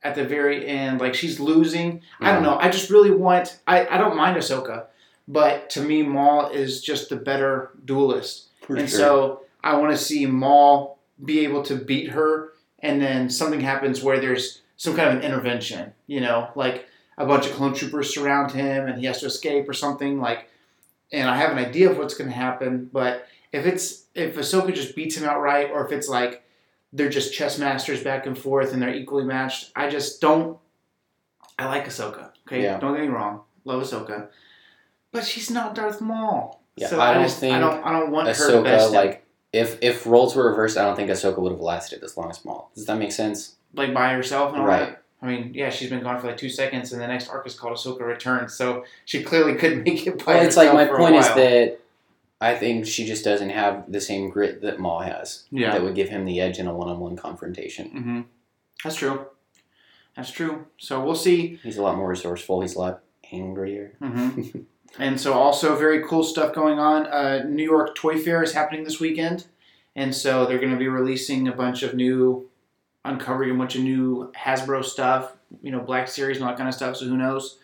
at 0.03 0.14
the 0.14 0.22
very 0.22 0.66
end. 0.66 1.00
Like 1.00 1.14
she's 1.14 1.40
losing. 1.40 2.03
I 2.20 2.31
don't 2.31 2.42
mm. 2.42 2.46
know. 2.46 2.59
I 2.59 2.68
just 2.68 2.90
really 2.90 3.11
want. 3.11 3.59
I 3.66 3.87
I 3.87 3.96
don't 3.96 4.16
mind 4.16 4.37
Ahsoka, 4.37 4.87
but 5.27 5.70
to 5.70 5.81
me, 5.81 6.03
Maul 6.03 6.50
is 6.50 6.83
just 6.83 7.09
the 7.09 7.16
better 7.16 7.70
duelist. 7.83 8.48
For 8.61 8.77
and 8.77 8.88
sure. 8.88 8.98
so 8.98 9.40
I 9.62 9.77
want 9.79 9.92
to 9.92 9.96
see 9.96 10.27
Maul 10.27 10.98
be 11.24 11.40
able 11.40 11.62
to 11.62 11.77
beat 11.77 12.11
her, 12.11 12.53
and 12.81 13.00
then 13.00 13.31
something 13.31 13.61
happens 13.61 14.03
where 14.03 14.20
there's 14.20 14.61
some 14.77 14.94
kind 14.94 15.09
of 15.09 15.16
an 15.16 15.22
intervention. 15.22 15.94
You 16.07 16.20
know, 16.20 16.50
like 16.55 16.87
a 17.16 17.24
bunch 17.24 17.46
of 17.46 17.53
clone 17.53 17.72
troopers 17.72 18.14
surround 18.14 18.53
him, 18.53 18.87
and 18.87 18.98
he 18.98 19.07
has 19.07 19.20
to 19.20 19.27
escape 19.27 19.66
or 19.66 19.72
something. 19.72 20.21
Like, 20.21 20.50
and 21.12 21.31
I 21.31 21.37
have 21.38 21.50
an 21.50 21.58
idea 21.58 21.90
of 21.90 21.96
what's 21.96 22.15
going 22.15 22.29
to 22.29 22.37
happen, 22.37 22.90
but 22.92 23.27
if 23.52 23.65
it's 23.65 24.04
if 24.15 24.37
Ahsoka 24.37 24.75
just 24.75 24.94
beats 24.94 25.17
him 25.17 25.25
outright, 25.25 25.71
or 25.73 25.87
if 25.87 25.92
it's 25.92 26.10
like 26.10 26.44
they're 26.95 27.11
just 27.11 27.35
chess 27.35 27.59
masters 27.59 28.03
back 28.03 28.25
and 28.25 28.38
forth 28.38 28.73
and 28.73 28.81
they're 28.81 28.95
equally 28.95 29.25
matched, 29.25 29.73
I 29.77 29.90
just 29.90 30.21
don't. 30.21 30.57
I 31.59 31.67
like 31.67 31.87
Ahsoka. 31.87 32.31
Okay, 32.47 32.63
Yeah. 32.63 32.79
don't 32.79 32.95
get 32.95 33.03
me 33.03 33.09
wrong, 33.09 33.40
love 33.65 33.83
Ahsoka, 33.83 34.29
but 35.13 35.25
she's 35.25 35.51
not 35.51 35.75
Darth 35.75 36.01
Maul. 36.01 36.63
Yeah, 36.77 36.88
so 36.88 36.99
I 37.01 37.11
I, 37.11 37.15
don't 37.15 37.23
just 37.25 37.37
I 37.38 37.40
think 37.40 37.61
don't 37.61 37.85
I 37.85 37.92
don't 37.92 38.11
want 38.11 38.29
her 38.29 38.35
to 38.35 38.40
Ahsoka, 38.40 38.65
best 38.65 38.92
like, 38.92 39.25
if 39.53 39.79
if 39.83 40.07
roles 40.07 40.35
were 40.35 40.49
reversed, 40.49 40.77
I 40.79 40.83
don't 40.85 40.97
think 40.97 41.11
Ahsoka 41.11 41.38
would 41.38 41.53
have 41.53 41.61
lasted 41.61 42.03
as 42.03 42.17
long 42.17 42.31
as 42.31 42.45
Maul. 42.45 42.71
Does 42.75 42.87
that 42.87 42.97
make 42.99 43.13
sense? 43.13 43.57
like 43.77 43.92
by 43.92 44.13
herself 44.13 44.53
and 44.53 44.61
all 44.63 44.69
Right. 44.69 44.90
that. 44.90 45.03
I 45.21 45.27
mean, 45.27 45.51
yeah, 45.53 45.69
she's 45.71 45.90
been 45.90 46.03
gone 46.03 46.21
for 46.21 46.29
like 46.29 46.37
two 46.37 46.49
seconds, 46.49 46.92
and 46.92 47.01
the 47.03 47.09
next 47.09 47.29
arc 47.29 47.45
is 47.47 47.59
called 47.59 47.77
Ahsoka 47.77 48.03
Returns, 48.03 48.55
so 48.55 48.85
she 49.05 49.23
clearly 49.25 49.55
couldn't 49.55 49.83
make 49.87 50.07
it 50.07 50.25
by 50.25 50.35
Well, 50.35 50.45
it's 50.47 50.57
like 50.57 50.73
my 50.73 50.87
point 50.87 51.17
is 51.17 51.27
that 51.27 51.81
I 52.45 52.55
think 52.57 52.87
she 52.87 53.07
just 53.07 53.25
doesn't 53.25 53.51
have 53.51 53.90
the 53.90 54.01
same 54.01 54.29
grit 54.31 54.61
that 54.63 54.79
Maul 54.79 55.01
has. 55.01 55.45
Yeah. 55.51 55.73
That 55.73 55.83
would 55.83 55.95
give 55.95 56.09
him 56.09 56.25
the 56.25 56.40
edge 56.40 56.59
in 56.59 56.67
a 56.67 56.75
one-on-one 56.75 57.17
confrontation. 57.17 57.88
hmm 57.90 58.21
That's 58.83 58.97
true. 58.97 59.27
That's 60.17 60.31
true. 60.31 60.67
So 60.79 61.03
we'll 61.05 61.15
see. 61.15 61.59
He's 61.63 61.79
a 61.79 61.83
lot 61.83 61.97
more 61.97 62.09
resourceful. 62.09 62.61
He's 62.61 62.77
a 62.77 62.79
lot 62.79 63.01
angrier. 63.33 63.95
hmm 64.01 64.40
And 64.99 65.21
so, 65.21 65.33
also 65.33 65.75
very 65.77 66.05
cool 66.05 66.23
stuff 66.23 66.55
going 66.55 66.79
on. 66.79 67.07
Uh, 67.09 67.42
New 67.49 67.65
York 67.65 67.97
Toy 67.97 68.17
Fair 68.17 68.45
is 68.45 68.53
happening 68.53 68.85
this 68.85 69.01
weekend, 69.01 69.45
and 69.97 70.15
so 70.15 70.47
they're 70.47 70.61
going 70.61 70.71
to 70.71 70.79
be 70.79 70.87
releasing 70.87 71.49
a 71.49 71.53
bunch 71.53 71.83
of 71.83 71.95
new, 71.95 72.49
uncovering 73.05 73.51
a 73.51 73.55
bunch 73.55 73.75
of 73.75 73.83
new 73.83 74.31
Hasbro 74.37 74.85
stuff. 74.85 75.33
You 75.63 75.73
know, 75.73 75.81
Black 75.81 76.07
Series 76.07 76.37
and 76.37 76.45
all 76.45 76.51
that 76.53 76.59
kind 76.59 76.69
of 76.69 76.77
stuff. 76.77 76.97
So 76.97 77.07
who 77.07 77.17
knows? 77.17 77.59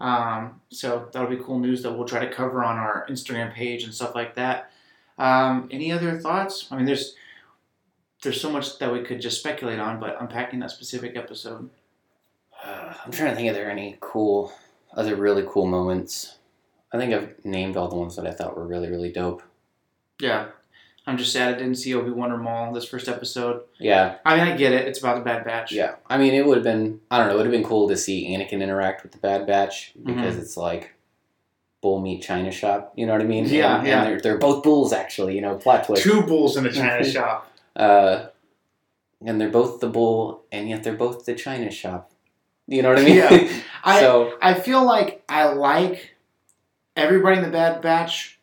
Um, 0.00 0.60
so 0.70 1.08
that'll 1.12 1.28
be 1.28 1.36
cool 1.36 1.58
news 1.58 1.82
that 1.82 1.92
we'll 1.92 2.08
try 2.08 2.24
to 2.24 2.32
cover 2.32 2.64
on 2.64 2.78
our 2.78 3.06
Instagram 3.10 3.52
page 3.52 3.84
and 3.84 3.94
stuff 3.94 4.14
like 4.14 4.34
that. 4.36 4.72
Um, 5.18 5.68
any 5.70 5.92
other 5.92 6.18
thoughts? 6.18 6.66
I 6.70 6.76
mean, 6.76 6.86
there's 6.86 7.14
there's 8.22 8.40
so 8.40 8.50
much 8.50 8.78
that 8.78 8.92
we 8.92 9.02
could 9.02 9.20
just 9.20 9.38
speculate 9.38 9.78
on, 9.78 10.00
but 10.00 10.16
unpacking 10.20 10.60
that 10.60 10.70
specific 10.70 11.16
episode. 11.16 11.70
Uh, 12.64 12.94
I'm 13.04 13.12
trying 13.12 13.30
to 13.30 13.36
think. 13.36 13.50
Are 13.50 13.54
there 13.54 13.70
any 13.70 13.96
cool, 14.00 14.52
other 14.94 15.16
really 15.16 15.44
cool 15.48 15.66
moments? 15.66 16.36
I 16.92 16.98
think 16.98 17.14
I've 17.14 17.44
named 17.44 17.76
all 17.76 17.88
the 17.88 17.96
ones 17.96 18.16
that 18.16 18.26
I 18.26 18.32
thought 18.32 18.56
were 18.56 18.66
really, 18.66 18.88
really 18.88 19.12
dope. 19.12 19.42
Yeah, 20.20 20.48
I'm 21.06 21.16
just 21.16 21.32
sad 21.32 21.54
I 21.54 21.58
didn't 21.58 21.76
see 21.76 21.94
Obi 21.94 22.10
Wan 22.10 22.30
or 22.30 22.36
Maul 22.36 22.72
this 22.72 22.84
first 22.84 23.08
episode. 23.08 23.62
Yeah, 23.78 24.18
I 24.24 24.36
mean, 24.36 24.46
I 24.46 24.56
get 24.56 24.72
it; 24.72 24.86
it's 24.86 24.98
about 24.98 25.16
the 25.16 25.24
Bad 25.24 25.44
Batch. 25.44 25.72
yeah. 25.72 25.96
I 26.08 26.18
mean, 26.18 26.34
it 26.34 26.46
would 26.46 26.58
have 26.58 26.64
been. 26.64 27.00
I 27.10 27.18
don't 27.18 27.28
know. 27.28 27.34
It 27.34 27.36
would 27.38 27.46
have 27.46 27.52
been 27.52 27.64
cool 27.64 27.88
to 27.88 27.96
see 27.96 28.28
Anakin 28.28 28.62
interact 28.62 29.02
with 29.02 29.12
the 29.12 29.18
Bad 29.18 29.46
Batch 29.46 29.94
because 30.04 30.36
it's 30.36 30.56
like 30.56 30.94
bull 31.80 32.00
meat 32.00 32.22
China 32.22 32.50
shop. 32.50 32.92
You 32.96 33.06
know 33.06 33.12
what 33.12 33.22
I 33.22 33.24
mean? 33.24 33.46
Yeah, 33.46 33.78
and, 33.78 33.86
yeah. 33.86 34.02
And 34.02 34.12
they're, 34.12 34.20
they're 34.20 34.38
both 34.38 34.62
bulls 34.62 34.92
actually. 34.92 35.34
You 35.34 35.40
know, 35.40 35.56
plot 35.56 35.84
twist. 35.84 36.02
Two 36.02 36.22
bulls 36.22 36.56
in 36.56 36.66
a 36.66 36.72
China 36.72 37.04
shop. 37.10 37.50
Uh, 37.74 38.26
and 39.24 39.40
they're 39.40 39.50
both 39.50 39.80
the 39.80 39.88
bull, 39.88 40.44
and 40.50 40.68
yet 40.68 40.82
they're 40.82 40.94
both 40.94 41.24
the 41.24 41.34
China 41.34 41.70
shop. 41.70 42.10
You 42.66 42.82
know 42.82 42.90
what 42.90 42.98
I 42.98 43.04
mean? 43.04 43.16
Yeah. 43.16 43.52
I 43.84 44.00
so 44.00 44.38
I 44.40 44.54
feel 44.54 44.84
like 44.84 45.22
I 45.28 45.48
like 45.48 46.14
everybody 46.96 47.38
in 47.38 47.42
the 47.42 47.50
Bad 47.50 47.80
Batch, 47.80 48.39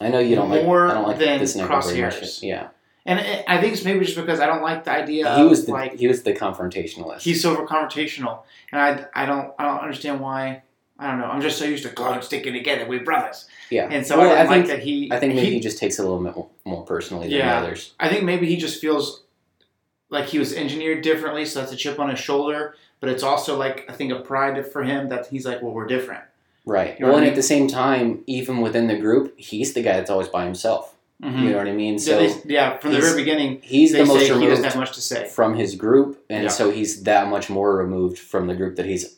I 0.00 0.08
know 0.08 0.18
you 0.20 0.36
don't 0.36 0.50
like. 0.50 0.64
more 0.64 0.88
I 0.88 0.94
don't 0.94 1.06
like 1.08 1.18
than 1.18 1.38
this 1.38 1.56
never 1.56 1.68
very 1.80 2.00
much. 2.02 2.14
Crosshairs. 2.14 2.42
Yeah, 2.42 2.68
and 3.04 3.18
it, 3.18 3.44
I 3.48 3.60
think 3.60 3.72
it's 3.74 3.84
maybe 3.84 4.04
just 4.04 4.16
because 4.16 4.40
I 4.40 4.46
don't 4.46 4.62
like 4.62 4.84
the 4.84 4.92
idea 4.92 5.34
he 5.36 5.42
of 5.42 5.50
was 5.50 5.66
the 5.66 5.72
like 5.72 5.94
he 5.96 6.06
was 6.06 6.22
the 6.22 6.32
confrontationalist. 6.34 7.22
he's 7.22 7.42
so 7.42 7.56
confrontational, 7.66 8.42
and 8.72 8.80
I 8.80 9.06
I 9.22 9.26
don't 9.26 9.52
I 9.58 9.64
don't 9.64 9.80
understand 9.80 10.20
why. 10.20 10.62
I 11.00 11.08
don't 11.10 11.20
know. 11.20 11.26
I'm 11.26 11.40
just 11.40 11.58
so 11.58 11.64
used 11.64 11.84
to 11.84 11.90
God 11.90 12.22
sticking 12.24 12.52
together. 12.52 12.84
We're 12.88 13.04
brothers, 13.04 13.46
yeah, 13.70 13.88
and 13.90 14.04
so 14.06 14.18
Well, 14.18 14.36
I, 14.36 14.42
like 14.42 14.48
think 14.48 14.66
that 14.66 14.80
he. 14.80 15.10
I 15.12 15.18
think 15.20 15.34
maybe 15.34 15.46
he, 15.46 15.52
he 15.54 15.60
just 15.60 15.78
takes 15.78 15.98
it 15.98 16.04
a 16.04 16.08
little 16.08 16.22
bit 16.24 16.34
more, 16.34 16.48
more 16.64 16.84
personally 16.84 17.28
than 17.28 17.38
Yeah. 17.38 17.60
the 17.60 17.66
others. 17.66 17.94
I 18.00 18.08
think 18.08 18.24
maybe 18.24 18.46
he 18.48 18.56
just 18.56 18.80
feels 18.80 19.22
like 20.10 20.26
he 20.26 20.38
was 20.40 20.52
engineered 20.52 21.02
differently, 21.02 21.44
so 21.44 21.60
that's 21.60 21.72
a 21.72 21.76
chip 21.76 22.00
on 22.00 22.10
his 22.10 22.18
shoulder. 22.18 22.74
But 23.00 23.10
it's 23.10 23.22
also 23.22 23.56
like 23.56 23.84
I 23.88 23.92
think 23.92 24.12
a 24.12 24.18
pride 24.20 24.66
for 24.72 24.82
him 24.82 25.08
that 25.10 25.28
he's 25.28 25.46
like, 25.46 25.62
well, 25.62 25.72
we're 25.72 25.86
different. 25.86 26.24
Right. 26.68 26.98
You 26.98 27.06
know 27.06 27.12
well, 27.12 27.16
I 27.16 27.18
and 27.20 27.24
mean? 27.24 27.30
at 27.32 27.36
the 27.36 27.42
same 27.42 27.66
time, 27.66 28.22
even 28.26 28.60
within 28.60 28.86
the 28.88 28.96
group, 28.98 29.34
he's 29.38 29.72
the 29.72 29.82
guy 29.82 29.94
that's 29.96 30.10
always 30.10 30.28
by 30.28 30.44
himself. 30.44 30.94
Mm-hmm. 31.22 31.42
You 31.44 31.50
know 31.50 31.56
what 31.58 31.66
I 31.66 31.72
mean? 31.72 31.94
yeah, 31.94 31.98
So 31.98 32.18
they- 32.18 32.52
yeah, 32.54 32.76
from 32.78 32.92
the 32.92 33.00
very 33.00 33.16
beginning, 33.22 33.60
he's 33.62 33.92
the 33.92 34.04
most 34.04 34.26
say 34.26 34.38
he 34.38 34.46
doesn't 34.46 34.64
have 34.64 34.76
much 34.76 34.92
to 34.92 35.00
say. 35.00 35.26
from 35.28 35.54
his 35.56 35.74
group, 35.74 36.22
and 36.30 36.44
Yeah. 36.44 36.48
so 36.50 36.70
he's 36.70 37.02
that 37.04 37.28
much 37.28 37.48
more 37.50 37.76
removed 37.76 38.18
from 38.18 38.46
the 38.46 38.54
group 38.54 38.76
that 38.76 38.86
he's 38.86 39.16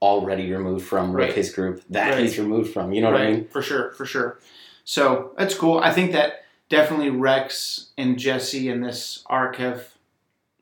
already 0.00 0.50
removed 0.52 0.86
from 0.86 1.12
Right. 1.12 1.26
with 1.28 1.36
his 1.36 1.52
group 1.52 1.82
that 1.90 2.10
Right. 2.14 2.20
he's 2.22 2.38
removed 2.38 2.72
from. 2.72 2.92
You 2.92 3.02
know 3.02 3.10
what 3.12 3.20
I 3.20 3.30
mean? 3.32 3.48
for 3.50 3.62
sure, 3.62 3.90
for 3.92 4.06
sure. 4.06 4.38
So 4.84 5.32
that's 5.38 5.54
cool. 5.54 5.78
I 5.78 5.92
think 5.92 6.12
that 6.12 6.44
definitely 6.68 7.10
Rex 7.10 7.90
and 7.98 8.18
Jesse 8.18 8.68
in 8.68 8.80
this 8.80 9.22
arc 9.26 9.56
have 9.56 9.88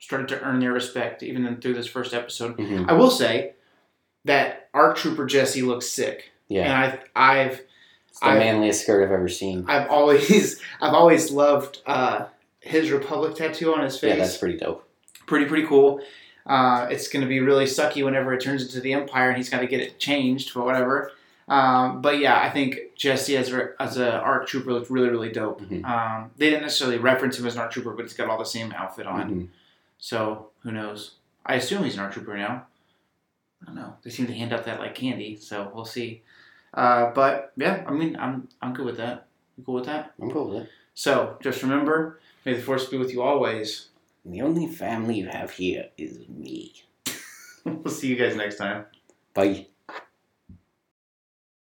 started 0.00 0.28
to 0.28 0.40
earn 0.42 0.58
their 0.60 0.72
respect, 0.72 1.22
even 1.22 1.56
through 1.60 1.74
this 1.74 1.86
first 1.86 2.12
episode. 2.14 2.54
hmm 2.58 2.84
I 2.88 2.94
will 2.94 3.10
say 3.10 3.52
that 4.24 4.68
Arc 4.74 4.96
Trooper 4.96 5.26
Jesse 5.26 5.62
looks 5.62 5.86
sick, 5.88 6.30
Yeah, 6.48 6.64
and 6.64 6.72
I've 6.72 6.98
I've 7.16 7.60
it's 8.08 8.20
the 8.20 8.26
I- 8.26 8.38
manliest 8.38 8.82
skirt 8.82 9.04
I've 9.04 9.12
ever 9.12 9.28
seen. 9.28 9.64
I've 9.68 9.88
always 9.90 10.60
I've 10.80 10.94
always 10.94 11.30
loved 11.30 11.80
uh, 11.86 12.26
his 12.60 12.90
Republic 12.90 13.34
tattoo 13.36 13.72
on 13.74 13.82
his 13.82 13.98
face. 13.98 14.10
Yeah, 14.10 14.16
that's 14.16 14.36
pretty 14.36 14.58
dope. 14.58 14.86
pretty 15.26 15.46
pretty 15.46 15.66
cool. 15.66 16.00
Uh, 16.46 16.86
it's 16.90 17.06
going 17.08 17.20
to 17.22 17.28
be 17.28 17.38
really 17.40 17.66
sucky 17.66 18.04
whenever 18.04 18.32
it 18.32 18.40
turns 18.40 18.62
into 18.62 18.80
the 18.80 18.92
Empire 18.94 19.28
and 19.28 19.36
he's 19.36 19.50
got 19.50 19.60
to 19.60 19.66
get 19.66 19.78
it 19.80 19.98
changed 19.98 20.50
for 20.50 20.62
whatever. 20.62 21.12
Um, 21.48 22.00
but 22.00 22.18
yeah, 22.18 22.40
I 22.40 22.48
think 22.50 22.78
Jesse 22.96 23.36
as 23.36 23.52
a, 23.52 23.70
as 23.78 23.98
a 23.98 24.20
ARC 24.20 24.46
trooper 24.48 24.72
looked 24.72 24.90
really 24.90 25.08
really 25.10 25.30
dope. 25.30 25.60
Mhm. 25.62 25.84
Um, 25.84 26.30
they 26.36 26.48
didn't 26.50 26.62
necessarily 26.62 26.98
reference 26.98 27.38
him 27.38 27.46
as 27.46 27.54
an 27.54 27.60
ARC 27.60 27.72
trooper, 27.72 27.92
but 27.92 28.02
he's 28.04 28.14
got 28.14 28.28
all 28.28 28.38
the 28.38 28.44
same 28.44 28.72
outfit 28.72 29.06
on. 29.06 29.30
Mhm. 29.30 29.48
So 29.98 30.48
who 30.62 30.72
knows? 30.72 31.12
I 31.44 31.54
assume 31.56 31.84
he's 31.84 31.94
an 31.94 32.00
ARC 32.00 32.12
trooper 32.14 32.36
now. 32.36 32.66
I 33.62 33.66
don't 33.66 33.74
know. 33.74 33.94
They 34.02 34.10
seem 34.10 34.26
to 34.26 34.34
hand 34.34 34.52
out 34.52 34.64
that 34.64 34.80
like 34.80 34.94
candy, 34.94 35.36
so 35.36 35.70
we'll 35.74 35.84
see. 35.84 36.22
Uh, 36.72 37.10
but 37.12 37.52
yeah, 37.56 37.84
I 37.86 37.92
mean, 37.92 38.16
I'm 38.18 38.48
I'm 38.62 38.72
good 38.72 38.86
with 38.86 38.96
that. 38.98 39.26
You 39.56 39.64
cool 39.64 39.74
with 39.74 39.86
that? 39.86 40.14
I'm 40.20 40.30
cool 40.30 40.48
with 40.48 40.62
it. 40.62 40.70
So 40.94 41.36
just 41.42 41.62
remember, 41.62 42.20
may 42.44 42.54
the 42.54 42.62
force 42.62 42.86
be 42.86 42.96
with 42.98 43.12
you 43.12 43.22
always. 43.22 43.88
And 44.24 44.34
The 44.34 44.42
only 44.42 44.66
family 44.66 45.18
you 45.18 45.28
have 45.28 45.50
here 45.52 45.86
is 45.96 46.28
me. 46.28 46.84
we'll 47.64 47.92
see 47.92 48.08
you 48.08 48.16
guys 48.16 48.36
next 48.36 48.56
time. 48.56 48.86
Bye. 49.34 49.66